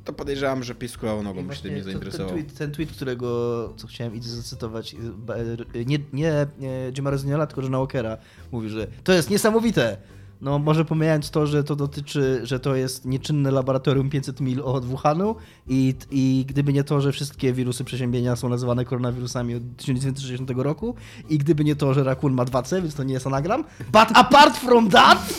[0.04, 2.32] to podejrzewam, że PiS kulałą nogą by się tym nie to- ten, zainteresował.
[2.32, 7.46] tweet, ten tweet, którego co chciałem iść zacytować, y, y, nie, nie, nie Jima Rosiniala,
[7.46, 8.16] tylko Johna Walkera,
[8.52, 9.96] mówi, że to jest niesamowite.
[10.42, 14.84] No może pomijając to, że to dotyczy, że to jest nieczynne laboratorium 500 mil od
[14.84, 15.36] Wuhanu
[15.66, 20.94] i, i gdyby nie to, że wszystkie wirusy przeziębienia są nazywane koronawirusami od 1960 roku
[21.28, 23.64] i gdyby nie to, że rakun ma 2C, więc to nie jest anagram.
[23.92, 25.34] But apart from that...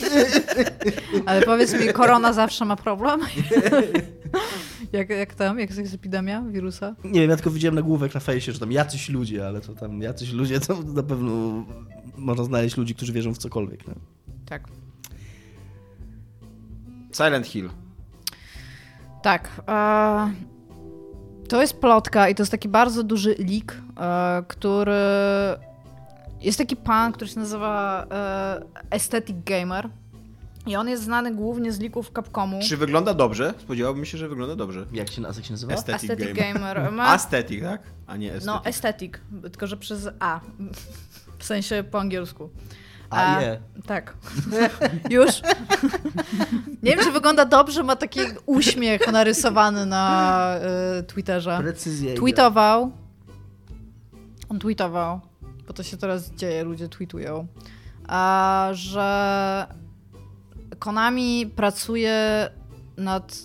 [1.26, 3.20] Ale powiedz mi, korona zawsze ma problem?
[4.94, 6.96] jak, jak tam, jak jest epidemia wirusa?
[7.04, 10.02] Nie wiem, ja tylko widziałem nagłówek na fejsie, że tam jacyś ludzie, ale to tam
[10.02, 11.32] jacyś ludzie, to na pewno
[12.18, 13.88] można znaleźć ludzi, którzy wierzą w cokolwiek.
[13.88, 13.94] No.
[14.46, 14.83] Tak.
[17.14, 17.70] Silent Hill.
[19.22, 19.50] Tak.
[19.68, 20.32] E,
[21.50, 24.94] to jest plotka i to jest taki bardzo duży leak, e, który...
[26.42, 29.90] Jest taki pan, który się nazywa e, Aesthetic Gamer
[30.66, 32.60] i on jest znany głównie z leaków Capcomu.
[32.64, 33.54] Czy wygląda dobrze?
[33.60, 34.86] Spodziewałbym się, że wygląda dobrze.
[34.94, 35.74] Jak się, jak się nazywa?
[35.74, 36.54] Aesthetic, Aesthetic Gamer.
[36.78, 36.92] Gamer.
[36.98, 37.08] Ma...
[37.08, 37.82] Aesthetic, tak?
[38.08, 38.48] A nie estetyk.
[38.48, 40.40] No, aesthetic, tylko że przez A.
[41.40, 42.50] W sensie po angielsku.
[43.16, 43.62] A, je.
[43.86, 44.18] Tak.
[45.10, 45.42] Już.
[46.84, 50.56] Nie wiem, czy wygląda dobrze, ma taki uśmiech narysowany na
[51.00, 51.58] y, Twitterze.
[51.62, 52.16] Precyzja.
[52.16, 52.92] Tweetował.
[54.50, 55.20] On tweetował,
[55.68, 57.48] bo to się teraz dzieje, ludzie tweetują,
[58.08, 59.68] a, że
[60.80, 62.50] Konami pracuje
[62.98, 63.38] nad.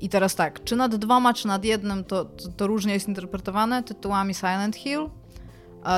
[0.00, 3.82] I teraz tak, czy nad dwoma, czy nad jednym, to, to, to różnie jest interpretowane,
[3.82, 5.08] tytułami Silent Hill.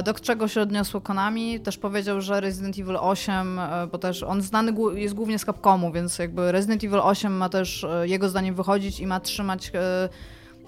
[0.05, 1.61] Do czego się odniosło Konami?
[1.61, 5.93] Też powiedział, że Resident Evil 8, e, bo też on znany jest głównie z Capcomu,
[5.93, 10.09] więc jakby Resident Evil 8 ma też e, jego zdaniem wychodzić i ma trzymać e,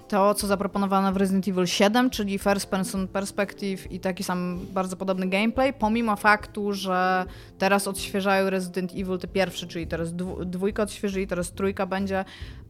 [0.07, 4.95] to, co zaproponowano w Resident Evil 7, czyli first person perspective i taki sam bardzo
[4.95, 7.25] podobny gameplay, pomimo faktu, że
[7.57, 10.13] teraz odświeżają Resident Evil te pierwsze, czyli teraz
[10.45, 12.25] dwójka odświeżyli, teraz trójka będzie,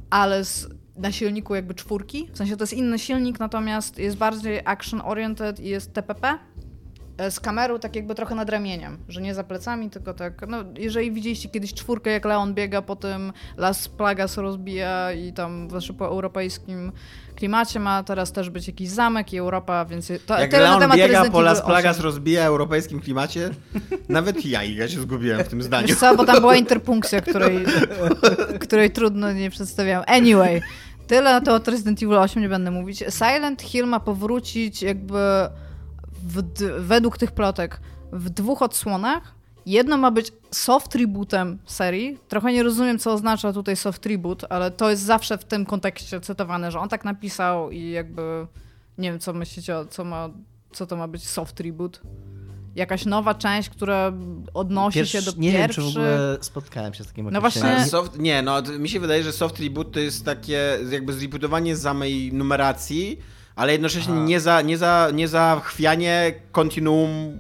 [0.10, 0.68] ale z,
[0.98, 5.60] na silniku jakby czwórki, w sensie to jest inny silnik, natomiast jest bardziej action oriented
[5.60, 6.40] i jest TPP,
[7.30, 11.12] z kamerą tak jakby trochę nad ramieniem, że nie za plecami, tylko tak, no jeżeli
[11.12, 16.06] widzieliście kiedyś czwórkę, jak Leon biega po tym Las Plagas rozbija i tam znaczy po
[16.06, 16.92] europejskim
[17.36, 21.08] klimacie ma teraz też być jakiś zamek i Europa, więc to, Jak Leon temat biega
[21.08, 21.68] Resident po Las 8.
[21.68, 23.50] Plagas rozbija w europejskim klimacie,
[24.10, 25.88] nawet ja, ja się zgubiłem w tym zdaniu.
[25.88, 27.66] Wiesz co, bo tam była interpunkcja, której,
[28.66, 30.06] której trudno nie przedstawiałam.
[30.08, 30.62] Anyway,
[31.08, 33.04] tyle to o Resident Evil 8 nie będę mówić.
[33.10, 35.20] Silent Hill ma powrócić jakby
[36.80, 37.80] według tych plotek
[38.12, 39.36] w dwóch odsłonach.
[39.66, 42.18] Jedno ma być soft rebootem serii.
[42.28, 46.22] Trochę nie rozumiem, co oznacza tutaj soft reboot, ale to jest zawsze w tym kontekście
[46.22, 48.48] cytowane, że on tak napisał i jakby
[48.98, 50.30] nie wiem, co myślicie, o- co, ma,
[50.72, 52.02] co to ma być soft reboot.
[52.76, 54.14] Jakaś nowa część, która
[54.54, 55.84] odnosi Pierwszy, się do nie wiem, pierwszych.
[55.84, 59.24] czy w ogóle spotkałem się z takim No właśnie- Soft, nie, no mi się wydaje,
[59.24, 63.20] że soft reboot to jest takie jakby zrebootowanie samej numeracji,
[63.62, 64.24] ale jednocześnie Aha.
[64.26, 67.40] nie za, nie, za, nie za chwianie kontinuum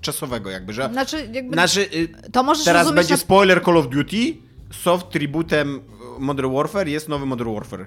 [0.00, 0.88] czasowego jakby, że...
[0.92, 3.18] Znaczy, jakby, Znaczy, y, to możesz teraz rozumieć będzie na...
[3.18, 4.36] spoiler Call of Duty,
[4.72, 5.80] soft rebootem
[6.18, 7.86] Modern Warfare jest nowy Modern Warfare.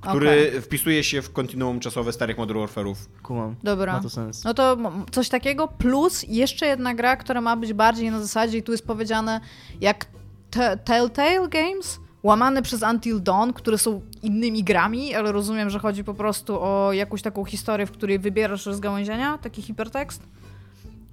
[0.00, 2.94] który wpisuje się w kontinuum czasowe starych Modern Warfare'ów.
[3.22, 3.56] Kumam.
[3.62, 3.92] Dobra.
[3.92, 4.44] Ma to sens.
[4.44, 4.76] No to
[5.10, 8.86] coś takiego, plus jeszcze jedna gra, która ma być bardziej na zasadzie, i tu jest
[8.86, 9.40] powiedziane,
[9.80, 10.06] jak
[10.50, 16.04] te- Telltale Games, łamane przez Until Dawn, które są innymi grami, ale rozumiem, że chodzi
[16.04, 20.22] po prostu o jakąś taką historię, w której wybierasz rozgałęzienia, taki hipertekst,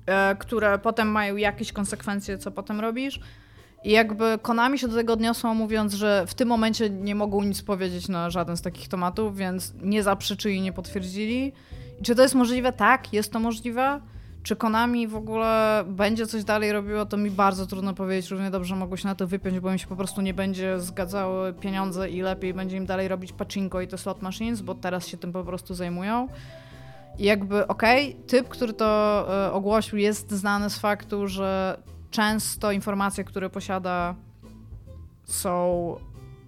[0.05, 3.19] e, które potem mają jakieś konsekwencje, co potem robisz.
[3.83, 7.61] I jakby Konami się do tego odniosło, mówiąc, że w tym momencie nie mogą nic
[7.61, 11.53] powiedzieć na żaden z takich tematów, więc nie zaprzeczyli, nie potwierdzili.
[11.99, 12.73] I czy to jest możliwe?
[12.73, 14.01] Tak, jest to możliwe.
[14.45, 18.31] Czy Konami w ogóle będzie coś dalej robiło, to mi bardzo trudno powiedzieć.
[18.31, 21.53] Równie dobrze mogło się na to wypiąć, bo im się po prostu nie będzie zgadzały
[21.53, 25.17] pieniądze i lepiej będzie im dalej robić pachinko i te slot machines, bo teraz się
[25.17, 26.27] tym po prostu zajmują.
[27.17, 31.77] I jakby, okej, typ, który to e, ogłosił, jest znany z faktu, że
[32.11, 34.15] często informacje, które posiada,
[35.23, 35.95] są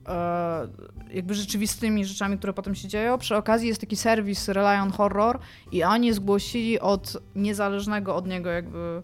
[0.07, 0.67] e,
[1.13, 3.17] jakby rzeczywistymi rzeczami, które potem się dzieją.
[3.17, 5.39] Przy okazji jest taki serwis Rely on Horror
[5.71, 9.03] i oni zgłosili od niezależnego od niego jakby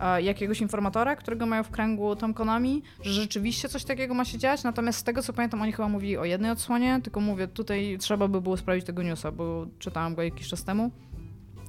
[0.00, 4.38] e, jakiegoś informatora, którego mają w kręgu tam Konami, że rzeczywiście coś takiego ma się
[4.38, 7.96] dziać, natomiast z tego co pamiętam oni chyba mówili o jednej odsłonie, tylko mówię, tutaj
[8.00, 10.90] trzeba by było sprawdzić tego newsa, bo czytałam go jakiś czas temu.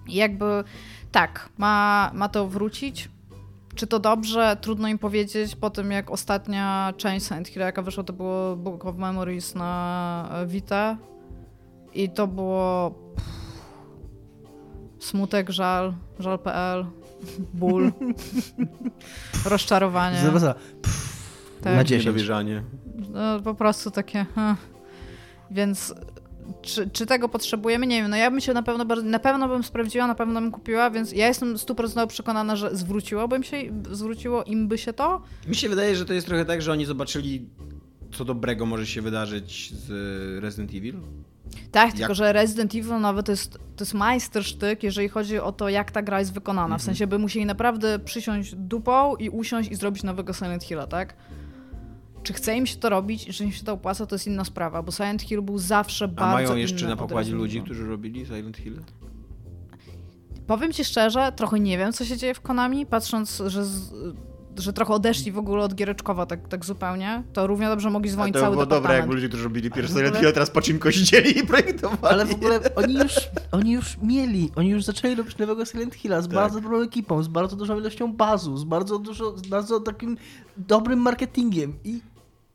[0.07, 0.63] I jakby
[1.11, 3.09] tak, ma, ma to wrócić.
[3.75, 4.57] Czy to dobrze?
[4.61, 5.55] Trudno im powiedzieć.
[5.55, 10.29] Po tym jak ostatnia część Silent Hill, jaka wyszła, to było Book of Memories na
[10.31, 10.97] e, Vita.
[11.93, 13.29] I to było pff,
[14.99, 16.85] smutek, żal, żal.pl,
[17.53, 17.91] ból,
[19.51, 20.21] rozczarowanie.
[20.21, 20.57] Zobacz,
[21.61, 21.75] Tak.
[21.75, 22.05] Na 10.
[22.05, 22.63] Niedowierzanie.
[23.09, 24.25] No, po prostu takie.
[25.51, 25.95] Więc
[26.61, 27.87] czy, czy tego potrzebujemy?
[27.87, 28.11] Nie wiem.
[28.11, 31.11] No ja bym się na pewno na pewno bym sprawdziła, na pewno bym kupiła, więc
[31.11, 33.57] ja jestem stuprocentowo przekonana, że zwróciłabym się,
[33.91, 35.21] zwróciło im by się to.
[35.47, 37.45] Mi się wydaje, że to jest trochę tak, że oni zobaczyli,
[38.13, 39.89] co dobrego może się wydarzyć z
[40.43, 40.95] Resident Evil.
[41.71, 45.51] Tak, Jak- tylko że Resident Evil nowy to jest, to jest majstersztyk, jeżeli chodzi o
[45.51, 46.65] to, jak ta gra jest wykonana.
[46.65, 46.79] Mhm.
[46.79, 51.15] W sensie, by musieli naprawdę przysiąść dupą i usiąść i zrobić nowego Silent Hilla, tak?
[52.25, 54.45] Czy chce im się to robić i czy im się to opłaca, to jest inna
[54.45, 57.87] sprawa, bo Silent Hill był zawsze A bardzo mają jeszcze inny na pokładzie ludzi, którzy
[57.87, 58.79] robili Silent Hill?
[60.47, 63.93] Powiem ci szczerze, trochę nie wiem, co się dzieje w Konami, patrząc, że, z,
[64.57, 68.13] że trochę odeszli w ogóle od Giereczkowa tak, tak zupełnie, to równie dobrze mogli A
[68.13, 69.01] dzwonić to cały było dobre, departament.
[69.03, 72.13] jakby ludzie, którzy robili ogóle- Silent Hill, a teraz paczynko siedzieli i projektowali.
[72.13, 73.13] Ale w ogóle oni już,
[73.51, 76.33] oni już mieli, oni już zaczęli robić nowego Silent Hilla z Tak.
[76.35, 80.17] bardzo dobrą ekipą, z bardzo dużą ilością bazu, z bardzo dużo, z bardzo takim
[80.57, 82.01] dobrym marketingiem i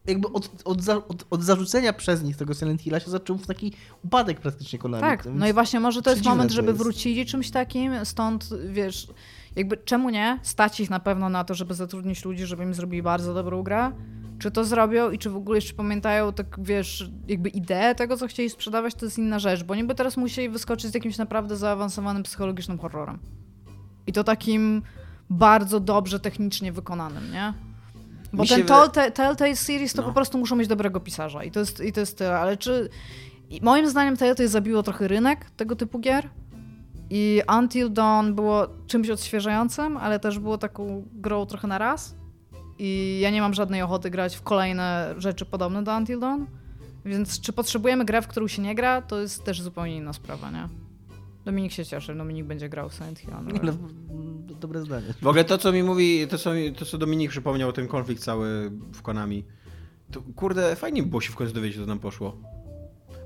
[0.06, 3.46] jakby od, od, za, od, od zarzucenia przez nich tego Silent Hilla się zaczął w
[3.46, 3.72] taki
[4.04, 5.00] upadek praktycznie Konami.
[5.00, 6.78] Tak, no i właśnie może to jest moment, to żeby jest.
[6.78, 9.08] wrócili czymś takim, stąd wiesz,
[9.56, 10.38] jakby czemu nie?
[10.42, 13.92] Stać ich na pewno na to, żeby zatrudnić ludzi, żeby im zrobili bardzo dobrą grę.
[14.38, 18.26] Czy to zrobią i czy w ogóle jeszcze pamiętają, tak wiesz, jakby ideę tego, co
[18.26, 22.22] chcieli sprzedawać, to jest inna rzecz, bo niby teraz musieli wyskoczyć z jakimś naprawdę zaawansowanym
[22.22, 23.18] psychologicznym horrorem.
[24.06, 24.82] I to takim
[25.30, 27.54] bardzo dobrze technicznie wykonanym, nie?
[28.32, 30.08] Bo Mi ten Telltale Telltale Series to No.
[30.08, 32.88] po prostu muszą mieć dobrego pisarza i to jest, i to jest tyle, ale czy...
[33.50, 36.28] I moim zdaniem Telltale zabiło trochę rynek tego typu gier
[37.10, 42.14] i Until Dawn było czymś odświeżającym, ale też było taką grą trochę na raz
[42.78, 46.44] i ja nie mam żadnej ochoty grać w kolejne rzeczy podobne do Until Dawn,
[47.04, 50.50] więc czy potrzebujemy grę, w którą się nie gra, to jest też zupełnie inna sprawa,
[50.50, 50.68] nie?
[51.44, 53.30] Dominik się cieszy, Dominik będzie grał w Silent Hill.
[53.30, 53.60] no.
[53.62, 53.72] Ale,
[54.60, 55.06] dobre zdanie.
[55.22, 58.70] W ogóle to, co mi mówi, to co, to, co Dominik przypomniał, ten konflikt cały
[58.92, 59.44] w Konami,
[60.12, 62.36] to kurde, fajnie by było się w końcu dowiedzieć, co tam poszło.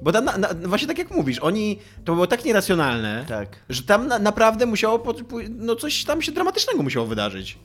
[0.03, 3.57] Bo tam, na, na, właśnie tak jak mówisz, oni, to było tak nieracjonalne, Tak.
[3.69, 5.03] że tam na, naprawdę musiało,
[5.51, 7.59] no coś tam się dramatycznego musiało wydarzyć.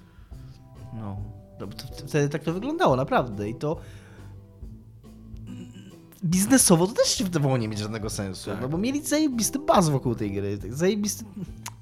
[0.93, 1.17] No,
[1.59, 3.49] no bo to, wtedy tak to wyglądało, naprawdę.
[3.49, 3.79] I to
[6.23, 8.51] biznesowo to też się wydawało nie mieć żadnego sensu.
[8.51, 8.61] Tak.
[8.61, 10.57] No bo mieli zajebisty baz wokół tej gry.
[10.57, 11.25] tak Zajebisty...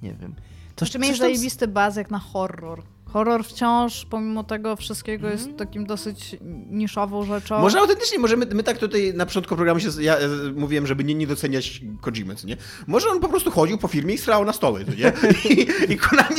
[0.02, 0.36] Nie wiem.
[0.76, 2.84] To Czy mieć zajebisty bazek na horror?
[3.06, 6.36] Horror wciąż, pomimo tego wszystkiego, jest takim dosyć
[6.70, 7.60] niszową rzeczą.
[7.60, 11.04] Może autentycznie, może my, my tak tutaj na początku programu się, ja e, mówiłem, żeby
[11.04, 12.58] nie, nie doceniać Kojimy, co nie?
[12.88, 15.14] Może on po prostu chodził po firmie i srał na stoły, co nie?
[15.56, 16.36] I, i Konami,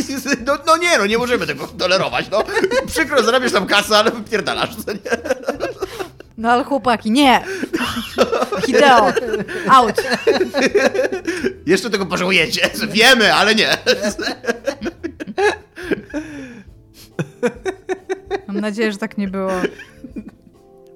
[0.46, 2.44] no, no nie, no nie możemy tego tolerować, no.
[2.86, 4.98] Przykro, zarabiasz tam kasę, ale wypierdalasz, co nie?
[6.38, 7.40] No ale chłopaki, nie!
[8.66, 9.12] Hideo,
[9.70, 10.02] out!
[11.66, 13.68] Jeszcze tego pożałujecie, wiemy, ale nie.
[18.48, 19.50] Mam nadzieję, że tak nie było.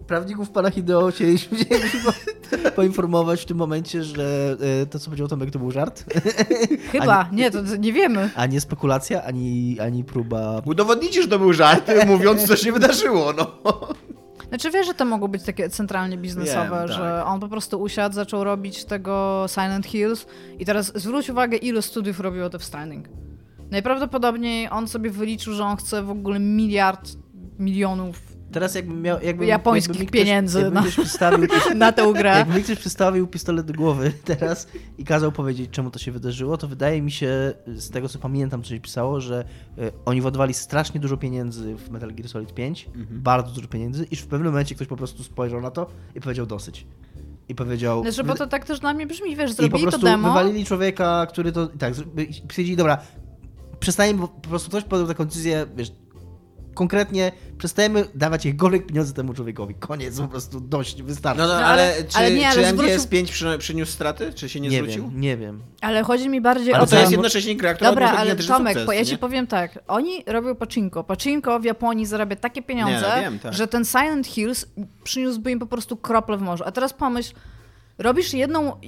[0.06, 5.28] Prawdzików pana Hideo chcieliśmy, chcieliśmy po- poinformować w tym momencie, że e, to, co powiedział
[5.28, 6.04] Tomek, to był żart,
[6.92, 8.30] Chyba, nie, to, nie wiemy.
[8.36, 10.62] a nie spekulacja, ani, ani próba...
[10.64, 13.46] Udowodnicie, że to był żart, mówiąc, co się wydarzyło, no.
[14.52, 16.92] Znaczy wiesz, że to mogło być takie centralnie biznesowe, Wiem, tak.
[16.92, 20.26] że on po prostu usiadł, zaczął robić tego Silent Hills
[20.58, 23.08] i teraz zwróć uwagę, ilu studiów robiło Death Stranding.
[23.70, 27.08] Najprawdopodobniej on sobie wyliczył, że on chce w ogóle miliard
[27.58, 29.22] milionów Teraz jakby miał...
[29.22, 32.30] Jakby, Japońskich jakby ktoś- pieniędzy Jakby przystawił, na tę grę.
[32.38, 34.68] jakby mi ktoś przystawił pistolet do głowy teraz
[34.98, 38.62] i kazał powiedzieć, czemu to się wydarzyło, to wydaje mi się, z tego co pamiętam,
[38.62, 39.44] co się pisało, że
[39.78, 44.20] y, oni władowali strasznie dużo pieniędzy w Metal Gear Solid 5, bardzo dużo pieniędzy, iż
[44.20, 46.86] w pewnym momencie ktoś po prostu spojrzał na to i powiedział dosyć.
[47.48, 48.02] I powiedział...
[48.02, 50.28] Znaczy, bo to tak też dla mnie brzmi, wiesz, I po zrobili to prostu demo.
[50.28, 51.66] wywalili człowieka, który to...
[51.66, 51.94] Tak,
[52.28, 52.98] i stwierdzili, dobra,
[53.80, 55.92] przestajemy, bo po prostu ktoś podjął taką decyzję, wiesz,
[56.74, 59.74] konkretnie przestajemy dawać jakiekolwiek pieniądze temu człowiekowi.
[59.74, 61.42] Koniec, po prostu dość, wystarczy.
[61.42, 64.32] No, no, No, ale, czy, ale nie, ale czy zwrócił- MGS5 przy, przyniósł straty?
[64.32, 65.02] Czy się nie, nie zwrócił?
[65.10, 65.62] wiem, nie wiem.
[65.80, 68.78] Ale chodzi mi bardziej Ale o To to, jest jednocześnie gra, która Dobra, ale Tomek,
[68.78, 69.78] sukces, ja ci powiem tak.
[69.88, 71.04] Oni robią pachinko.
[71.04, 73.54] Pachinko w Japonii zarabia takie pieniądze, Nie, no wiem, tak.
[73.54, 74.66] że ten Silent Hills
[75.04, 76.64] przyniósłby im po prostu krople w morzu.
[76.66, 77.34] A teraz pomyśl,
[78.02, 78.80] robisz jedną...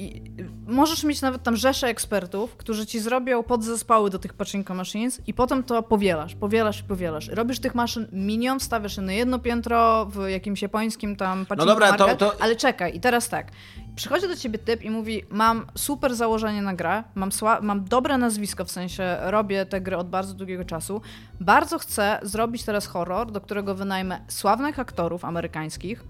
[0.66, 5.34] Możesz mieć nawet tam rzeszę ekspertów, którzy ci zrobią podzespoły do tych pachinko machines i
[5.34, 7.28] potem to powielasz, powielasz i powielasz.
[7.28, 11.92] Robisz tych maszyn milion, stawiasz je na jedno piętro w jakimś japońskim tam pachinko dobra,
[11.92, 13.48] to- market, to- ale czekaj, i teraz tak.
[13.96, 18.18] Przychodzi do ciebie typ i mówi: Mam super założenie na grę, mam, sła- mam dobre
[18.18, 21.00] nazwisko, w sensie robię te gry od bardzo długiego czasu.
[21.40, 26.04] Bardzo chcę zrobić teraz horror, do którego wynajmę sławnych aktorów amerykańskich,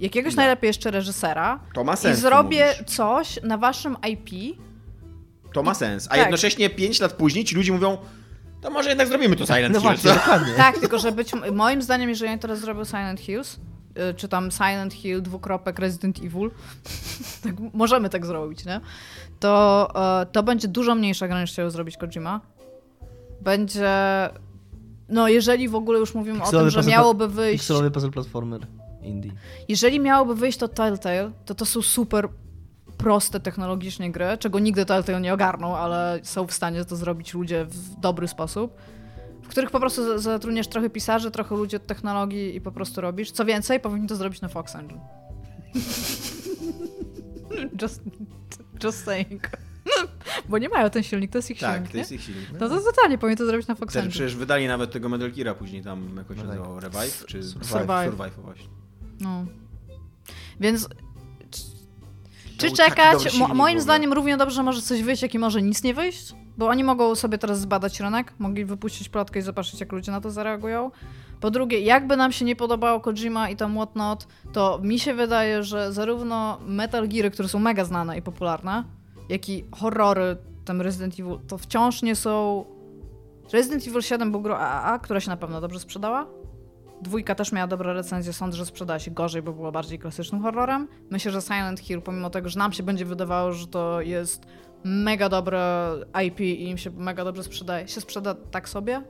[0.00, 4.56] jakiegoś najlepiej jeszcze reżysera To ma sens, i zrobię coś na waszym IP.
[5.54, 6.06] To ma sens.
[6.06, 6.18] A Tak.
[6.18, 7.98] jednocześnie 5 lat później ci ludzie mówią,
[8.60, 10.54] to może jednak zrobimy to Silent No Hill, właśnie.
[10.56, 13.56] Tak, tylko że być, moim zdaniem, jeżeli oni teraz zrobią Silent Hills,
[14.10, 16.50] y, czy tam Silent Hill dwukropek Resident Evil,
[17.44, 18.80] tak, możemy tak zrobić, nie?
[19.40, 19.88] To,
[20.22, 22.40] e, to będzie dużo mniejsza gra niż chciał zrobić Kojima.
[23.40, 23.90] Będzie...
[25.08, 27.62] No, jeżeli w ogóle już mówimy o Pikselowy tym, że puzzle- miałoby wyjść...
[27.62, 28.66] Pikselowy puzzle platformer
[29.02, 29.32] indie.
[29.68, 32.28] Jeżeli miałoby wyjść to Telltale, to to są super
[32.96, 37.64] proste technologicznie gry, czego nigdy Telltale nie ogarną, ale są w stanie to zrobić ludzie
[37.64, 38.76] w dobry sposób,
[39.42, 43.00] w których po prostu za- zatrudniasz trochę pisarzy, trochę ludzi od technologii i po prostu
[43.00, 43.30] robisz.
[43.30, 45.00] Co więcej, powinni to zrobić na Fox Engine.
[47.82, 48.02] just,
[48.84, 49.50] just saying.
[50.48, 52.00] Bo nie mają ten silnik, to jest ich Tak, silnik, to nie?
[52.00, 52.46] jest ich silnik.
[52.60, 54.10] No to totalnie powinni to zrobić na Fox Wtedy Engine.
[54.12, 56.48] przecież wydali nawet tego Metal Geara później tam jakoś No tak.
[56.48, 58.04] nazywało Revive, czy Survive.
[58.04, 58.34] Survive.
[58.44, 58.66] Właśnie.
[59.20, 59.44] No.
[60.60, 60.88] Więc
[62.58, 63.38] Czy czekać?
[63.38, 66.34] Mo- moim zdaniem równie dobrze może coś wyjść, jak i może nic nie wyjść.
[66.58, 70.20] Bo oni mogą sobie teraz zbadać rynek, mogli wypuścić plotkę i zobaczyć, jak ludzie na
[70.20, 70.90] to zareagują.
[71.40, 75.62] Po drugie, jakby nam się nie podobało Kojima i tam whatnot, to mi się wydaje,
[75.62, 78.84] że zarówno Metal Geary, które są mega znane i popularne,
[79.28, 82.64] jak i horrory, tam Resident Evil, to wciąż nie są...
[83.52, 86.26] Resident Evil 7 był grą AAA, która się na pewno dobrze sprzedała.
[87.02, 90.88] Dwójka też miała dobre recenzje, sądzę, że sprzedała się gorzej, bo była bardziej klasycznym horrorem.
[91.10, 94.46] Myślę, że Silent Hill, pomimo tego, że nam się będzie wydawało, że to jest
[94.84, 95.90] mega dobre
[96.26, 99.02] IP i im się mega dobrze sprzedaje, się sprzeda tak sobie.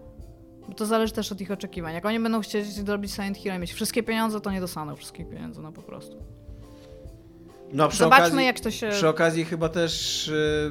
[0.68, 1.94] Bo to zależy też od ich oczekiwań.
[1.94, 5.28] Jak oni będą chcieli zrobić Silent Hill i mieć wszystkie pieniądze, to nie dostaną wszystkich
[5.28, 6.16] pieniędzy, no po prostu.
[7.72, 8.88] No, przy Zobaczmy, okazji, jak to się...
[8.90, 10.70] Przy okazji chyba też y,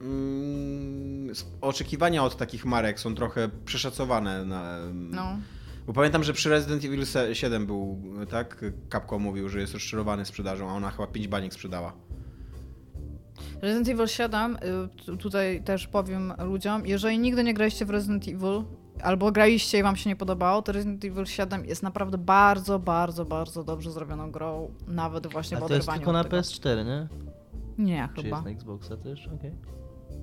[0.00, 4.44] mm, s- oczekiwania od takich marek są trochę przeszacowane.
[4.44, 5.36] Na, No.
[5.86, 8.64] Bo pamiętam, że przy Resident Evil se- 7 był, tak?
[8.92, 11.92] Capcom mówił, że jest rozczarowany sprzedażą, a ona chyba 5 baniek sprzedała.
[13.62, 14.58] Resident Evil 7, y,
[15.04, 18.64] tu- tutaj też powiem ludziom, jeżeli nigdy nie graliście w Resident Evil,
[19.02, 23.24] albo graliście i wam się nie podobało, to Resident Evil 7 jest naprawdę bardzo, bardzo,
[23.24, 26.36] bardzo dobrze zrobioną grą, nawet właśnie A w to jest tylko na tego.
[26.36, 27.08] PS4, nie?
[27.78, 28.36] Nie, Czy chyba.
[28.36, 29.28] jest na Xboxa też?
[29.34, 29.52] Okej.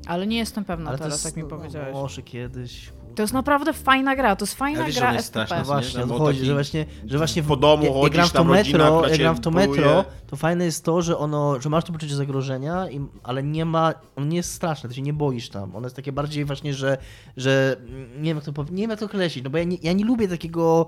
[0.07, 1.93] Ale nie jestem pewna Ale teraz, jest, jak mi no, powiedziałeś.
[1.93, 2.93] Może kiedyś.
[3.15, 5.97] To jest naprawdę fajna gra, to jest fajna wiesz, że gra jest straszny, No właśnie,
[5.97, 6.03] nie?
[6.03, 8.13] o Bo to chodzi, taki że właśnie, że właśnie w, po domu jak, jak chodzisz,
[8.15, 11.61] gram w to metro, jak gram w to metro, to fajne jest to, że ono,
[11.61, 15.01] że masz to poczucie zagrożenia, i, ale nie ma, on nie jest straszny, ty się
[15.01, 15.75] nie boisz tam.
[15.75, 16.97] Ono jest takie bardziej właśnie, że,
[17.37, 17.75] że
[18.17, 20.05] nie wiem jak to, nie wiem jak to określić, no bo ja nie, ja nie
[20.05, 20.87] lubię takiego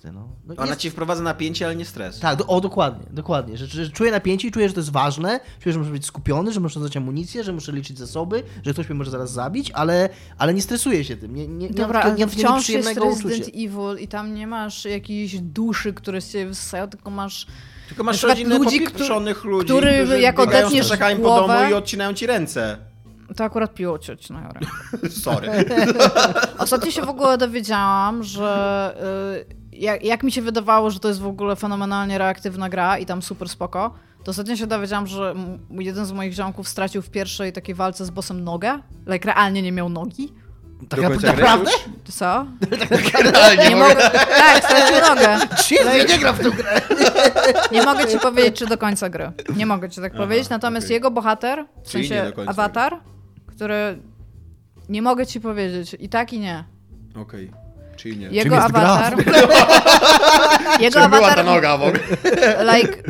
[0.00, 0.28] kurde no.
[0.46, 2.20] no Ona jest- ci wprowadza napięcie, ale nie stres.
[2.20, 3.56] Tak, do, o dokładnie, dokładnie.
[3.56, 6.52] Że, że czuję napięcie i czuję, że to jest ważne, czuję, że muszę być skupiony,
[6.52, 10.08] że muszę dać amunicję, że muszę liczyć zasoby, że ktoś mnie może zaraz zabić, ale,
[10.38, 11.34] ale nie stresuję się tym.
[11.36, 13.48] Nie, nie, nie Dobra, nie to mam wciąż jest Resident.
[13.48, 17.46] Evil i tam nie masz jakiejś duszy, które z ciebie wysysają, tylko masz
[17.88, 21.74] Tylko masz rodzinę ludzi, popieprzonych ludzi, który którzy jak odetniesz przeszakami po głowę- domu i
[21.74, 22.78] odcinają ci ręce.
[23.36, 24.66] To akurat piło cioć na rękę.
[25.24, 25.48] Sorry.
[26.58, 28.94] Ostatnio się w ogóle dowiedziałam, że
[29.50, 33.06] y, jak, jak mi się wydawało, że to jest w ogóle fenomenalnie reaktywna gra i
[33.06, 33.94] tam super spoko,
[34.24, 35.34] to ostatnio się dowiedziałam, że
[35.70, 38.78] jeden z moich ziomków stracił w pierwszej takiej walce z bossem nogę.
[39.06, 40.32] Like realnie nie miał nogi.
[40.88, 41.70] Tak naprawdę?
[42.18, 42.26] Co?
[43.44, 44.10] Ale Nie mogę.
[44.36, 45.38] Tak, stracił nogę.
[45.84, 46.80] Ja nie gram w tę grę.
[47.72, 49.32] Nie mogę ci powiedzieć, czy do końca gry.
[49.56, 50.48] Nie mogę ci tak Aha, powiedzieć.
[50.48, 50.94] Natomiast okej.
[50.94, 53.00] jego bohater, w Czyli sensie awatar,
[53.46, 53.98] który
[54.88, 55.96] nie mogę ci powiedzieć.
[55.98, 56.64] I tak, i nie.
[57.14, 57.50] Okej,
[58.02, 58.26] czyli nie.
[58.26, 58.80] Jego jest gra?
[58.82, 59.16] awatar.
[60.82, 61.44] jego Czym była ta awatar.
[61.44, 62.00] noga w ogóle?
[62.74, 63.02] Like,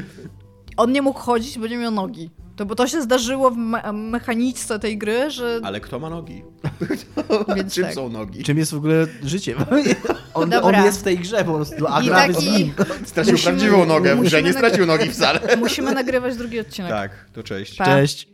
[0.76, 2.30] on nie mógł chodzić, bo nie miał nogi.
[2.56, 5.60] To, bo to się zdarzyło w me mechaniczce tej gry, że.
[5.62, 6.42] Ale kto ma nogi?
[7.56, 7.94] Więc Czym tak.
[7.94, 8.44] są nogi?
[8.44, 9.54] Czym jest w ogóle życie?
[10.34, 12.72] On, on jest w tej grze po prostu, a I z taki- nim.
[13.04, 15.40] Stracił Musimy- prawdziwą nogę, musimy nie stracił nogi wcale.
[15.56, 16.90] Musimy nagrywać drugi odcinek.
[16.90, 17.76] Tak, to cześć.
[17.76, 17.84] Pa.
[17.84, 18.29] Cześć.